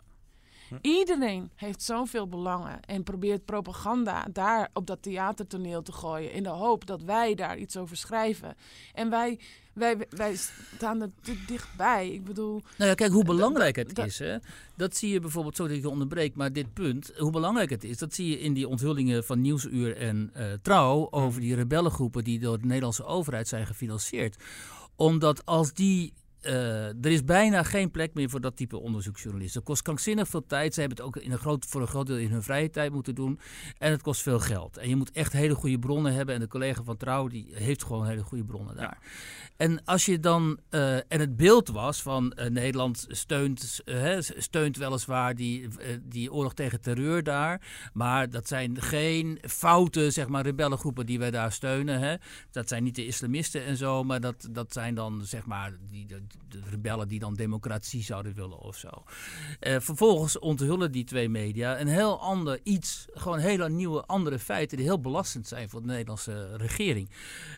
Iedereen 0.81 1.51
heeft 1.55 1.83
zoveel 1.83 2.29
belangen 2.29 2.81
en 2.83 3.03
probeert 3.03 3.45
propaganda 3.45 4.27
daar 4.33 4.71
op 4.73 4.87
dat 4.87 5.03
theatertoneel 5.03 5.83
te 5.83 5.93
gooien. 5.93 6.33
In 6.33 6.43
de 6.43 6.49
hoop 6.49 6.87
dat 6.87 7.03
wij 7.03 7.35
daar 7.35 7.59
iets 7.59 7.77
over 7.77 7.97
schrijven. 7.97 8.57
En 8.93 9.11
wij 9.11 9.39
wij, 9.73 9.97
wij 10.11 10.37
staan 10.75 11.01
er 11.01 11.11
te 11.23 11.45
dichtbij. 11.47 12.09
Ik 12.09 12.25
bedoel... 12.25 12.63
Nou 12.77 12.91
ja, 12.91 12.95
kijk 12.95 13.13
hoe 13.13 13.25
belangrijk 13.25 13.77
het 13.77 13.99
is. 13.99 14.19
Hè? 14.19 14.37
Dat 14.77 14.97
zie 14.97 15.13
je 15.13 15.21
bijvoorbeeld, 15.21 15.57
sorry 15.57 15.71
dat 15.71 15.81
ik 15.81 15.87
je 15.87 15.93
onderbreek, 15.93 16.35
maar 16.35 16.53
dit 16.53 16.73
punt, 16.73 17.13
hoe 17.17 17.31
belangrijk 17.31 17.71
het 17.71 17.85
is, 17.85 17.99
dat 17.99 18.15
zie 18.15 18.29
je 18.29 18.41
in 18.41 18.53
die 18.53 18.69
onthullingen 18.69 19.25
van 19.25 19.41
Nieuwsuur 19.41 19.97
en 19.97 20.33
uh, 20.37 20.45
Trouw 20.63 21.11
over 21.11 21.41
die 21.41 21.55
rebellengroepen 21.55 22.25
die 22.25 22.39
door 22.39 22.61
de 22.61 22.67
Nederlandse 22.67 23.05
overheid 23.05 23.49
zijn 23.49 23.67
gefinancierd. 23.67 24.37
Omdat 24.97 25.47
als 25.47 25.73
die 25.73 26.13
uh, 26.43 26.87
er 26.87 27.07
is 27.07 27.25
bijna 27.25 27.63
geen 27.63 27.91
plek 27.91 28.15
meer 28.15 28.31
voor 28.31 28.41
dat 28.41 28.57
type 28.57 28.79
onderzoeksjournalisten. 28.79 29.61
Dat 29.61 29.69
kost 29.69 29.83
krankzinnig 29.83 30.29
veel 30.29 30.47
tijd. 30.47 30.75
Ze 30.75 30.81
hebben 30.81 30.99
het 30.99 31.07
ook 31.07 31.17
in 31.17 31.33
een 31.33 31.39
groot, 31.39 31.67
voor 31.69 31.81
een 31.81 31.87
groot 31.87 32.07
deel 32.07 32.17
in 32.17 32.31
hun 32.31 32.43
vrije 32.43 32.71
tijd 32.71 32.93
moeten 32.93 33.15
doen. 33.15 33.41
En 33.79 33.91
het 33.91 34.03
kost 34.03 34.23
veel 34.23 34.41
geld. 34.41 34.77
En 34.77 34.89
je 34.89 34.97
moet 34.97 35.11
echt 35.11 35.33
hele 35.33 35.55
goede 35.55 35.79
bronnen 35.79 36.15
hebben. 36.15 36.35
En 36.35 36.41
de 36.41 36.49
collega 36.49 36.83
van 36.83 36.97
Trouw 36.97 37.29
die 37.29 37.49
heeft 37.53 37.85
gewoon 37.85 38.07
hele 38.07 38.23
goede 38.23 38.45
bronnen 38.45 38.77
daar. 38.77 38.99
En 39.57 39.85
als 39.85 40.05
je 40.07 40.21
dan. 40.21 40.59
Uh, 40.71 40.95
en 40.95 41.21
het 41.21 41.37
beeld 41.37 41.69
was 41.69 42.03
van 42.03 42.33
uh, 42.37 42.47
Nederland 42.47 43.07
steunt, 43.09 43.83
steunt 44.37 44.77
weliswaar 44.77 45.35
die, 45.35 45.69
die 46.03 46.33
oorlog 46.33 46.55
tegen 46.55 46.81
terreur 46.81 47.23
daar. 47.23 47.61
Maar 47.93 48.31
dat 48.31 48.49
zijn 48.49 48.81
geen 48.81 49.39
foute, 49.43 50.11
zeg 50.11 50.29
maar, 50.29 50.43
rebellengroepen 50.43 51.07
die 51.07 51.19
wij 51.19 51.31
daar 51.31 51.53
steunen. 51.53 52.01
Hè. 52.01 52.15
Dat 52.51 52.69
zijn 52.69 52.83
niet 52.83 52.95
de 52.95 53.07
islamisten 53.07 53.65
en 53.65 53.77
zo. 53.77 54.05
Maar 54.05 54.21
dat, 54.21 54.49
dat 54.51 54.73
zijn 54.73 54.95
dan, 54.95 55.21
zeg 55.25 55.47
maar, 55.47 55.77
die, 55.89 56.07
de 56.49 56.61
rebellen 56.71 57.09
die 57.09 57.19
dan 57.19 57.35
democratie 57.35 58.03
zouden 58.03 58.35
willen 58.35 58.59
of 58.59 58.77
zo. 58.77 58.89
Uh, 59.61 59.77
vervolgens 59.79 60.39
onthullen 60.39 60.93
die 60.93 61.05
twee 61.05 61.29
media 61.29 61.81
een 61.81 61.89
heel 61.89 62.21
ander 62.21 62.61
iets, 62.63 63.07
gewoon 63.15 63.39
hele 63.39 63.69
nieuwe 63.69 64.05
andere 64.05 64.39
feiten 64.39 64.77
die 64.77 64.87
heel 64.87 65.01
belastend 65.01 65.49
zijn 65.49 65.69
voor 65.69 65.81
de 65.81 65.87
Nederlandse 65.87 66.57
regering. 66.57 67.11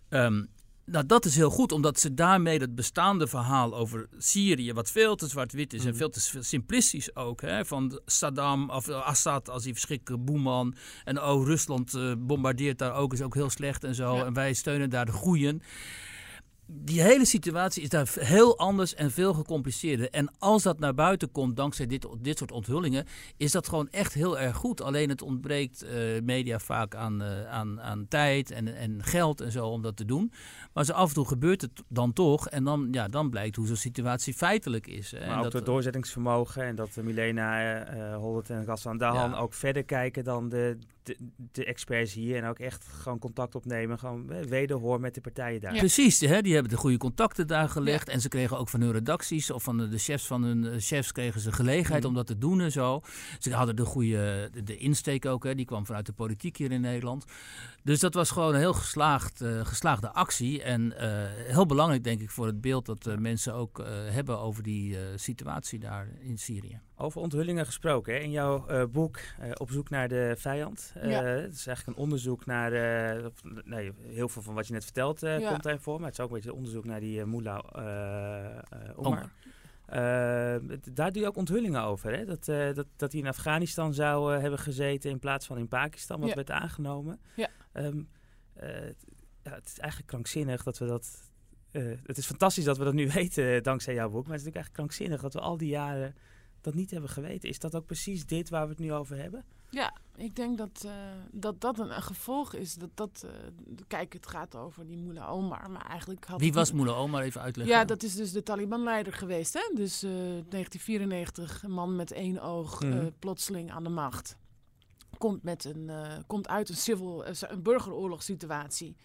Um, 0.09 0.49
nou, 0.87 1.07
dat 1.07 1.25
is 1.25 1.37
heel 1.37 1.51
goed, 1.51 1.73
omdat 1.73 2.01
ze 2.01 2.15
daarmee 2.15 2.59
het 2.59 2.75
bestaande 2.75 3.27
verhaal 3.27 3.75
over 3.75 4.09
Syrië, 4.19 4.73
wat 4.73 4.91
veel 4.91 5.17
te 5.17 5.29
zwart-wit 5.29 5.73
is 5.73 5.85
en 5.85 5.89
mhm. 5.89 5.97
veel 5.97 6.11
te 6.11 6.21
simplistisch 6.41 7.17
ook, 7.17 7.41
hè, 7.41 7.65
van 7.65 8.01
Saddam 8.07 8.71
of 8.71 8.89
Assad 8.89 9.49
als 9.49 9.63
die 9.63 9.73
verschrikkelijke 9.73 10.25
boeman 10.25 10.75
en 11.05 11.23
oh, 11.23 11.47
Rusland 11.47 11.95
uh, 11.95 12.13
bombardeert 12.19 12.79
daar 12.79 12.95
ook, 12.95 13.13
is 13.13 13.23
ook 13.23 13.35
heel 13.35 13.51
slecht 13.51 13.85
en 13.85 13.95
zo, 13.95 14.17
en 14.17 14.33
wij 14.33 14.53
steunen 14.53 14.91
daar 14.91 15.07
de 15.07 15.13
groeien 15.13 15.63
die 16.67 17.01
hele 17.01 17.25
situatie 17.25 17.83
is 17.83 17.89
daar 17.89 18.13
heel 18.19 18.59
anders 18.59 18.95
en 18.95 19.11
veel 19.11 19.35
gecompliceerder. 19.35 20.11
En 20.11 20.31
als 20.39 20.63
dat 20.63 20.79
naar 20.79 20.95
buiten 20.95 21.33
komt 21.33 21.57
dankzij 21.57 21.87
dit, 21.87 22.07
dit 22.21 22.39
soort 22.39 22.53
onthullingen, 22.53 23.07
is 23.37 23.53
dat 23.53 23.69
gewoon 23.69 23.89
echt 23.91 24.13
heel 24.13 24.39
erg 24.39 24.57
goed. 24.57 24.81
Alleen 24.81 25.09
het 25.09 25.23
ontbreekt 25.23 25.85
uh, 25.85 25.91
media 26.23 26.59
vaak 26.59 26.95
aan, 26.95 27.23
uh, 27.23 27.47
aan, 27.47 27.81
aan 27.81 28.09
tijd 28.09 28.51
en, 28.51 28.77
en 28.77 29.03
geld 29.03 29.41
en 29.41 29.53
zo 29.53 29.67
om 29.67 29.83
dat 29.83 29.97
te 29.97 30.05
doen. 30.05 30.33
Maar 30.73 30.85
zo 30.85 30.93
af 30.93 31.09
en 31.09 31.15
toe 31.15 31.27
gebeurt 31.27 31.61
het 31.61 31.83
dan 31.89 32.13
toch. 32.13 32.49
En 32.49 32.65
dan, 32.65 32.89
ja, 32.91 33.09
dan 33.09 33.31
blijkt 33.31 33.57
hoe 33.57 33.67
zo'n 33.67 33.77
situatie 33.77 34.35
feitelijk 34.35 34.87
is. 34.87 35.13
Maar 35.13 35.23
en 35.23 35.37
ook 35.37 35.43
dat, 35.43 35.53
het 35.53 35.67
doorzettingsvermogen 35.67 36.63
en 36.63 36.75
dat 36.77 36.97
Milena 37.03 37.95
uh, 37.95 38.17
Holt 38.17 38.51
en 38.51 38.65
Gassan 38.65 38.99
Dahan 38.99 39.31
ja. 39.31 39.37
ook 39.37 39.55
verder 39.55 39.85
kijken 39.85 40.25
dan 40.25 40.49
de, 40.49 40.79
de, 41.05 41.17
de, 41.53 41.65
experts 41.65 42.13
hier. 42.13 42.37
En 42.37 42.49
ook 42.49 42.59
echt 42.59 42.85
gewoon 42.85 43.19
contact 43.19 43.55
opnemen. 43.55 43.99
Gewoon 43.99 44.27
wederhoor 44.49 45.01
met 45.01 45.15
de 45.15 45.21
partijen 45.21 45.61
daar. 45.61 45.77
Precies, 45.77 46.21
hè, 46.21 46.43
die 46.43 46.53
hebben 46.53 46.73
de 46.73 46.79
goede 46.79 46.97
contacten 46.97 47.47
daar 47.47 47.69
gelegd. 47.69 48.09
En 48.09 48.21
ze 48.21 48.29
kregen 48.29 48.59
ook 48.59 48.69
van 48.69 48.81
hun 48.81 48.93
redacties 48.93 49.51
of 49.51 49.63
van 49.63 49.77
de, 49.77 49.99
chefs 49.99 50.27
van 50.27 50.43
hun 50.43 50.65
eh, 50.65 50.79
chefs 50.79 51.13
kregen 51.13 51.41
ze 51.41 51.53
gelegenheid 51.53 52.03
mm. 52.03 52.09
om 52.09 52.15
dat 52.15 52.27
te 52.27 52.39
doen 52.39 52.61
en 52.61 52.73
zo. 52.73 53.01
Ze 53.39 53.53
hadden 53.53 53.77
de 53.77 53.85
goede 53.85 54.51
de, 54.65 54.77
insteek 54.77 55.27
ook, 55.27 55.45
hè, 55.45 55.55
die 55.55 55.65
kwam 55.65 55.87
vanuit 55.87 56.07
de 56.07 56.13
politiek 56.13 56.57
hier 56.57 56.73
in 56.73 56.81
Nederland. 56.81 57.25
Dus 57.85 58.01
dat 58.01 58.15
was 58.15 58.31
gewoon 58.31 58.55
een 58.55 58.61
heel 58.61 58.73
geslaagd, 58.73 59.43
uh, 59.43 59.65
geslaagde 59.65 60.13
actie. 60.13 60.63
En 60.63 60.83
uh, 60.83 60.99
heel 61.53 61.67
belangrijk, 61.67 62.05
denk 62.05 62.21
ik, 62.21 62.31
voor 62.31 62.47
het 62.47 62.61
beeld 62.61 62.87
dat 62.87 63.07
uh, 63.07 63.17
mensen 63.17 63.55
ook 63.55 63.85
hebben 64.11 64.39
over 64.39 64.63
die 64.63 64.97
situatie 65.15 65.79
daar 65.79 66.09
in 66.21 66.39
Syrië. 66.39 66.81
Over 66.97 67.21
onthullingen 67.21 67.67
gesproken, 67.67 68.15
hè? 68.15 68.21
in 68.21 68.31
jouw 68.31 68.89
boek 68.89 69.19
Op 69.55 69.71
zoek 69.71 69.91
naar 69.91 70.09
de 70.09 70.35
vijand. 70.39 70.93
Ja. 70.95 71.25
Het 71.25 71.55
is 71.55 71.67
eigenlijk 71.67 71.99
een 71.99 72.03
onderzoek 72.03 72.47
naar, 72.47 72.71
nee, 73.65 73.93
heel 74.03 74.29
veel 74.29 74.43
van 74.43 74.55
wat 74.55 74.67
je 74.67 74.73
net 74.73 74.85
vertelt 74.85 75.21
ja. 75.21 75.49
komt 75.49 75.63
daarin 75.63 75.83
voor. 75.83 75.97
Maar 75.99 76.09
het 76.09 76.19
is 76.19 76.25
ook 76.25 76.31
een 76.31 76.35
beetje 76.35 76.51
een 76.51 76.57
onderzoek 76.57 76.85
naar 76.85 77.01
die 77.01 77.25
Mullah 77.25 77.65
Omar. 78.97 79.31
daar 80.93 81.13
doe 81.13 81.23
je 81.23 81.29
ook 81.29 81.37
onthullingen 81.37 81.83
over. 81.83 82.17
Hè? 82.17 82.25
Dat, 82.25 82.45
dat, 82.75 82.87
dat 82.97 83.13
hij 83.13 83.21
in 83.21 83.29
Afghanistan 83.29 83.95
zou 83.95 84.41
hebben 84.41 84.59
gezeten 84.59 85.11
in 85.11 85.19
plaats 85.19 85.47
van 85.47 85.59
in 85.59 85.69
Pakistan, 85.69 86.21
wat 86.21 86.35
werd 86.35 86.51
aangenomen. 86.51 87.21
Ja. 87.35 87.49
Um, 87.75 88.09
ja, 89.45 89.51
het 89.51 89.67
is 89.67 89.79
eigenlijk 89.79 90.11
krankzinnig 90.11 90.63
dat 90.63 90.79
we 90.79 90.87
dat. 90.87 91.31
Uh, 91.73 91.99
het 92.05 92.19
is 92.19 92.27
fantastisch 92.27 92.65
dat 92.65 92.79
we 92.79 92.85
dat 92.85 92.95
nu 92.95 93.11
weten 93.21 93.63
dankzij 93.63 93.95
jouw 93.95 94.11
boek. 94.11 94.27
Maar 94.27 94.37
het 94.37 94.47
is 94.47 94.47
natuurlijk 94.47 94.57
eigenlijk 94.57 94.75
krankzinnig 94.75 95.21
dat 95.21 95.35
we 95.35 95.41
al 95.41 95.57
die 95.57 95.69
jaren 95.69 96.15
dat 96.61 96.75
niet 96.75 96.91
hebben 96.91 97.11
geweten. 97.11 97.49
Is 97.49 97.59
dat 97.59 97.75
ook 97.75 97.87
precies 97.87 98.27
dit 98.27 98.49
waar 98.49 98.63
we 98.63 98.71
het 98.71 98.79
nu 98.79 98.93
over 98.93 99.17
hebben? 99.17 99.45
Ja, 99.71 99.97
ik 100.17 100.37
denk 100.37 100.59
dat 100.59 100.83
uh, 100.87 100.93
dat, 101.31 101.61
dat 101.61 101.79
een, 101.79 101.97
een, 101.97 102.03
gevolg 102.03 102.55
is. 102.55 102.75
Dat, 102.75 102.91
dat, 102.95 103.27
uh, 103.27 103.31
kijk, 103.87 104.13
het 104.13 104.27
gaat 104.27 104.57
over 104.57 104.87
die 104.87 104.97
Mullah 104.97 105.33
Omar. 105.33 105.71
Maar 105.71 105.87
eigenlijk 105.87 106.25
had 106.25 106.41
Wie 106.41 106.53
was 106.53 106.73
Mullah 106.73 106.99
Omar? 106.99 107.23
Even 107.23 107.41
uitleggen. 107.41 107.77
Ja, 107.77 107.85
dat 107.85 108.03
is 108.03 108.15
dus 108.15 108.33
de 108.33 108.43
Taliban-leider 108.43 109.13
geweest. 109.13 109.55
Hè? 109.55 109.75
Dus 109.75 110.01
1994, 110.01 111.63
een 111.63 111.71
man 111.71 111.97
met 111.97 112.13
één 112.13 112.41
oog, 112.41 112.83
mm. 112.83 113.13
plotseling 113.19 113.71
aan 113.71 113.85
de 113.85 113.91
macht 113.91 114.37
komt, 115.19 115.43
met 115.43 115.65
een, 115.65 115.89
uh, 115.89 116.13
komt 116.27 116.49
uit 116.49 116.69
een, 116.69 116.77
civil, 116.77 117.29
uh, 117.29 117.35
een 117.41 117.63
burgeroorlogssituatie 117.63 118.97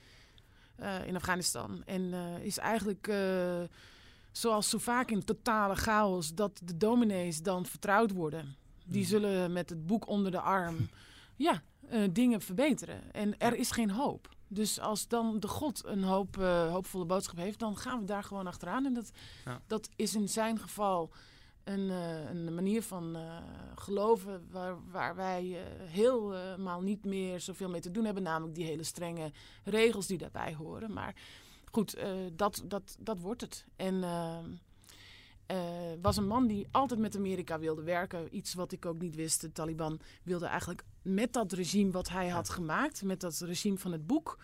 uh, 0.79 1.07
in 1.07 1.15
Afghanistan. 1.15 1.83
En 1.85 2.13
is 2.41 2.57
eigenlijk, 2.57 3.13
zoals 4.31 4.69
zo 4.69 4.77
vaak 4.77 5.11
in 5.11 5.23
totale 5.23 5.75
chaos, 5.75 6.33
dat 6.33 6.61
de 6.63 6.77
dominees 6.77 7.41
dan 7.41 7.65
vertrouwd 7.65 8.11
worden. 8.11 8.55
Die 8.85 9.01
hmm. 9.01 9.09
zullen 9.09 9.53
met 9.53 9.69
het 9.69 9.85
boek 9.85 10.07
onder 10.07 10.31
de 10.31 10.39
arm 10.39 10.89
ja, 11.35 11.61
dingen 12.11 12.41
verbeteren. 12.41 13.13
En 13.13 13.37
er 13.37 13.55
is 13.55 13.71
geen 13.71 13.91
hoop. 13.91 14.29
Dus 14.47 14.79
als 14.79 15.07
dan 15.07 15.39
de 15.39 15.47
God 15.47 15.85
een 15.85 16.03
hoop, 16.03 16.35
hoopvolle 16.71 17.05
boodschap 17.05 17.37
heeft, 17.37 17.59
dan 17.59 17.77
gaan 17.77 17.99
we 17.99 18.05
daar 18.05 18.23
gewoon 18.23 18.47
achteraan. 18.47 18.85
En 18.85 18.93
dat, 18.93 19.11
ja. 19.45 19.61
dat 19.67 19.89
is 19.95 20.15
in 20.15 20.29
zijn 20.29 20.59
geval 20.59 21.11
een, 21.69 21.89
uh, 21.89 22.29
een 22.29 22.53
manier 22.53 22.83
van 22.83 23.15
uh, 23.15 23.37
geloven 23.75 24.47
waar, 24.51 24.75
waar 24.91 25.15
wij 25.15 25.43
uh, 25.45 25.57
helemaal 25.89 26.81
niet 26.81 27.05
meer 27.05 27.39
zoveel 27.39 27.69
mee 27.69 27.81
te 27.81 27.91
doen 27.91 28.05
hebben. 28.05 28.23
Namelijk 28.23 28.55
die 28.55 28.65
hele 28.65 28.83
strenge 28.83 29.31
regels 29.63 30.07
die 30.07 30.17
daarbij 30.17 30.53
horen. 30.53 30.93
Maar 30.93 31.15
goed, 31.71 31.97
dat, 32.33 32.63
dat, 32.65 32.97
dat 32.99 33.19
wordt 33.19 33.41
het. 33.41 33.65
En 33.75 34.03
was 36.01 36.17
een 36.17 36.27
man 36.27 36.47
die 36.47 36.67
altijd 36.71 36.99
met 36.99 37.15
Amerika 37.15 37.59
wilde 37.59 37.83
werken. 37.83 38.35
Iets 38.35 38.53
wat 38.53 38.71
ik 38.71 38.85
ook 38.85 38.99
niet 38.99 39.15
wist. 39.15 39.41
De 39.41 39.51
Taliban 39.51 39.99
wilde 40.23 40.45
eigenlijk 40.45 40.83
met 41.01 41.33
dat 41.33 41.51
regime 41.51 41.91
wat 41.91 42.09
hij 42.09 42.29
had 42.29 42.49
gemaakt, 42.49 43.03
met 43.03 43.19
dat 43.19 43.39
regime 43.39 43.77
van 43.77 43.91
het 43.91 44.07
boek 44.07 44.37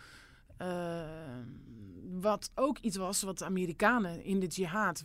wat 2.22 2.52
ook 2.56 2.78
iets 2.78 2.98
was 2.98 3.22
wat 3.22 3.38
de 3.38 3.46
Amerikanen 3.46 4.24
in 4.24 4.40
de 4.40 4.48
jihad 4.48 5.04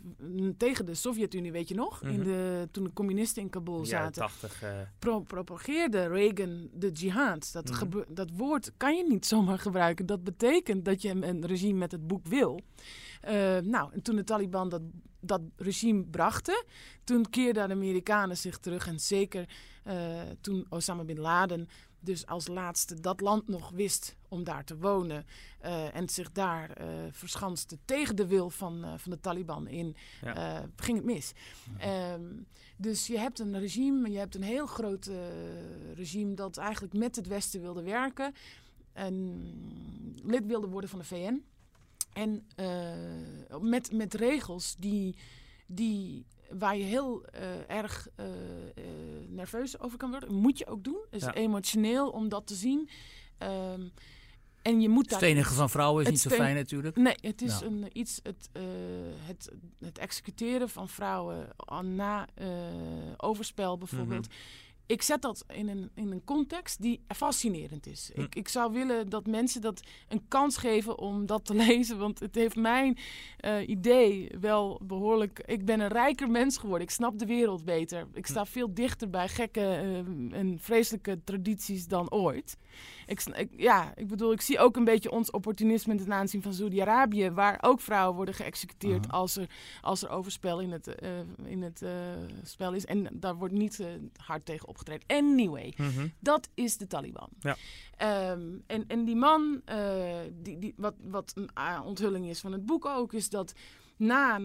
tegen 0.57 0.87
de 0.87 0.95
Sovjet-Unie, 0.95 1.53
weet 1.53 1.69
je 1.69 1.75
nog? 1.75 2.03
in 2.03 2.15
mhm. 2.15 2.25
de, 2.25 2.69
toen 2.71 2.85
de 2.85 2.93
communisten 2.93 3.43
in 3.43 3.51
Kabul 3.51 3.85
zaten. 3.85 4.23
80, 4.23 4.63
uh... 4.63 4.69
pro 4.99 5.21
propageerde 5.21 6.07
Reagan 6.07 6.69
de 6.73 6.91
jihad. 6.91 7.49
Dat, 7.53 7.71
mm 7.71 8.05
dat 8.09 8.31
woord 8.37 8.73
kan 8.77 8.97
je 8.97 9.05
niet 9.09 9.27
zomaar 9.35 9.59
gebruiken. 9.59 10.07
Dat 10.07 10.25
betekent 10.25 10.85
dat 10.85 11.03
je 11.03 11.09
een 11.09 11.47
regime 11.47 11.79
met 11.79 11.93
het 11.93 12.07
boek 12.07 12.27
wil. 12.27 12.61
Uh, 13.25 13.59
nou, 13.59 13.93
en 13.93 14.03
toen 14.03 14.17
de 14.17 14.25
Taliban 14.25 14.69
dat, 14.69 14.83
dat 15.21 15.41
regime 15.57 16.05
brachten, 16.05 16.65
toen 17.05 17.31
keerden 17.31 17.69
de 17.69 17.75
Amerikanen 17.75 18.37
zich 18.37 18.59
terug. 18.59 18.87
En 18.87 19.01
zeker 19.01 19.49
uh, 19.87 20.21
toen 20.41 20.67
Osama 20.69 21.05
bin 21.05 21.19
Laden 21.19 21.69
dus 22.01 22.27
als 22.27 22.47
laatste 22.47 23.01
dat 23.01 23.21
land 23.21 23.49
nog 23.49 23.71
wist 23.71 24.17
om 24.29 24.45
daar 24.45 24.65
te 24.65 24.79
wonen 24.79 25.27
uh, 25.65 25.95
en 25.95 26.09
zich 26.09 26.33
daar 26.33 26.81
uh, 26.81 26.87
verschanste 27.11 27.79
tegen 27.85 28.17
de 28.17 28.27
wil 28.27 28.51
van, 28.51 28.85
uh, 28.85 28.93
van 28.97 29.11
de 29.11 29.21
Taliban 29.21 29.69
in, 29.69 29.97
ging 30.77 30.97
het 30.97 31.07
mis. 31.07 31.33
Um, 32.13 32.47
dus 32.77 33.07
je 33.07 33.19
hebt 33.19 33.39
een 33.39 33.59
regime, 33.59 34.11
je 34.11 34.19
hebt 34.19 34.35
een 34.35 34.43
heel 34.43 34.67
groot 34.67 35.11
regime 35.95 36.35
dat 36.35 36.57
eigenlijk 36.57 36.95
met 36.95 37.17
het 37.17 37.27
Westen 37.27 37.61
wilde 37.61 37.83
werken 37.83 38.35
en 38.93 39.43
lid 40.25 40.47
wilde 40.47 40.67
worden 40.67 40.91
van 40.91 40.99
de 40.99 41.05
VN. 41.05 41.45
En 42.13 42.47
met, 43.61 43.93
met 43.93 44.15
regels 44.15 44.77
die, 44.79 45.17
die 45.67 46.27
waar 46.59 46.77
je 46.77 46.85
heel 46.85 47.25
uh, 47.35 47.77
erg 47.77 48.09
uh, 48.17 48.27
uh, 48.27 48.85
nerveus 49.29 49.81
over 49.81 49.99
kan 49.99 50.11
worden. 50.11 50.35
Moet 50.35 50.59
je 50.59 50.67
ook 50.67 50.85
doen. 50.85 50.99
Het 51.11 51.21
is 51.21 51.27
ja. 51.27 51.35
emotioneel 51.35 52.11
om 52.11 52.29
dat 52.29 52.47
te 52.47 52.55
zien. 52.55 52.89
Um, 53.39 53.93
en 54.63 54.81
je 54.81 54.89
moet 54.89 55.09
daar... 55.09 55.19
Stenigen 55.19 55.55
van 55.55 55.71
vrouwen 55.71 56.05
is 56.05 56.11
niet 56.11 56.21
zo 56.21 56.31
fijn 56.31 56.55
natuurlijk. 56.55 56.97
Nee, 56.97 57.15
het 57.21 57.43
is 57.43 57.61
een, 57.61 57.87
iets... 57.93 58.21
Het, 58.23 58.49
het, 59.27 59.51
het 59.79 59.99
executeren 59.99 60.69
van 60.69 60.89
vrouwen 60.89 61.49
na 61.83 62.29
overspel 63.17 63.79
bijvoorbeeld... 63.79 64.27
Mm 64.27 64.33
-hmm 64.33 64.69
ik 64.91 65.03
zet 65.03 65.23
dat 65.23 65.45
in 65.49 65.69
een, 65.69 65.91
in 65.95 66.11
een 66.11 66.25
context 66.25 66.83
die 66.83 67.01
fascinerend 67.09 67.87
is. 67.87 68.11
Hm. 68.15 68.21
Ik, 68.21 68.35
ik 68.35 68.49
zou 68.49 68.73
willen 68.73 69.09
dat 69.09 69.27
mensen 69.27 69.61
dat 69.61 69.83
een 70.09 70.25
kans 70.29 70.57
geven 70.57 70.99
om 70.99 71.27
dat 71.27 71.45
te 71.45 71.55
lezen. 71.67 71.99
Want 71.99 72.21
het 72.21 72.35
heeft 72.35 72.57
mijn 72.57 72.99
uh, 73.45 73.69
idee 73.69 74.31
wel 74.41 74.81
behoorlijk. 74.83 75.43
Ik 75.47 75.65
ben 75.65 75.81
een 75.81 75.89
rijker 75.89 76.31
mens 76.31 76.59
geworden. 76.59 76.87
Ik 76.87 76.93
snap 76.93 77.19
de 77.19 77.27
wereld 77.27 77.65
beter. 77.65 78.07
Ik 78.13 78.27
sta 78.27 78.43
hm. 78.43 78.49
veel 78.49 78.75
dichter 78.75 79.11
bij 79.11 79.29
gekke 79.29 79.61
uh, 79.61 80.39
en 80.39 80.59
vreselijke 80.61 81.21
tradities 81.25 81.87
dan 81.87 82.11
ooit. 82.11 82.57
Ik, 83.07 83.49
ja, 83.57 83.93
ik 83.97 84.09
bedoel, 84.09 84.33
ik 84.33 84.41
zie 84.41 84.59
ook 84.59 84.77
een 84.77 84.85
beetje 84.85 85.11
ons 85.11 85.31
opportunisme 85.31 85.95
ten 85.95 86.13
aanzien 86.13 86.43
van 86.43 86.55
Saudi-Arabië, 86.55 87.31
waar 87.31 87.59
ook 87.61 87.81
vrouwen 87.81 88.17
worden 88.17 88.35
geëxecuteerd 88.35 89.11
als, 89.11 89.37
er, 89.37 89.49
als 89.81 90.03
er 90.03 90.11
overspel 90.11 90.61
in 90.61 90.73
het, 90.73 90.89
uh, 91.03 91.11
in 91.45 91.63
het 91.63 91.83
uh, 91.83 91.91
spel 92.43 92.73
is. 92.73 92.85
En 92.85 93.09
daar 93.13 93.37
wordt 93.37 93.55
niet 93.55 93.79
uh, 93.79 93.87
hard 94.17 94.45
tegen 94.45 94.69
opgetreden. 94.69 95.07
Anyway, 95.07 95.75
mhm. 95.77 96.07
dat 96.19 96.49
is 96.55 96.77
de 96.77 96.87
Taliban. 96.87 97.29
Ja. 97.41 97.57
Um, 98.31 98.63
en, 98.67 98.85
en 98.87 99.05
die 99.05 99.17
man, 99.17 99.63
die, 100.43 100.59
die, 100.59 100.75
wat, 100.77 100.95
wat 101.03 101.33
een 101.35 101.51
onthulling 101.85 102.29
is 102.29 102.41
van 102.41 102.53
het 102.53 102.67
boek 102.67 102.87
ook, 102.87 103.13
is 103.13 103.29
dat 103.29 103.55
na 104.01 104.41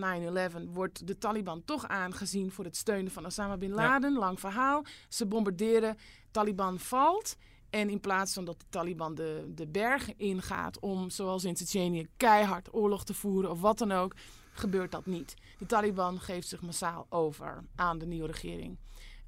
9-11 0.49 0.69
wordt 0.69 1.07
de 1.07 1.17
Taliban 1.17 1.63
toch 1.65 1.87
aangezien 1.87 2.51
voor 2.51 2.65
het 2.65 2.75
steunen 2.75 3.11
van 3.11 3.25
Osama 3.25 3.57
bin 3.57 3.71
Laden. 3.71 4.13
Lang 4.13 4.39
verhaal. 4.39 4.83
Ze 5.09 5.25
bombarderen, 5.25 5.97
Taliban 6.31 6.79
valt. 6.79 7.37
En 7.75 7.89
in 7.89 7.99
plaats 7.99 8.33
van 8.33 8.45
dat 8.45 8.59
de 8.59 8.65
Taliban 8.69 9.15
de, 9.15 9.51
de 9.55 9.67
bergen 9.67 10.13
ingaat 10.17 10.79
om, 10.79 11.09
zoals 11.09 11.43
in 11.43 11.53
Tsjetsjenië, 11.53 12.07
keihard 12.17 12.73
oorlog 12.73 13.05
te 13.05 13.13
voeren 13.13 13.51
of 13.51 13.61
wat 13.61 13.77
dan 13.77 13.91
ook, 13.91 14.15
gebeurt 14.51 14.91
dat 14.91 15.05
niet. 15.05 15.33
De 15.57 15.65
Taliban 15.65 16.19
geeft 16.19 16.47
zich 16.47 16.61
massaal 16.61 17.05
over 17.09 17.63
aan 17.75 17.97
de 17.97 18.05
nieuwe 18.05 18.27
regering. 18.27 18.77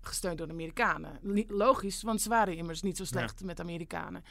Gesteund 0.02 0.38
door 0.38 0.48
de 0.48 0.54
Amerikanen. 0.54 1.20
Logisch, 1.48 2.02
want 2.02 2.22
ze 2.22 2.30
waren 2.30 2.58
immers 2.58 2.82
niet 2.82 2.98
zo 2.98 3.06
slecht 3.06 3.44
met 3.44 3.58
de 3.58 3.64
Amerikanen. 3.64 4.24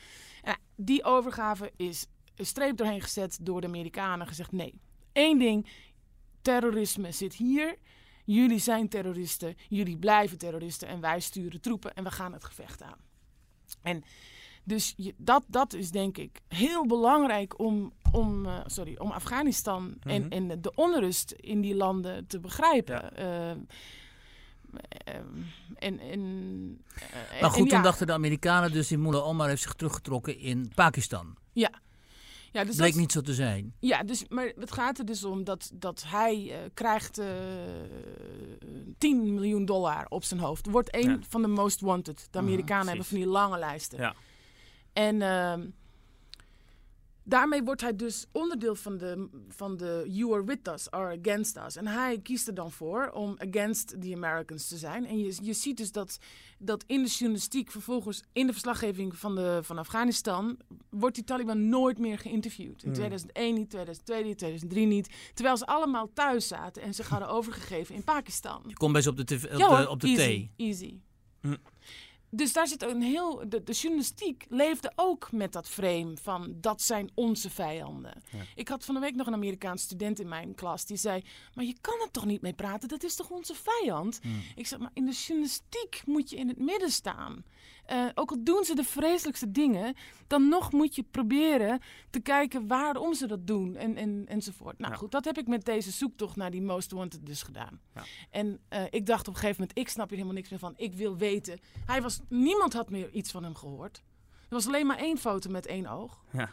En 0.42 0.56
die 0.76 1.04
overgave 1.04 1.72
is 1.76 2.06
een 2.36 2.46
streep 2.46 2.76
doorheen 2.76 3.02
gezet 3.02 3.38
door 3.42 3.60
de 3.60 3.66
Amerikanen. 3.66 4.26
Gezegd 4.26 4.52
nee. 4.52 4.80
Eén 5.12 5.38
ding, 5.38 5.66
terrorisme 6.42 7.12
zit 7.12 7.34
hier. 7.34 7.76
Jullie 8.24 8.58
zijn 8.58 8.88
terroristen, 8.88 9.56
jullie 9.68 9.96
blijven 9.96 10.38
terroristen 10.38 10.88
en 10.88 11.00
wij 11.00 11.20
sturen 11.20 11.60
troepen 11.60 11.94
en 11.94 12.04
we 12.04 12.10
gaan 12.10 12.32
het 12.32 12.44
gevecht 12.44 12.82
aan. 12.82 13.05
En 13.82 14.04
dus 14.64 14.94
je, 14.96 15.14
dat, 15.16 15.44
dat 15.46 15.72
is 15.72 15.90
denk 15.90 16.18
ik 16.18 16.40
heel 16.48 16.86
belangrijk 16.86 17.58
om, 17.58 17.92
om, 18.12 18.46
uh, 18.46 18.58
sorry, 18.66 18.96
om 18.98 19.10
Afghanistan 19.10 19.94
en, 20.02 20.22
mhm. 20.22 20.32
en 20.32 20.60
de 20.60 20.72
onrust 20.74 21.30
in 21.30 21.60
die 21.60 21.74
landen 21.74 22.26
te 22.26 22.40
begrijpen. 22.40 23.10
Ja. 23.16 23.54
Uh, 23.54 23.62
en, 25.78 26.00
en, 26.00 26.84
maar 27.40 27.50
goed, 27.50 27.68
toen 27.68 27.82
dachten 27.82 28.06
de 28.06 28.12
Amerikanen 28.12 28.72
dus 28.72 28.88
die 28.88 28.98
Mullah 28.98 29.26
Omar 29.26 29.48
heeft 29.48 29.62
zich 29.62 29.74
teruggetrokken 29.74 30.38
in 30.38 30.72
Pakistan. 30.74 31.36
Ja, 31.52 31.70
ja, 32.56 32.64
dus 32.64 32.76
Bleek 32.76 32.94
niet 32.94 33.12
zo 33.12 33.20
te 33.20 33.34
zijn. 33.34 33.74
Ja, 33.78 34.02
dus, 34.02 34.24
maar 34.28 34.52
het 34.56 34.72
gaat 34.72 34.98
er 34.98 35.04
dus 35.04 35.24
om 35.24 35.44
dat, 35.44 35.70
dat 35.74 36.04
hij 36.06 36.44
uh, 36.44 36.56
krijgt 36.74 37.18
uh, 37.18 37.26
10 38.98 39.34
miljoen 39.34 39.64
dollar 39.64 40.06
op 40.08 40.24
zijn 40.24 40.40
hoofd. 40.40 40.70
Wordt 40.70 40.94
een 40.94 41.24
van 41.28 41.42
de 41.42 41.48
most 41.48 41.80
wanted. 41.80 42.28
De 42.30 42.38
Amerikanen 42.38 42.86
hebben 42.86 43.04
van 43.04 43.16
die 43.16 43.26
lange 43.26 43.58
lijsten. 43.58 43.98
Ja. 43.98 44.14
En... 44.92 45.22
Daarmee 47.28 47.62
wordt 47.62 47.80
hij 47.80 47.96
dus 47.96 48.26
onderdeel 48.32 48.74
van 48.74 48.96
de, 48.98 49.28
van 49.48 49.76
de 49.76 50.04
You 50.08 50.32
are 50.32 50.44
with 50.44 50.68
us, 50.68 50.90
are 50.90 51.18
against 51.18 51.56
us. 51.56 51.76
En 51.76 51.86
hij 51.86 52.18
kiest 52.18 52.48
er 52.48 52.54
dan 52.54 52.70
voor 52.70 53.10
om 53.10 53.34
against 53.38 54.00
the 54.00 54.12
Americans 54.14 54.68
te 54.68 54.76
zijn. 54.76 55.06
En 55.06 55.18
je, 55.18 55.36
je 55.42 55.52
ziet 55.52 55.76
dus 55.76 55.92
dat, 55.92 56.18
dat 56.58 56.84
in 56.86 57.02
de 57.02 57.08
journalistiek, 57.08 57.70
vervolgens 57.70 58.22
in 58.32 58.46
de 58.46 58.52
verslaggeving 58.52 59.16
van, 59.16 59.34
de, 59.34 59.60
van 59.62 59.78
Afghanistan, 59.78 60.56
wordt 60.90 61.14
die 61.14 61.24
Taliban 61.24 61.68
nooit 61.68 61.98
meer 61.98 62.18
geïnterviewd. 62.18 62.82
In 62.82 62.92
2001 62.92 63.48
hmm. 63.48 63.58
niet, 63.58 63.70
2002 63.70 64.24
niet, 64.24 64.38
2003 64.38 64.86
niet. 64.86 65.08
Terwijl 65.34 65.56
ze 65.56 65.66
allemaal 65.66 66.10
thuis 66.12 66.48
zaten 66.48 66.82
en 66.82 66.94
zich 66.94 67.08
hadden 67.08 67.28
overgegeven 67.28 67.94
in 67.94 68.04
Pakistan. 68.04 68.62
Je 68.66 68.74
komt 68.74 68.92
best 68.92 69.06
op 69.06 69.16
de, 69.16 69.22
op 69.22 69.58
de, 69.58 69.88
op 69.88 70.00
de 70.00 70.08
easy, 70.08 70.50
Easy. 70.56 71.00
Mm 71.40 71.56
dus 72.30 72.52
daar 72.52 72.66
zit 72.66 72.82
een 72.82 73.02
heel. 73.02 73.48
De, 73.48 73.62
de, 73.62 73.72
journalistiek 73.72 74.46
leefde 74.48 74.92
ook 74.96 75.32
met 75.32 75.52
dat 75.52 75.68
frame 75.68 76.16
van 76.16 76.56
dat 76.60 76.82
zijn 76.82 77.10
onze 77.14 77.50
vijanden. 77.50 78.22
Ik 78.54 78.68
had 78.68 78.84
van 78.84 78.94
de 78.94 79.00
week 79.00 79.14
nog 79.14 79.26
een 79.26 79.32
Amerikaanse 79.32 79.84
student 79.84 80.20
in 80.20 80.28
mijn 80.28 80.54
klas 80.54 80.84
die 80.84 80.96
zei: 80.96 81.22
Maar 81.54 81.64
je 81.64 81.76
kan 81.80 82.00
er 82.00 82.10
toch 82.10 82.24
niet 82.24 82.42
mee 82.42 82.52
praten? 82.52 82.88
Dat 82.88 83.02
is 83.02 83.14
toch 83.14 83.30
onze 83.30 83.54
vijand? 83.54 84.18
Hmm. 84.22 84.42
Ik 84.54 84.66
zeg: 84.66 84.78
Maar 84.78 84.90
in 84.92 85.04
de 85.04 85.12
journalistiek 85.12 86.02
moet 86.04 86.30
je 86.30 86.36
in 86.36 86.48
het 86.48 86.58
midden 86.58 86.90
staan. 86.90 87.44
Uh, 87.92 88.08
ook 88.14 88.30
al 88.30 88.44
doen 88.44 88.64
ze 88.64 88.74
de 88.74 88.84
vreselijkste 88.84 89.50
dingen, 89.50 89.94
dan 90.26 90.48
nog 90.48 90.72
moet 90.72 90.94
je 90.94 91.02
proberen 91.02 91.80
te 92.10 92.20
kijken 92.20 92.66
waarom 92.66 93.14
ze 93.14 93.26
dat 93.26 93.46
doen 93.46 93.76
en, 93.76 93.96
en, 93.96 94.24
enzovoort. 94.28 94.78
Nou 94.78 94.94
goed, 94.94 95.10
dat 95.10 95.24
heb 95.24 95.38
ik 95.38 95.46
met 95.46 95.64
deze 95.64 95.90
zoektocht 95.90 96.36
naar 96.36 96.50
die 96.50 96.62
Most 96.62 96.92
Wanted 96.92 97.26
dus 97.26 97.42
gedaan. 97.42 97.80
Ja. 97.94 98.02
En 98.30 98.60
uh, 98.70 98.82
ik 98.90 99.06
dacht 99.06 99.28
op 99.28 99.34
een 99.34 99.40
gegeven 99.40 99.60
moment, 99.60 99.78
ik 99.78 99.88
snap 99.88 100.08
hier 100.08 100.18
helemaal 100.18 100.38
niks 100.38 100.50
meer 100.50 100.58
van. 100.58 100.74
Ik 100.76 100.94
wil 100.94 101.16
weten. 101.16 101.58
Hij 101.86 102.02
was, 102.02 102.20
niemand 102.28 102.72
had 102.72 102.90
meer 102.90 103.10
iets 103.10 103.30
van 103.30 103.42
hem 103.42 103.54
gehoord. 103.54 104.02
Er 104.30 104.54
was 104.54 104.66
alleen 104.66 104.86
maar 104.86 104.98
één 104.98 105.18
foto 105.18 105.50
met 105.50 105.66
één 105.66 105.86
oog. 105.86 106.24
Ja. 106.32 106.50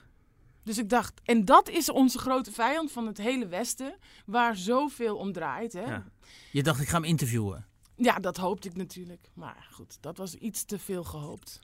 Dus 0.63 0.77
ik 0.77 0.89
dacht, 0.89 1.21
en 1.23 1.45
dat 1.45 1.69
is 1.69 1.89
onze 1.89 2.19
grote 2.19 2.51
vijand 2.51 2.91
van 2.91 3.07
het 3.07 3.17
hele 3.17 3.47
Westen, 3.47 3.97
waar 4.25 4.55
zoveel 4.55 5.17
om 5.17 5.31
draait. 5.31 5.73
Hè? 5.73 5.85
Ja. 5.85 6.05
Je 6.51 6.63
dacht, 6.63 6.81
ik 6.81 6.87
ga 6.87 6.95
hem 6.95 7.03
interviewen. 7.03 7.67
Ja, 8.03 8.19
dat 8.19 8.37
hoopte 8.37 8.67
ik 8.67 8.75
natuurlijk. 8.75 9.29
Maar 9.33 9.67
goed, 9.71 9.97
dat 10.01 10.17
was 10.17 10.35
iets 10.35 10.63
te 10.63 10.79
veel 10.79 11.03
gehoopt. 11.03 11.59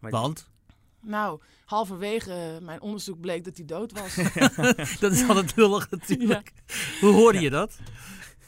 Want? 0.00 0.50
Nou, 1.00 1.40
halverwege 1.64 2.58
mijn 2.62 2.80
onderzoek 2.80 3.20
bleek 3.20 3.44
dat 3.44 3.56
hij 3.56 3.64
dood 3.66 3.92
was. 3.92 4.14
dat 5.00 5.12
is 5.12 5.28
altijd 5.28 5.56
lullig 5.56 5.90
natuurlijk. 5.98 6.52
Hoe 7.00 7.12
hoorde 7.12 7.40
je 7.40 7.50
dat? 7.50 7.78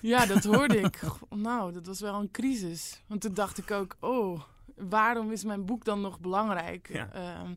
Ja, 0.00 0.26
dat 0.26 0.44
hoorde 0.44 0.80
ik. 0.80 1.00
Nou, 1.28 1.72
dat 1.72 1.86
was 1.86 2.00
wel 2.00 2.14
een 2.14 2.30
crisis. 2.30 3.02
Want 3.06 3.20
toen 3.20 3.34
dacht 3.34 3.58
ik 3.58 3.70
ook, 3.70 3.96
oh, 4.00 4.40
waarom 4.76 5.32
is 5.32 5.44
mijn 5.44 5.64
boek 5.64 5.84
dan 5.84 6.00
nog 6.00 6.20
belangrijk? 6.20 6.88
Ja. 6.92 7.12
Ehm, 7.12 7.54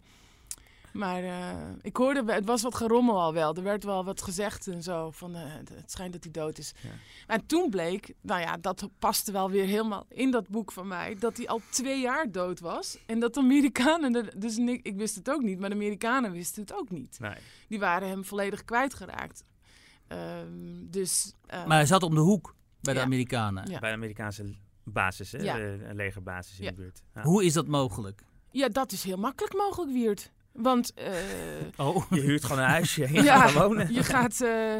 maar 0.93 1.23
uh, 1.23 1.49
ik 1.81 1.97
hoorde, 1.97 2.33
het 2.33 2.45
was 2.45 2.61
wat 2.61 2.75
gerommel 2.75 3.21
al 3.21 3.33
wel. 3.33 3.55
Er 3.55 3.63
werd 3.63 3.83
wel 3.83 4.05
wat 4.05 4.21
gezegd 4.21 4.67
en 4.67 4.83
zo. 4.83 5.11
Van, 5.11 5.35
uh, 5.35 5.41
het 5.73 5.91
schijnt 5.91 6.13
dat 6.13 6.23
hij 6.23 6.31
dood 6.31 6.57
is. 6.57 6.73
Ja. 6.81 6.89
En 7.27 7.45
toen 7.45 7.69
bleek, 7.69 8.13
nou 8.21 8.41
ja, 8.41 8.57
dat 8.57 8.89
paste 8.99 9.31
wel 9.31 9.49
weer 9.49 9.65
helemaal 9.65 10.05
in 10.09 10.31
dat 10.31 10.47
boek 10.47 10.71
van 10.71 10.87
mij. 10.87 11.15
Dat 11.19 11.37
hij 11.37 11.47
al 11.47 11.61
twee 11.69 12.01
jaar 12.01 12.31
dood 12.31 12.59
was. 12.59 12.97
En 13.05 13.19
dat 13.19 13.33
de 13.33 13.39
Amerikanen, 13.39 14.39
dus 14.39 14.57
ik, 14.57 14.85
ik 14.85 14.95
wist 14.95 15.15
het 15.15 15.29
ook 15.29 15.41
niet, 15.41 15.59
maar 15.59 15.69
de 15.69 15.75
Amerikanen 15.75 16.31
wisten 16.31 16.61
het 16.61 16.73
ook 16.73 16.89
niet. 16.89 17.19
Nee. 17.19 17.35
Die 17.67 17.79
waren 17.79 18.09
hem 18.09 18.25
volledig 18.25 18.65
kwijtgeraakt. 18.65 19.43
Uh, 20.11 20.17
dus, 20.89 21.33
uh, 21.53 21.65
maar 21.65 21.77
hij 21.77 21.85
zat 21.85 22.03
om 22.03 22.15
de 22.15 22.21
hoek 22.21 22.55
bij 22.81 22.93
de 22.93 23.01
Amerikanen. 23.01 23.69
Ja. 23.69 23.79
Bij 23.79 23.89
de 23.89 23.95
Amerikaanse 23.95 24.55
basis, 24.83 25.31
hè? 25.31 25.37
Ja. 25.37 25.55
De 25.55 25.89
legerbasis 25.93 26.59
in 26.59 26.65
de 26.65 26.73
buurt. 26.73 27.01
Hoe 27.21 27.45
is 27.45 27.53
dat 27.53 27.67
mogelijk? 27.67 28.23
Ja, 28.51 28.69
dat 28.69 28.91
is 28.91 29.03
heel 29.03 29.17
makkelijk 29.17 29.53
mogelijk, 29.53 29.91
Wiert. 29.91 30.31
Want... 30.53 30.93
Uh, 30.97 31.07
oh, 31.87 32.03
je 32.09 32.21
huurt 32.21 32.43
gewoon 32.43 32.61
een 32.63 32.69
huisje 32.69 33.05
en 33.05 33.13
je 33.13 33.23
ja, 33.23 33.47
gaat 33.47 33.53
wonen. 33.53 33.93
Je 33.93 34.03
gaat... 34.03 34.39
Uh, 34.41 34.75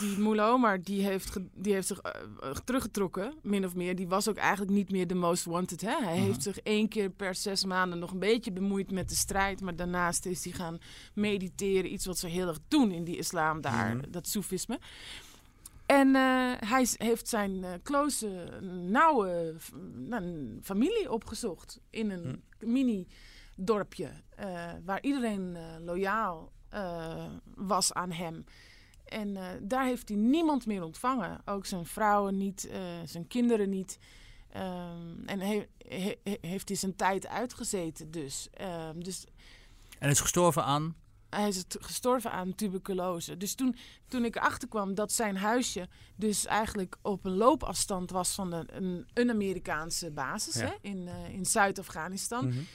die 0.00 0.18
Moulin 0.18 0.80
die 0.82 1.02
heeft, 1.02 1.38
die 1.54 1.72
heeft 1.72 1.86
zich 1.86 2.00
uh, 2.04 2.50
teruggetrokken, 2.50 3.34
min 3.42 3.64
of 3.64 3.74
meer. 3.74 3.96
Die 3.96 4.08
was 4.08 4.28
ook 4.28 4.36
eigenlijk 4.36 4.70
niet 4.70 4.90
meer 4.90 5.06
de 5.06 5.14
most 5.14 5.44
wanted. 5.44 5.80
Hè? 5.80 5.96
Hij 6.02 6.16
heeft 6.16 6.42
zich 6.42 6.58
één 6.58 6.88
keer 6.88 7.10
per 7.10 7.34
zes 7.34 7.64
maanden 7.64 7.98
nog 7.98 8.12
een 8.12 8.18
beetje 8.18 8.52
bemoeid 8.52 8.90
met 8.90 9.08
de 9.08 9.14
strijd. 9.14 9.60
Maar 9.60 9.76
daarnaast 9.76 10.26
is 10.26 10.44
hij 10.44 10.52
gaan 10.52 10.78
mediteren. 11.14 11.92
Iets 11.92 12.06
wat 12.06 12.18
ze 12.18 12.26
heel 12.26 12.48
erg 12.48 12.58
doen 12.68 12.90
in 12.90 13.04
die 13.04 13.16
islam 13.16 13.60
daar, 13.60 13.96
mhm. 13.96 14.10
dat 14.10 14.28
soefisme. 14.28 14.78
En 15.86 16.06
uh, 16.06 16.52
hij 16.56 16.86
heeft 16.96 17.28
zijn 17.28 17.56
uh, 17.56 17.70
close, 17.82 18.48
nauwe 18.88 19.54
nou, 19.94 20.58
familie 20.62 21.12
opgezocht 21.12 21.80
in 21.90 22.10
een 22.10 22.42
mhm. 22.58 22.72
mini 22.72 23.06
dorpje. 23.56 24.10
Uh, 24.40 24.70
waar 24.84 25.02
iedereen 25.02 25.54
uh, 25.54 25.62
loyaal 25.84 26.52
uh, 26.74 27.24
was 27.54 27.92
aan 27.92 28.10
hem. 28.10 28.44
En 29.04 29.36
daar 29.62 29.84
heeft 29.84 30.08
hij 30.08 30.18
niemand 30.18 30.66
meer 30.66 30.82
ontvangen. 30.82 31.40
Ook 31.44 31.66
zijn 31.66 31.86
vrouwen 31.86 32.36
niet, 32.36 32.70
zijn 33.04 33.26
kinderen 33.26 33.68
niet. 33.68 33.98
Um, 34.56 35.22
en 35.26 35.40
he, 35.40 35.66
he, 35.88 36.18
heeft 36.40 36.68
hij 36.68 36.76
zijn 36.76 36.96
tijd 36.96 37.26
uitgezeten 37.26 38.10
dus. 38.10 38.48
Um, 38.60 39.04
dus. 39.04 39.24
En 39.98 40.10
is 40.10 40.20
gestorven 40.20 40.64
aan? 40.64 40.94
Hij 41.30 41.48
is 41.48 41.64
gestorven 41.68 42.30
aan 42.30 42.54
tuberculose. 42.54 43.36
Dus 43.36 43.54
toen, 43.54 43.76
toen 44.08 44.24
ik 44.24 44.36
erachter 44.36 44.68
kwam 44.68 44.94
dat 44.94 45.12
zijn 45.12 45.36
huisje 45.36 45.88
dus 46.16 46.46
eigenlijk 46.46 46.96
op 47.02 47.24
een 47.24 47.36
loopafstand 47.36 48.10
was 48.10 48.34
van 48.34 48.50
de, 48.50 48.64
een, 48.66 49.06
een 49.14 49.30
Amerikaanse 49.30 50.10
basis 50.10 50.54
ja. 50.54 50.66
hè, 50.66 50.72
in, 50.80 51.08
in 51.32 51.46
Zuid-Afghanistan. 51.46 52.44
Mm 52.44 52.50
-hmm 52.50 52.66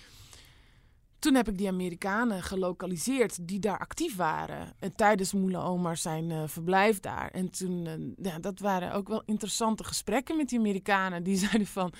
toen 1.21 1.35
heb 1.35 1.47
ik 1.47 1.57
die 1.57 1.67
Amerikanen 1.67 2.43
gelokaliseerd 2.43 3.47
die 3.47 3.59
daar 3.59 3.79
actief 3.79 4.15
waren. 4.15 4.73
En 4.79 4.95
tijdens 4.95 5.33
Moela 5.33 5.63
Omar 5.63 5.97
zijn 5.97 6.29
uh, 6.29 6.43
verblijf 6.45 6.99
daar. 6.99 7.29
En 7.31 7.49
toen, 7.49 7.85
uh, 7.85 7.93
ja, 8.31 8.39
dat 8.39 8.59
waren 8.59 8.93
ook 8.93 9.07
wel 9.07 9.23
interessante 9.25 9.83
gesprekken 9.83 10.37
met 10.37 10.49
die 10.49 10.59
Amerikanen. 10.59 11.23
Die 11.23 11.37
zeiden 11.47 11.67
van, 11.67 11.93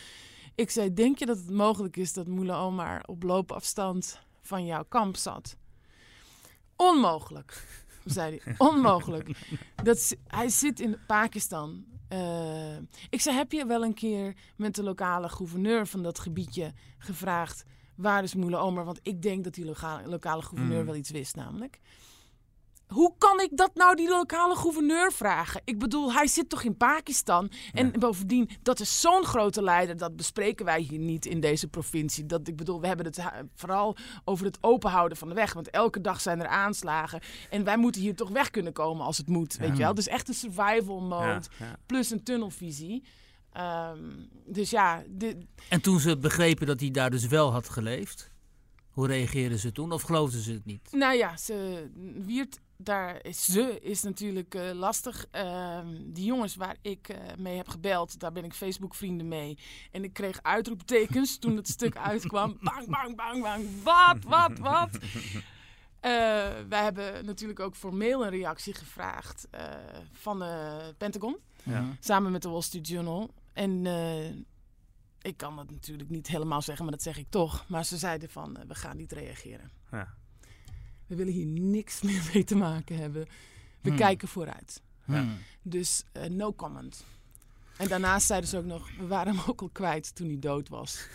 Ik 0.56 0.70
zei, 0.70 0.94
denk 0.94 1.18
je 1.18 1.26
dat 1.26 1.38
het 1.38 1.50
mogelijk 1.50 1.98
is 1.98 2.14
dat 2.14 2.28
Moela 2.28 2.62
Omar 2.62 3.04
op 3.06 3.24
loopafstand 3.24 4.20
van 4.42 4.66
jouw 4.66 4.84
kamp 4.84 5.16
zat? 5.16 5.58
Onmogelijk, 6.76 7.68
zei 8.06 8.40
hij. 8.44 8.56
Onmogelijk. 8.58 9.30
Dat, 9.84 10.16
hij 10.28 10.50
zit 10.50 10.80
in 10.80 10.98
Pakistan. 11.08 11.86
Uh, 12.10 12.78
ik 13.10 13.22
zei, 13.22 13.36
heb 13.36 13.52
je 13.52 13.66
wel 13.66 13.84
een 13.84 13.94
keer 13.94 14.36
met 14.56 14.76
de 14.76 14.84
lokale 14.84 15.30
gouverneur 15.30 15.88
van 15.88 16.04
dat 16.04 16.20
gebiedje 16.20 16.74
gevraagd... 16.98 17.64
waar 18.02 18.24
is 18.24 18.36
Moela 18.36 18.58
Omar? 18.58 18.86
Want 18.86 19.00
ik 19.02 19.22
denk 19.22 19.44
dat 19.44 19.54
die 19.54 19.66
lokale, 19.66 20.08
lokale 20.08 20.42
gouverneur 20.42 20.80
mm. 20.80 20.86
wel 20.86 20.96
iets 20.96 21.12
wist 21.12 21.36
namelijk 21.36 21.80
hoe 22.92 23.14
kan 23.18 23.40
ik 23.40 23.58
dat 23.58 23.76
nou 23.76 23.96
die 23.96 24.10
lokale 24.10 24.56
gouverneur 24.56 25.12
vragen? 25.12 25.62
Ik 25.64 25.80
bedoel, 25.80 26.14
hij 26.14 26.28
zit 26.28 26.50
toch 26.50 26.64
in 26.64 26.78
Pakistan? 26.78 27.52
En 27.74 27.92
bovendien, 28.00 28.50
dat 28.62 28.80
is 28.80 29.02
zo'n 29.02 29.24
grote 29.24 29.64
leider. 29.64 29.98
Dat 29.98 30.16
bespreken 30.16 30.66
wij 30.66 30.80
hier 30.80 31.00
niet 31.00 31.26
in 31.26 31.40
deze 31.40 31.68
provincie. 31.68 32.26
Dat, 32.26 32.48
ik 32.48 32.56
bedoel, 32.56 32.82
we 32.82 32.88
hebben 32.88 33.06
het 33.06 33.20
vooral 33.56 33.96
over 34.24 34.46
het 34.46 34.58
openhouden 34.62 35.18
van 35.18 35.28
de 35.28 35.34
weg. 35.34 35.54
Want 35.54 35.70
elke 35.70 36.02
dag 36.02 36.22
zijn 36.22 36.40
er 36.42 36.48
aanslagen. 36.48 37.22
En 37.50 37.64
wij 37.64 37.78
moeten 37.78 38.02
hier 38.02 38.16
toch 38.16 38.30
weg 38.30 38.50
kunnen 38.50 38.74
komen 38.74 39.06
als 39.06 39.18
het 39.18 39.28
moet. 39.28 39.58
Weet 39.58 39.78
je 39.78 39.84
wel? 39.84 39.94
Dus 39.94 40.08
echt 40.08 40.28
een 40.28 40.34
survival 40.34 41.02
mode. 41.02 41.42
Plus 41.86 42.12
een 42.12 42.24
tunnelvisie. 42.24 43.04
Ehm, 43.52 44.00
dus 44.46 44.70
ja. 44.70 45.04
En 45.70 45.82
toen 45.82 46.00
ze 46.00 46.18
begrepen 46.18 46.68
dat 46.68 46.80
hij 46.80 46.92
daar 46.92 47.10
dus 47.10 47.28
wel 47.28 47.52
had 47.52 47.70
geleefd. 47.70 48.32
Hoe 48.90 49.08
reageerden 49.08 49.60
ze 49.60 49.72
toen? 49.72 49.92
Of 49.92 50.02
geloofden 50.02 50.42
ze 50.42 50.52
het 50.52 50.66
niet? 50.66 50.90
Nou 50.92 51.16
ja, 51.16 51.38
ze 51.38 51.88
wiert 52.26 52.60
daar 52.84 53.26
is 53.26 53.46
ze 53.46 53.80
is 53.82 54.04
natuurlijk 54.04 54.56
uh, 54.56 54.72
lastig. 54.72 55.26
Uh, 55.36 55.80
die 56.04 56.26
jongens 56.26 56.56
waar 56.56 56.76
ik 56.82 57.10
uh, 57.10 57.18
mee 57.38 57.58
heb 57.58 57.68
gebeld, 57.68 58.20
daar 58.20 58.32
ben 58.32 58.44
ik 58.44 58.54
Facebook 58.54 58.96
vrienden 58.96 59.28
mee. 59.28 59.58
En 59.92 60.04
ik 60.04 60.14
kreeg 60.14 60.44
uitroeptekens 60.44 61.38
toen 61.38 61.56
het 61.56 61.68
stuk 61.68 61.98
uitkwam. 62.12 62.58
Bang, 62.62 62.88
bang, 62.90 63.16
bang, 63.16 63.42
bang. 63.42 63.66
Wat, 63.84 64.24
wat, 64.24 64.60
wat? 64.60 64.90
Uh, 64.96 65.02
wij 66.74 66.84
hebben 66.84 67.26
natuurlijk 67.26 67.60
ook 67.60 67.76
formeel 67.76 68.24
een 68.24 68.30
reactie 68.30 68.74
gevraagd 68.74 69.48
van 70.12 70.40
de 70.40 70.94
Pentagon. 70.98 71.38
Ja. 71.64 71.86
Samen 72.00 72.32
met 72.32 72.42
de 72.42 72.50
Wall 72.50 72.62
Street 72.62 72.88
Journal. 72.88 73.30
En 73.54 73.86
ik 75.22 75.38
kan 75.38 75.58
het 75.58 75.72
natuurlijk 75.72 76.10
niet 76.10 76.28
helemaal 76.28 76.62
zeggen, 76.62 76.86
maar 76.86 76.94
dat 76.94 77.04
zeg 77.04 77.18
ik 77.18 77.28
toch. 77.30 77.66
Maar 77.68 77.86
ze 77.86 77.98
zeiden 77.98 78.30
van, 78.30 78.58
we 78.68 78.76
gaan 78.76 78.98
niet 78.98 79.12
reageren. 79.12 79.72
Ja 79.92 80.20
we 81.12 81.18
willen 81.18 81.34
hier 81.34 81.46
niks 81.46 82.02
meer 82.08 82.30
mee 82.34 82.44
te 82.44 82.56
maken 82.56 82.98
hebben. 82.98 83.28
We 83.82 83.90
hmm. 83.90 83.98
kijken 83.98 84.28
vooruit. 84.28 84.82
Hmm. 85.06 85.38
Dus 85.62 86.04
uh, 86.18 86.24
no 86.24 86.54
comment. 86.54 87.06
En 87.78 87.88
daarnaast 87.88 88.28
zeiden 88.28 88.50
ze 88.50 88.58
ook 88.58 88.66
nog, 88.66 88.90
we 88.98 89.08
waren 89.08 89.36
hem 89.36 89.44
ook 89.48 89.62
al 89.62 89.70
kwijt 89.72 90.16
toen 90.16 90.28
hij 90.28 90.40
dood 90.40 90.70
was. 90.70 91.08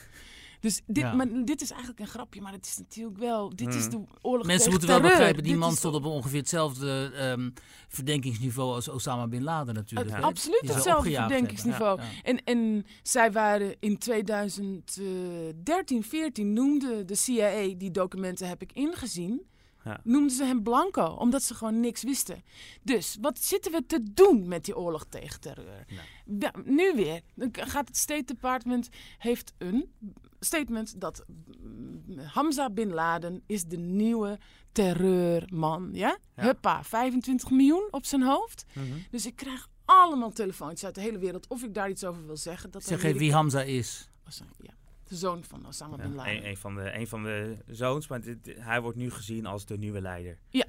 Dus 0.67 0.81
dit, 0.87 1.14
maar 1.14 1.45
dit 1.45 1.61
is 1.61 1.71
eigenlijk 1.71 2.01
een 2.01 2.07
grapje, 2.07 2.41
maar 2.41 2.53
het 2.53 2.67
is 2.67 2.79
natuurlijk 2.79 3.19
wel. 3.19 3.57
Dit 3.57 3.75
is 3.75 3.87
hmm. 3.87 3.91
de 3.91 4.05
oorlog. 4.23 4.47
Mensen 4.47 4.71
moeten 4.71 4.89
wel 4.89 5.01
begrijpen, 5.01 5.43
die 5.43 5.57
man 5.57 5.73
stond 5.73 5.95
op 5.95 6.05
ongeveer 6.05 6.39
hetzelfde 6.39 7.12
um, 7.21 7.53
verdenkingsniveau 7.89 8.75
als 8.75 8.89
Osama 8.89 9.27
bin 9.27 9.43
Laden 9.43 9.75
natuurlijk. 9.75 10.21
Absoluut 10.21 10.75
hetzelfde 10.75 11.11
verdenkingsniveau. 11.11 12.01
En, 12.23 12.45
en 12.45 12.87
zij 13.03 13.33
waren 13.33 13.77
in 13.81 13.99
2013, 13.99 16.03
14 16.03 16.53
noemde 16.53 17.05
de 17.05 17.14
CIA, 17.14 17.75
die 17.77 17.91
documenten 17.91 18.49
heb 18.49 18.62
ik 18.62 18.73
ingezien 18.73 19.47
ja. 19.87 20.01
noemden 20.05 20.37
ze 20.37 20.45
hem 20.45 20.62
blanco, 20.62 21.05
omdat 21.05 21.43
ze 21.43 21.55
gewoon 21.55 21.81
niks 21.81 22.03
wisten. 22.03 22.43
Dus 22.83 23.17
wat 23.21 23.39
zitten 23.39 23.73
we 23.73 23.87
te 23.87 24.03
doen 24.14 24.49
met 24.49 24.64
die 24.64 24.77
oorlog 24.77 25.07
tegen 25.09 25.41
terreur? 25.41 25.85
Ja, 26.39 26.53
nu 26.64 26.95
weer. 26.95 27.21
gaat 27.53 27.89
het 27.89 27.97
State 27.97 28.25
Department 28.25 28.89
heeft 29.19 29.53
een 29.59 29.93
statement 30.41 31.01
dat 31.01 31.24
Hamza 32.16 32.70
bin 32.70 32.93
Laden 32.93 33.43
is 33.47 33.64
de 33.64 33.76
nieuwe 33.76 34.39
terreurman. 34.72 35.89
Ja? 35.93 36.18
ja. 36.37 36.43
Huppa, 36.43 36.84
25 36.84 37.51
miljoen 37.51 37.89
op 37.91 38.05
zijn 38.05 38.22
hoofd. 38.22 38.64
Mhm. 38.72 38.87
Dus 39.11 39.26
ik 39.26 39.37
krijg 39.37 39.68
allemaal 39.84 40.30
telefoontjes 40.30 40.84
uit 40.84 40.95
de 40.95 41.01
hele 41.01 41.18
wereld 41.18 41.47
of 41.49 41.62
ik 41.62 41.74
daar 41.74 41.91
iets 41.91 42.05
over 42.05 42.26
wil 42.26 42.37
zeggen. 42.37 42.70
Dat 42.70 42.84
zeg 42.84 43.03
even 43.03 43.18
wie 43.18 43.32
Hamza 43.32 43.62
is. 43.62 44.11
Oh, 44.26 44.49
ja. 44.61 44.72
De 45.05 45.16
zoon 45.16 45.45
van 45.45 45.66
Osama 45.66 45.97
Bin 45.97 46.14
Laden. 46.14 46.37
Een, 46.37 46.47
een, 46.49 46.57
van 46.57 46.74
de, 46.74 46.95
een 46.95 47.07
van 47.07 47.22
de 47.22 47.57
zoons, 47.66 48.09
maar 48.09 48.20
hij 48.45 48.80
wordt 48.80 48.97
nu 48.97 49.11
gezien 49.11 49.47
als 49.47 49.66
de 49.66 49.78
nieuwe 49.78 50.01
leider. 50.01 50.39
Ja. 50.49 50.64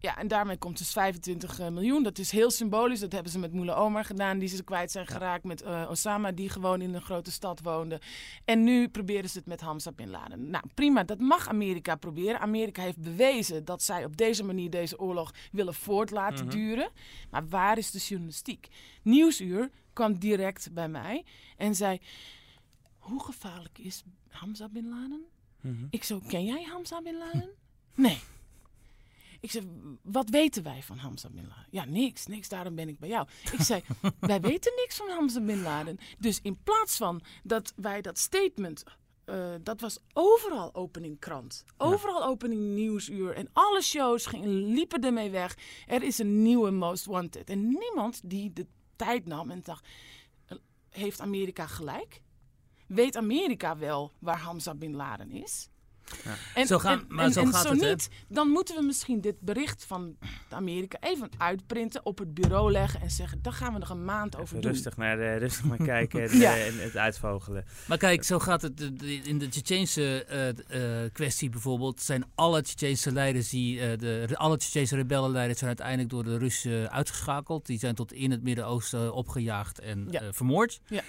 Ja, 0.00 0.16
en 0.16 0.28
daarmee 0.28 0.56
komt 0.56 0.78
dus 0.78 0.92
25 0.92 1.58
eh, 1.58 1.68
miljoen. 1.68 2.02
Dat 2.02 2.18
is 2.18 2.30
heel 2.30 2.50
symbolisch. 2.50 3.00
Dat 3.00 3.12
hebben 3.12 3.32
ze 3.32 3.38
met 3.38 3.52
Moele 3.52 3.74
Omar 3.74 4.04
gedaan, 4.04 4.38
die 4.38 4.48
ze 4.48 4.64
kwijt 4.64 4.90
zijn 4.90 5.06
geraakt. 5.06 5.44
Met 5.44 5.62
uh, 5.62 5.86
Osama, 5.90 6.32
die 6.32 6.48
gewoon 6.48 6.80
in 6.80 6.94
een 6.94 7.02
grote 7.02 7.30
stad 7.30 7.60
woonde. 7.60 8.00
En 8.44 8.62
nu 8.64 8.88
proberen 8.88 9.30
ze 9.30 9.38
het 9.38 9.46
met 9.46 9.60
Hamza 9.60 9.92
Bin 9.92 10.10
Laden. 10.10 10.50
Nou, 10.50 10.64
prima. 10.74 11.04
Dat 11.04 11.18
mag 11.18 11.48
Amerika 11.48 11.96
proberen. 11.96 12.40
Amerika 12.40 12.82
heeft 12.82 13.02
bewezen 13.02 13.64
dat 13.64 13.82
zij 13.82 14.04
op 14.04 14.16
deze 14.16 14.44
manier 14.44 14.70
deze 14.70 14.98
oorlog 14.98 15.34
willen 15.52 15.74
voort 15.74 16.10
laten 16.10 16.46
mhm. 16.46 16.54
duren. 16.54 16.90
Maar 17.30 17.48
waar 17.48 17.78
is 17.78 17.90
de 17.90 17.98
journalistiek? 17.98 18.68
Nieuwsuur 19.02 19.70
kwam 19.92 20.18
direct 20.18 20.72
bij 20.72 20.88
mij 20.88 21.24
en 21.56 21.74
zei 21.74 22.00
hoe 22.98 23.24
gevaarlijk 23.24 23.78
is 23.78 24.02
Hamza 24.28 24.68
Bin 24.68 24.88
Laden? 24.88 25.24
Mhm. 25.60 25.86
Ik 25.90 26.04
zo, 26.04 26.20
ken 26.28 26.44
jij 26.44 26.62
Hamza 26.62 27.02
Bin 27.02 27.18
Laden? 27.24 27.50
nee. 27.94 28.18
Ik 29.40 29.50
zei, 29.50 29.66
wat 30.02 30.30
weten 30.30 30.62
wij 30.62 30.82
van 30.82 30.98
Hamza 30.98 31.28
Bin 31.30 31.46
Laden? 31.48 31.66
Ja, 31.70 31.84
niks, 31.84 32.26
niks, 32.26 32.48
daarom 32.48 32.74
ben 32.74 32.88
ik 32.88 32.98
bij 32.98 33.08
jou. 33.08 33.28
Ik 33.52 33.60
zei, 33.60 33.82
wij 34.20 34.40
weten 34.40 34.72
niks 34.76 34.96
van 34.96 35.08
Hamza 35.08 35.40
Bin 35.40 35.62
Laden. 35.62 35.98
Dus 36.18 36.40
in 36.42 36.62
plaats 36.62 36.96
van 36.96 37.20
dat 37.42 37.72
wij 37.76 38.00
dat 38.00 38.18
statement 38.18 38.82
uh, 39.26 39.54
dat 39.62 39.80
was 39.80 39.98
overal 40.12 40.74
opening 40.74 41.18
krant. 41.18 41.64
Overal 41.76 42.24
opening 42.24 42.60
nieuwsuur. 42.60 43.34
En 43.34 43.48
alle 43.52 43.82
shows 43.82 44.26
gingen, 44.26 44.48
liepen 44.48 45.04
ermee 45.04 45.30
weg. 45.30 45.58
Er 45.86 46.02
is 46.02 46.18
een 46.18 46.42
nieuwe 46.42 46.70
Most 46.70 47.04
Wanted. 47.04 47.50
En 47.50 47.68
niemand 47.68 48.20
die 48.24 48.52
de 48.52 48.66
tijd 48.96 49.26
nam 49.26 49.50
en 49.50 49.60
dacht... 49.62 49.86
Eh, 50.46 50.56
heeft 50.88 51.20
Amerika 51.20 51.66
gelijk? 51.66 52.20
weet 52.90 53.16
Amerika 53.16 53.76
wel 53.76 54.12
waar 54.18 54.38
Hamza 54.38 54.74
Bin 54.74 54.94
Laden 54.94 55.30
is? 55.30 55.68
Ja. 56.24 56.34
En, 56.54 56.66
zo 56.66 56.78
gaan, 56.78 57.04
maar 57.08 57.24
en, 57.24 57.32
zo, 57.32 57.44
gaat 57.44 57.66
zo 57.66 57.70
het, 57.72 57.80
niet, 57.80 58.08
dan 58.28 58.48
moeten 58.48 58.76
we 58.76 58.82
misschien 58.82 59.20
dit 59.20 59.40
bericht 59.40 59.84
van 59.84 60.16
Amerika 60.48 60.98
even 61.00 61.30
uitprinten, 61.38 62.06
op 62.06 62.18
het 62.18 62.34
bureau 62.34 62.70
leggen 62.72 63.00
en 63.00 63.10
zeggen: 63.10 63.42
daar 63.42 63.52
gaan 63.52 63.72
we 63.72 63.78
nog 63.78 63.90
een 63.90 64.04
maand 64.04 64.36
over 64.36 64.46
even 64.46 64.60
doen. 64.60 64.72
Rustig, 64.72 64.96
naar 64.96 65.16
de, 65.16 65.34
rustig 65.34 65.64
maar 65.64 65.78
kijken 65.96 66.30
en, 66.30 66.38
ja. 66.38 66.56
en, 66.56 66.78
het 66.78 66.96
uitvogelen. 66.96 67.64
Maar 67.86 67.98
kijk, 67.98 68.24
zo 68.24 68.38
gaat 68.38 68.62
het 68.62 68.80
in 69.24 69.38
de 69.38 69.48
Tsjetsjeense 69.48 70.26
uh, 70.70 71.02
uh, 71.02 71.10
kwestie 71.12 71.48
bijvoorbeeld. 71.48 72.00
Zijn 72.00 72.24
alle 72.34 72.62
Tsjetsjeense 72.62 73.12
leiders, 73.12 73.48
die, 73.48 73.76
uh, 73.76 73.98
de, 73.98 74.28
alle 74.34 74.56
Tsjetsjeense 74.56 74.96
rebellenleiders 74.96 75.58
zijn 75.58 75.70
uiteindelijk 75.70 76.10
door 76.10 76.24
de 76.24 76.38
Russen 76.38 76.90
uitgeschakeld. 76.90 77.66
Die 77.66 77.78
zijn 77.78 77.94
tot 77.94 78.12
in 78.12 78.30
het 78.30 78.42
Midden-Oosten 78.42 79.14
opgejaagd 79.14 79.78
en 79.78 80.08
vermoord. 80.30 80.80
Ja. 80.86 81.02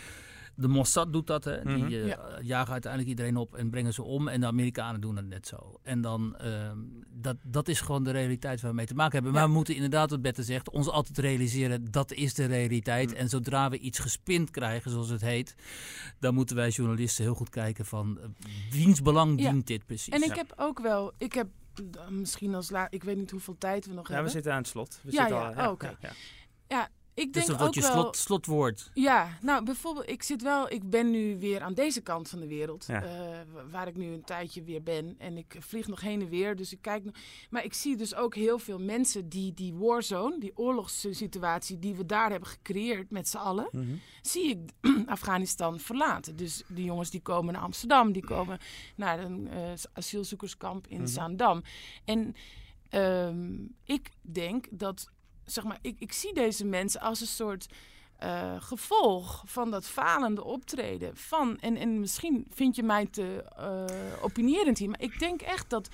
De 0.56 0.68
Mossad 0.68 1.14
doet 1.14 1.28
dat, 1.28 1.44
hè. 1.44 1.64
die 1.64 1.90
uh, 1.90 2.14
jagen 2.42 2.72
uiteindelijk 2.72 3.12
iedereen 3.12 3.38
op 3.38 3.56
en 3.56 3.70
brengen 3.70 3.94
ze 3.94 4.04
om. 4.04 4.28
En 4.28 4.40
de 4.40 4.46
Amerikanen 4.46 5.02
doen 5.02 5.16
het 5.16 5.28
net 5.28 5.48
zo. 5.48 5.80
En 5.84 6.02
dan, 6.02 6.38
uh, 6.44 6.72
dat, 7.08 7.36
dat 7.44 7.68
is 7.68 7.82
gewoon 7.82 8.04
de 8.04 8.12
realiteit 8.12 8.62
waar 8.62 8.70
we 8.70 8.76
mee 8.76 8.86
te 8.86 8.96
maken 8.96 9.14
hebben. 9.14 9.32
Maar 9.32 9.48
we 9.48 9.54
moeten 9.54 9.76
inderdaad, 9.76 10.10
wat 10.10 10.22
Bette 10.22 10.44
zegt, 10.44 10.70
ons 10.70 10.90
altijd 10.90 11.18
realiseren, 11.18 11.92
dat 11.92 12.12
is 12.12 12.34
de 12.34 12.46
realiteit. 12.46 13.10
Mm. 13.10 13.16
En 13.16 13.30
zodra 13.30 13.70
we 13.70 13.78
iets 13.78 14.00
gespind 14.00 14.50
krijgen, 14.50 14.92
zoals 14.92 15.10
het 15.10 15.22
heet, 15.22 15.56
dan 16.20 16.34
moeten 16.34 16.56
wij 16.56 16.70
journalisten 16.70 17.24
heel 17.24 17.34
goed 17.34 17.50
kijken 17.50 17.86
van, 17.86 18.18
uh, 18.20 18.26
wiens 18.72 19.02
belang 19.02 19.38
dient 19.38 19.68
dit 19.68 19.86
precies? 19.86 20.14
En 20.14 20.24
ik 20.24 20.36
heb 20.36 20.54
ook 20.58 20.80
wel, 20.80 21.14
ik 21.18 21.34
heb 21.34 21.48
misschien 22.10 22.56
als 22.56 22.70
laat, 22.70 22.94
ik 22.94 23.04
weet 23.04 23.18
niet 23.18 23.32
hoeveel 23.32 23.58
tijd 23.58 23.86
we 23.86 23.94
nog 23.94 24.08
hebben. 24.08 24.18
Ja, 24.18 24.24
we 24.24 24.30
zitten 24.30 24.52
aan 24.52 24.58
het 24.58 24.68
slot. 24.68 25.00
We 25.04 25.12
ja, 25.12 25.28
ja, 25.28 25.54
al, 25.54 25.66
oh, 25.66 25.72
oké. 25.72 25.98
ja, 26.68 26.90
ik 27.14 27.34
denk 27.34 27.34
dus 27.34 27.46
dat 27.46 27.58
wordt 27.58 27.76
je 27.76 27.82
slot, 27.82 28.18
slotwoord. 28.18 28.92
Ja, 28.94 29.38
nou 29.42 29.64
bijvoorbeeld, 29.64 30.10
ik 30.10 30.24
zit 30.24 30.42
wel, 30.42 30.72
ik 30.72 30.90
ben 30.90 31.12
nu 31.12 31.40
weer 31.40 31.62
aan 31.62 31.74
deze 31.74 32.02
kant 32.02 32.30
van 32.30 32.40
de 32.40 32.48
wereld, 32.48 32.90
eh, 32.90 33.02
waar 33.72 33.88
ik 33.88 33.96
nu 33.96 34.14
een 34.14 34.24
tijdje 34.24 34.64
weer 34.64 34.84
ben. 34.84 35.16
En 35.18 35.38
ik 35.38 35.56
vlieg 35.60 35.88
nog 35.88 36.02
heen 36.02 36.22
en 36.22 36.30
weer, 36.30 36.56
dus 36.56 36.72
ik 36.72 36.82
kijk 36.82 37.04
nog. 37.04 37.16
Maar 37.50 37.64
ik 37.64 37.74
zie 37.74 37.96
dus 37.96 38.16
ook 38.16 38.36
heel 38.36 38.60
veel 38.60 38.80
mensen 38.80 39.30
die 39.30 39.54
die 39.54 39.74
warzone, 39.74 40.40
die 40.40 40.58
oorlogssituatie 40.58 41.80
die 41.80 41.96
we 41.96 42.06
daar 42.06 42.30
hebben 42.32 42.50
gecreëerd 42.50 43.12
met 43.12 43.28
z'n 43.28 43.38
allen, 43.38 43.68
mhm. 43.72 43.96
zie 44.22 44.50
ik 44.50 44.60
Afghanistan 45.06 45.80
verlaten. 45.80 46.36
Dus 46.36 46.64
die 46.68 46.86
jongens 46.86 47.10
die 47.10 47.22
komen 47.22 47.54
naar 47.54 47.62
Amsterdam, 47.62 48.12
die 48.12 48.26
komen 48.26 48.60
naar 48.96 49.20
een 49.20 49.48
uh, 49.54 49.72
asielzoekerskamp 49.94 50.88
in 50.88 51.00
mm 51.00 51.10
Zaandam. 51.12 51.62
En 52.06 52.36
um, 52.92 53.76
ik 53.84 54.10
denk 54.22 54.68
dat 54.70 55.10
zeg 55.52 55.64
maar, 55.64 55.80
ik, 55.82 55.96
ik 56.00 56.12
zie 56.12 56.34
deze 56.34 56.66
mensen 56.66 57.02
als 57.02 57.22
een 57.22 57.28
soort 57.28 57.68
uh, 58.24 58.62
gevolg 58.62 59.44
van 59.46 59.72
dat 59.72 59.86
falende 59.86 60.44
optreden 60.44 61.18
van, 61.18 61.60
en, 61.60 61.78
en 61.78 62.00
misschien 62.00 62.46
vind 62.50 62.76
je 62.76 62.84
mij 62.84 63.06
te 63.06 63.44
uh, 63.60 64.24
opinierend 64.24 64.78
hier, 64.78 64.90
maar 64.90 65.02
ik 65.02 65.20
denk 65.20 65.42
echt 65.42 65.70
dat 65.70 65.90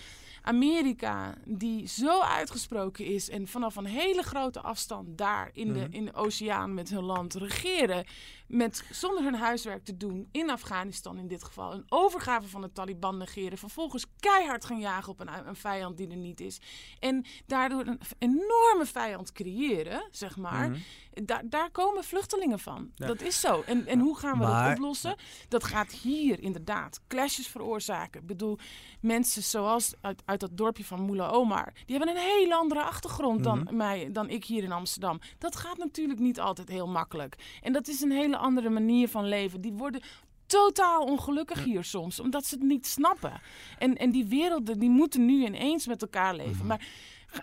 Amerika, 0.48 1.34
die 1.46 1.88
zo 1.88 2.22
uitgesproken 2.22 3.06
is 3.06 3.30
en 3.30 3.48
vanaf 3.48 3.76
een 3.76 3.86
hele 3.86 4.22
grote 4.22 4.62
afstand 4.62 5.18
daar 5.18 5.50
in 5.54 5.74
de, 5.74 5.80
mhm. 5.80 5.92
in 5.92 6.06
de 6.06 6.14
oceaan 6.14 6.74
met 6.74 6.90
hun 6.90 7.04
land 7.04 7.34
regeren, 7.34 8.06
met, 8.48 8.86
zonder 8.92 9.24
hun 9.24 9.36
huiswerk 9.36 9.84
te 9.84 9.98
doen 9.98 10.28
in 10.32 10.50
Afghanistan 10.50 11.18
in 11.18 11.28
dit 11.28 11.44
geval, 11.44 11.74
een 11.74 11.86
overgave 11.90 12.48
van 12.48 12.62
de 12.62 12.72
Taliban 12.72 13.18
negeren, 13.18 13.58
vervolgens 13.58 14.06
keihard 14.20 14.66
gaan 14.66 14.80
jagen 14.80 15.12
op 15.12 15.20
een, 15.20 15.48
een 15.48 15.56
vijand 15.56 15.98
die 15.98 16.10
er 16.10 16.16
niet 16.16 16.40
is 16.40 16.60
en 17.00 17.26
daardoor 17.46 17.86
een 17.86 18.00
enorme 18.18 18.86
vijand 18.86 19.32
creëren, 19.32 20.08
zeg 20.12 20.38
maar. 20.38 20.70
Mhm. 20.70 20.80
Daar, 21.24 21.42
daar 21.46 21.72
komen 21.72 22.04
vluchtelingen 22.04 22.60
van. 22.60 22.92
Dat 22.96 23.22
is 23.22 23.40
zo. 23.40 23.64
En, 23.66 23.88
en 23.88 24.00
hoe 24.00 24.18
gaan 24.18 24.40
we 24.40 24.46
dat 24.46 24.72
oplossen? 24.72 25.16
Dat 25.48 25.64
gaat 25.64 25.92
hier 25.92 26.42
inderdaad 26.42 27.00
clashes 27.08 27.48
veroorzaken. 27.48 28.22
Ik 28.22 28.28
bedoel, 28.28 28.58
mensen 29.02 29.44
zoals 29.44 29.94
uit, 30.02 30.22
uit 30.26 30.40
dat 30.40 30.58
dorpje 30.58 30.86
van 30.86 31.02
Moula 31.02 31.30
Omar, 31.30 31.74
die 31.86 31.98
hebben 31.98 32.16
een 32.16 32.22
hele 32.22 32.56
andere 32.56 32.84
achtergrond 32.84 33.44
dan, 33.44 33.60
mhm. 33.60 33.76
mij, 33.76 34.10
dan 34.12 34.30
ik 34.30 34.46
hier 34.46 34.64
in 34.64 34.72
Amsterdam. 34.72 35.20
Dat 35.38 35.56
gaat 35.56 35.78
natuurlijk 35.78 36.20
niet 36.20 36.40
altijd 36.40 36.70
heel 36.70 36.88
makkelijk. 36.88 37.36
En 37.62 37.74
dat 37.74 37.88
is 37.88 38.02
een 38.02 38.12
hele 38.12 38.38
andere 38.38 38.70
manier 38.70 39.10
van 39.10 39.26
leven. 39.28 39.62
Die 39.62 39.74
worden 39.74 40.02
totaal 40.46 41.04
ongelukkig 41.04 41.64
hier 41.64 41.84
soms, 41.84 42.20
omdat 42.20 42.46
ze 42.46 42.56
het 42.56 42.64
niet 42.64 42.88
snappen. 42.88 43.42
En, 43.78 43.98
en 43.98 44.12
die 44.12 44.26
werelden 44.26 44.80
die 44.80 44.90
moeten 44.90 45.26
nu 45.26 45.46
ineens 45.46 45.88
met 45.88 46.02
elkaar 46.02 46.36
leven. 46.36 46.58
Mhm. 46.58 46.68
Maar 46.68 46.88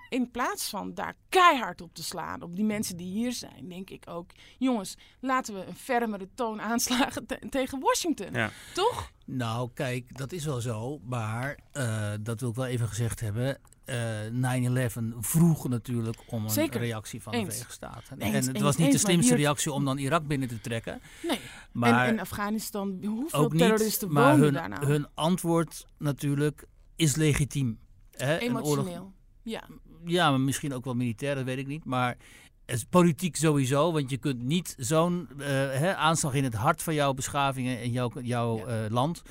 in 0.08 0.30
plaats 0.30 0.68
van 0.68 0.94
daar 0.94 1.14
keihard 1.28 1.80
op 1.80 1.94
te 1.94 2.02
slaan, 2.02 2.42
op 2.42 2.56
die 2.56 2.64
mensen 2.64 2.96
die 2.96 3.12
hier 3.12 3.32
zijn, 3.32 3.68
denk 3.68 3.90
ik 3.90 4.04
ook, 4.08 4.30
jongens, 4.58 4.96
laten 5.20 5.54
we 5.54 5.64
een 5.66 5.74
fermere 5.74 6.28
toon 6.34 6.60
aanslagen 6.70 7.26
tegen 7.50 7.80
Washington. 7.80 8.32
Ja. 8.32 8.50
Toch? 8.74 9.12
Nou, 9.26 9.70
kijk, 9.74 10.18
dat 10.18 10.32
is 10.32 10.44
wel 10.44 10.60
zo, 10.60 10.98
maar 11.04 11.58
uh, 11.72 12.12
dat 12.20 12.40
wil 12.40 12.48
ik 12.50 12.56
wel 12.56 12.66
even 12.66 12.88
gezegd 12.88 13.20
hebben. 13.20 13.58
Uh, 13.86 14.88
9-11 14.88 15.18
vroeg 15.20 15.68
natuurlijk 15.68 16.16
om 16.26 16.46
een 16.46 16.70
reactie 16.70 17.22
van 17.22 17.32
de 17.32 17.38
Verenigde 17.38 17.72
Staten. 17.72 18.18
en 18.18 18.32
het 18.32 18.60
was 18.60 18.76
niet 18.76 18.92
de 18.92 18.98
slimste 18.98 19.34
reactie 19.34 19.72
om 19.72 19.84
dan 19.84 19.98
Irak 19.98 20.26
binnen 20.26 20.48
te 20.48 20.60
trekken. 20.60 21.00
Nee, 21.22 21.40
maar 21.72 22.06
en 22.06 22.12
in 22.12 22.20
Afghanistan, 22.20 22.98
hoeveel 23.04 23.48
terroristen 23.48 24.08
niet, 24.08 24.16
wonen 24.16 24.38
hun, 24.38 24.52
daar 24.52 24.68
nou? 24.68 24.86
hun 24.86 25.06
antwoord 25.14 25.86
natuurlijk 25.98 26.66
is 26.96 27.16
legitiem. 27.16 27.78
Hè? 28.10 28.38
Emotioneel. 28.38 29.12
Ja. 29.44 29.64
ja, 30.04 30.30
maar 30.30 30.40
misschien 30.40 30.74
ook 30.74 30.84
wel 30.84 30.94
militair, 30.94 31.34
dat 31.34 31.44
weet 31.44 31.58
ik 31.58 31.66
niet. 31.66 31.84
Maar 31.84 32.16
het 32.64 32.76
is 32.76 32.84
politiek 32.84 33.36
sowieso, 33.36 33.92
want 33.92 34.10
je 34.10 34.16
kunt 34.16 34.42
niet 34.42 34.74
zo'n 34.78 35.28
uh, 35.38 35.92
aanslag 35.92 36.34
in 36.34 36.44
het 36.44 36.54
hart 36.54 36.82
van 36.82 36.94
jouw 36.94 37.12
beschavingen 37.12 37.78
en 37.78 37.90
jouw, 37.90 38.10
jouw 38.22 38.68
uh, 38.68 38.74
land 38.88 39.22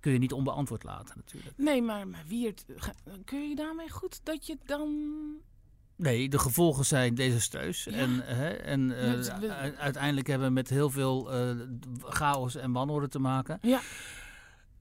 kun 0.00 0.12
je 0.12 0.18
niet 0.18 0.32
onbeantwoord 0.32 0.82
laten 0.82 1.14
natuurlijk. 1.16 1.56
Nee, 1.56 1.82
maar, 1.82 2.08
maar 2.08 2.24
wie 2.26 2.46
het, 2.46 2.66
kun 3.24 3.48
je 3.48 3.54
daarmee 3.54 3.90
goed 3.90 4.20
dat 4.22 4.46
je 4.46 4.58
dan... 4.64 4.96
Nee, 5.96 6.28
de 6.28 6.38
gevolgen 6.38 6.84
zijn 6.84 7.14
desastreus. 7.14 7.84
Ja. 7.84 7.92
En, 7.92 8.20
hè, 8.24 8.48
en 8.48 8.90
uh, 8.90 9.78
uiteindelijk 9.78 10.26
hebben 10.26 10.48
we 10.48 10.52
met 10.52 10.68
heel 10.68 10.90
veel 10.90 11.30
chaos 12.00 12.56
en 12.56 12.72
wanorde 12.72 13.08
te 13.08 13.18
maken. 13.18 13.58
Ja. 13.62 13.80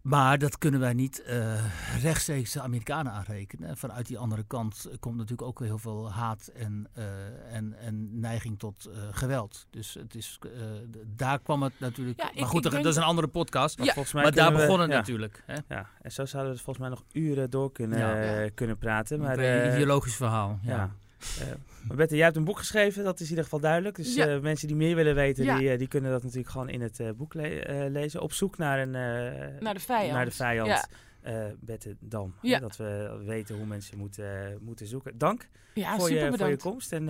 Maar 0.08 0.38
dat 0.38 0.58
kunnen 0.58 0.80
wij 0.80 0.94
niet 0.94 1.24
uh, 1.28 2.02
rechtstreeks 2.02 2.52
de 2.52 2.62
Amerikanen 2.62 3.12
aanrekenen. 3.12 3.78
Vanuit 3.78 4.08
die 4.08 4.18
andere 4.18 4.44
kant 4.48 4.88
komt 5.00 5.16
natuurlijk 5.16 5.48
ook 5.48 5.60
heel 5.60 5.78
veel 5.78 6.12
haat 6.12 6.48
en, 6.48 6.88
uh, 6.98 7.04
en, 7.56 7.74
en 7.80 8.20
neiging 8.20 8.60
tot 8.60 8.88
uh, 8.90 8.94
geweld. 9.12 9.68
Dus 9.70 9.94
het 9.94 10.16
is, 10.16 10.40
daar 11.16 11.40
kwam 11.40 11.64
het 11.64 11.74
natuurlijk. 11.78 12.22
Ja, 12.22 12.32
maar 12.36 12.50
goed, 12.50 12.64
dat 12.64 12.86
is 12.86 12.96
een 12.96 13.04
andere 13.04 13.28
podcast. 13.28 13.78
Maar, 13.78 13.88
volgens 13.88 14.14
mij 14.14 14.24
maar 14.24 14.32
daar 14.32 14.52
begon 14.52 14.80
het 14.80 14.90
ja. 14.90 14.98
natuurlijk. 14.98 15.44
Hè? 15.46 15.56
Ja, 15.68 15.90
en 16.02 16.12
zo 16.12 16.26
zouden 16.26 16.54
we 16.54 16.60
volgens 16.60 16.88
mij 16.88 16.90
nog 16.90 17.04
uren 17.12 17.50
door 17.50 17.72
kunnen, 17.72 18.54
kunnen 18.54 18.78
praten. 18.78 19.20
Maar, 19.20 19.40
een 19.40 19.74
ideologisch 19.74 20.16
verhaal. 20.16 20.60
ja. 20.62 20.92
Uh, 21.42 21.48
maar 21.88 21.98
Bette, 21.98 22.16
jij 22.16 22.24
hebt 22.24 22.38
een 22.38 22.44
boek 22.44 22.58
geschreven, 22.58 23.04
dat 23.04 23.16
is 23.16 23.22
in 23.22 23.30
ieder 23.30 23.44
geval 23.44 23.60
duidelijk. 23.60 23.96
Dus 23.96 24.16
ja. 24.16 24.36
uh, 24.36 24.42
mensen 24.42 24.68
die 24.68 24.76
meer 24.76 24.96
willen 24.96 25.16
weten, 25.16 25.44
ja. 25.44 25.58
die, 25.58 25.72
uh, 25.72 25.78
die, 25.78 25.88
kunnen 25.88 26.12
dat 26.12 26.24
natuurlijk 26.24 26.50
gewoon 26.50 26.70
in 26.70 26.82
het 26.82 27.02
boek 27.18 27.34
le 27.34 27.88
lezen. 27.92 28.22
Op 28.22 28.34
zoek 28.34 28.58
naar, 28.58 28.80
een, 28.80 28.92
naar 29.60 29.74
de 29.74 29.80
vijand. 29.80 30.12
Naar 30.12 30.26
de 30.26 30.32
vijand. 30.32 30.68
Ja. 30.68 30.86
Bette 31.60 31.96
Dam. 32.00 32.34
Ja. 32.42 32.60
dat 32.60 32.78
we 32.78 33.22
weten 33.26 33.56
hoe 33.56 33.66
mensen 33.66 33.98
moeten, 33.98 34.58
moeten 34.62 34.88
zoeken. 34.88 35.18
Dank 35.18 35.48
voor, 35.74 36.12
je, 36.12 36.34
voor 36.38 36.48
je 36.48 36.58
komst. 36.58 36.92
En 36.92 37.04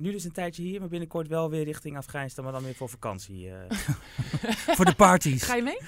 nu 0.00 0.12
dus 0.12 0.24
een 0.24 0.32
tijdje 0.32 0.62
hier, 0.62 0.80
maar 0.80 0.88
binnenkort 0.88 1.28
wel 1.28 1.50
weer 1.50 1.64
richting 1.64 1.96
Afghanistan, 1.96 2.44
maar 2.44 2.52
dan 2.52 2.62
weer 2.62 2.74
voor 2.74 2.88
vakantie. 2.88 3.50
voor 4.76 4.84
de 4.84 4.94
parties. 4.94 5.42
Ga 5.42 5.54
je 5.54 5.62
mee? 5.62 5.78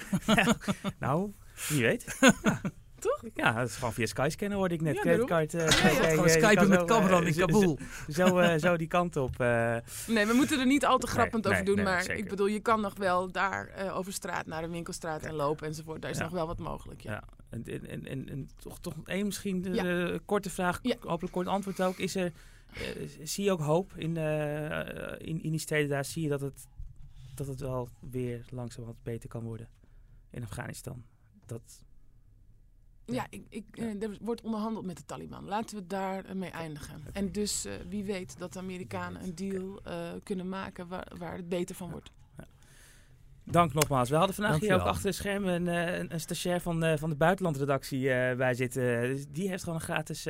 nou, 0.99 1.31
wie 1.69 1.81
weet. 1.81 2.05
Toch? 2.99 3.23
Ja, 3.33 3.53
dat 3.53 3.67
is 3.69 3.75
gewoon 3.75 3.93
via 3.93 4.05
Skyscanner 4.05 4.57
hoorde 4.57 4.73
ik 4.73 4.81
net. 4.81 4.95
Ja, 4.95 5.01
Creditcard. 5.01 5.53
Uh, 5.53 5.67
gewoon 5.67 6.29
skypen 6.29 6.69
met 6.69 6.83
Cameron 6.83 7.27
in 7.27 7.35
Kabul. 7.35 7.79
Zo, 8.09 8.39
uh, 8.39 8.55
zo 8.57 8.77
die 8.77 8.87
kant 8.87 9.15
op. 9.15 9.41
Uh. 9.41 9.77
Nee, 10.07 10.25
we 10.25 10.33
moeten 10.33 10.59
er 10.59 10.65
niet 10.65 10.85
al 10.85 10.97
te 10.97 11.07
grappend 11.07 11.43
nee, 11.43 11.53
over 11.53 11.65
doen. 11.65 11.75
Nee, 11.75 11.83
maar 11.83 12.01
zeker. 12.01 12.17
ik 12.17 12.29
bedoel, 12.29 12.47
je 12.47 12.59
kan 12.59 12.81
nog 12.81 12.93
wel 12.97 13.31
daar 13.31 13.91
over 13.93 14.13
straat 14.13 14.45
naar 14.45 14.61
de 14.61 14.67
winkelstraat 14.67 15.23
en 15.23 15.33
lopen 15.33 15.67
enzovoort. 15.67 16.01
Daar 16.01 16.11
is 16.11 16.17
ja. 16.17 16.23
nog 16.23 16.31
wel 16.31 16.47
wat 16.47 16.59
mogelijk. 16.59 17.01
Ja. 17.01 17.11
ja. 17.11 17.23
En, 17.49 17.63
en, 17.89 18.05
en, 18.05 18.29
en, 18.29 18.49
toch, 18.59 18.79
toch 18.79 18.93
één 19.05 19.25
misschien 19.25 19.61
de, 19.61 19.73
ja. 19.73 20.17
korte 20.25 20.49
vraag, 20.49 20.81
hopelijk 20.99 21.33
kort 21.33 21.47
antwoord 21.47 21.81
ook. 21.81 21.97
Is 21.97 22.15
er, 22.15 22.31
zie 23.23 23.43
je 23.43 23.51
ook 23.51 23.61
hoop 23.61 23.93
in, 23.95 24.17
in, 25.17 25.43
in 25.43 25.51
die 25.51 25.59
steden 25.59 25.89
daar? 25.89 26.05
Zie 26.05 26.23
je 26.23 26.29
dat 26.29 26.41
het, 26.41 26.67
dat 27.35 27.47
het 27.47 27.59
wel 27.59 27.89
weer 27.99 28.45
langzaam 28.49 28.85
wat 28.85 29.03
beter 29.03 29.29
kan 29.29 29.43
worden 29.43 29.67
in 30.29 30.43
Afghanistan? 30.43 31.03
Dat 31.45 31.85
ja, 33.15 33.27
ik, 33.29 33.45
ik, 33.49 33.65
uh, 33.71 34.03
er 34.03 34.17
wordt 34.21 34.41
onderhandeld 34.41 34.85
met 34.85 34.97
de 34.97 35.05
Taliban. 35.05 35.45
Laten 35.45 35.77
we 35.77 35.87
daar 35.87 36.25
uh, 36.25 36.31
mee 36.31 36.49
eindigen. 36.49 37.03
En 37.13 37.31
dus 37.31 37.65
uh, 37.65 37.73
wie 37.89 38.03
weet 38.03 38.37
dat 38.37 38.53
de 38.53 38.59
Amerikanen 38.59 39.23
een 39.23 39.35
deal 39.35 39.81
kunnen 40.23 40.49
maken 40.49 40.87
waar, 40.87 41.11
waar 41.17 41.35
het 41.35 41.49
beter 41.49 41.75
van 41.75 41.91
wordt. 41.91 42.11
Dank 43.49 43.73
nogmaals. 43.73 44.09
We 44.09 44.15
hadden 44.15 44.35
vandaag 44.35 44.59
hier 44.59 44.73
ook 44.73 44.81
achter 44.81 45.05
het 45.05 45.15
scherm 45.15 45.45
een, 45.45 45.67
eh, 45.67 45.97
een, 45.97 46.13
een 46.13 46.19
stagiair 46.19 46.61
van, 46.61 46.83
uh, 46.83 46.93
van 46.97 47.09
de 47.09 47.15
buitenlandredactie 47.15 48.01
uh, 48.01 48.33
bij 48.33 48.53
zitten. 48.53 49.01
Dus 49.01 49.25
die 49.31 49.49
heeft 49.49 49.63
gewoon 49.63 49.79
een 49.79 49.85
gratis 49.85 50.23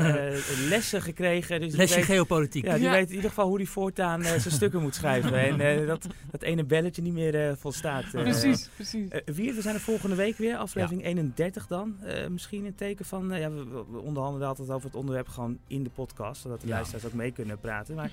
lessen 0.72 1.02
gekregen. 1.02 1.60
Dus 1.60 1.76
Lesje 1.76 1.94
weet, 1.94 2.04
geopolitiek. 2.04 2.64
Ja, 2.64 2.76
die 2.76 2.88
weet 2.88 3.08
in 3.08 3.14
ieder 3.14 3.28
geval 3.28 3.46
hoe 3.46 3.56
hij 3.56 3.66
voortaan 3.66 4.22
zijn 4.22 4.40
stukken 4.40 4.82
moet 4.82 4.94
schrijven. 4.94 5.58
en 5.60 5.86
dat, 5.86 6.06
dat 6.30 6.42
ene 6.42 6.64
belletje 6.64 7.02
niet 7.02 7.12
meer 7.12 7.56
volstaat. 7.56 8.10
precies, 8.10 8.68
precies. 8.74 9.10
Wier, 9.24 9.54
we 9.54 9.62
zijn 9.62 9.74
er 9.74 9.80
volgende 9.80 10.16
week 10.16 10.36
weer. 10.36 10.56
Aflevering 10.56 11.02
ja. 11.02 11.08
31 11.08 11.66
dan. 11.66 11.96
misschien 12.30 12.64
een 12.64 12.74
teken 12.74 13.04
van... 13.04 13.30
ja, 13.38 13.50
we, 13.50 13.64
we, 13.90 13.98
onderhandelen 13.98 14.48
altijd 14.48 14.70
over 14.70 14.86
het 14.86 14.96
onderwerp 14.96 15.28
gewoon 15.28 15.58
in 15.66 15.82
de 15.82 15.90
podcast. 15.90 16.42
Zodat 16.42 16.60
de 16.60 16.66
ja. 16.66 16.72
luisteraars 16.74 17.06
ook 17.06 17.12
mee 17.12 17.32
kunnen 17.32 17.58
praten. 17.58 17.94
Maar 17.94 18.10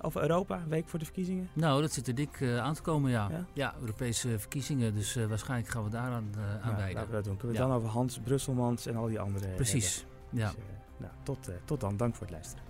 over 0.00 0.22
Europa, 0.22 0.56
een 0.56 0.68
week 0.68 0.88
voor 0.88 0.98
de 0.98 1.04
verkiezingen? 1.04 1.48
Nou, 1.52 1.80
dat 1.80 1.92
zit 1.92 2.06
er 2.06 2.14
dik 2.14 2.40
uh, 2.40 2.58
aan 2.58 2.74
te 2.74 2.82
komen, 2.82 3.10
ja. 3.10 3.28
Ja, 3.30 3.44
ja 3.52 3.74
Europese 3.80 4.38
verkiezingen, 4.38 4.94
dus 4.94 5.16
uh, 5.16 5.26
waarschijnlijk 5.26 5.70
gaan 5.70 5.84
we 5.84 5.90
daar 5.90 6.10
aan, 6.10 6.30
aan 6.62 6.70
ja, 6.70 6.76
wijden. 6.76 6.94
Laten 6.94 7.10
we 7.10 7.14
dat 7.16 7.24
doen. 7.24 7.36
Kunnen 7.36 7.56
we 7.56 7.62
ja. 7.62 7.68
dan 7.68 7.76
over 7.76 7.88
Hans 7.88 8.18
Brusselmans 8.18 8.86
en 8.86 8.96
al 8.96 9.06
die 9.06 9.20
andere 9.20 9.48
Precies, 9.48 9.96
hebben. 9.96 10.38
ja. 10.38 10.50
Dus, 10.50 10.56
nou, 10.96 11.12
tot, 11.22 11.50
tot 11.64 11.80
dan. 11.80 11.96
Dank 11.96 12.14
voor 12.14 12.26
het 12.26 12.34
luisteren. 12.34 12.65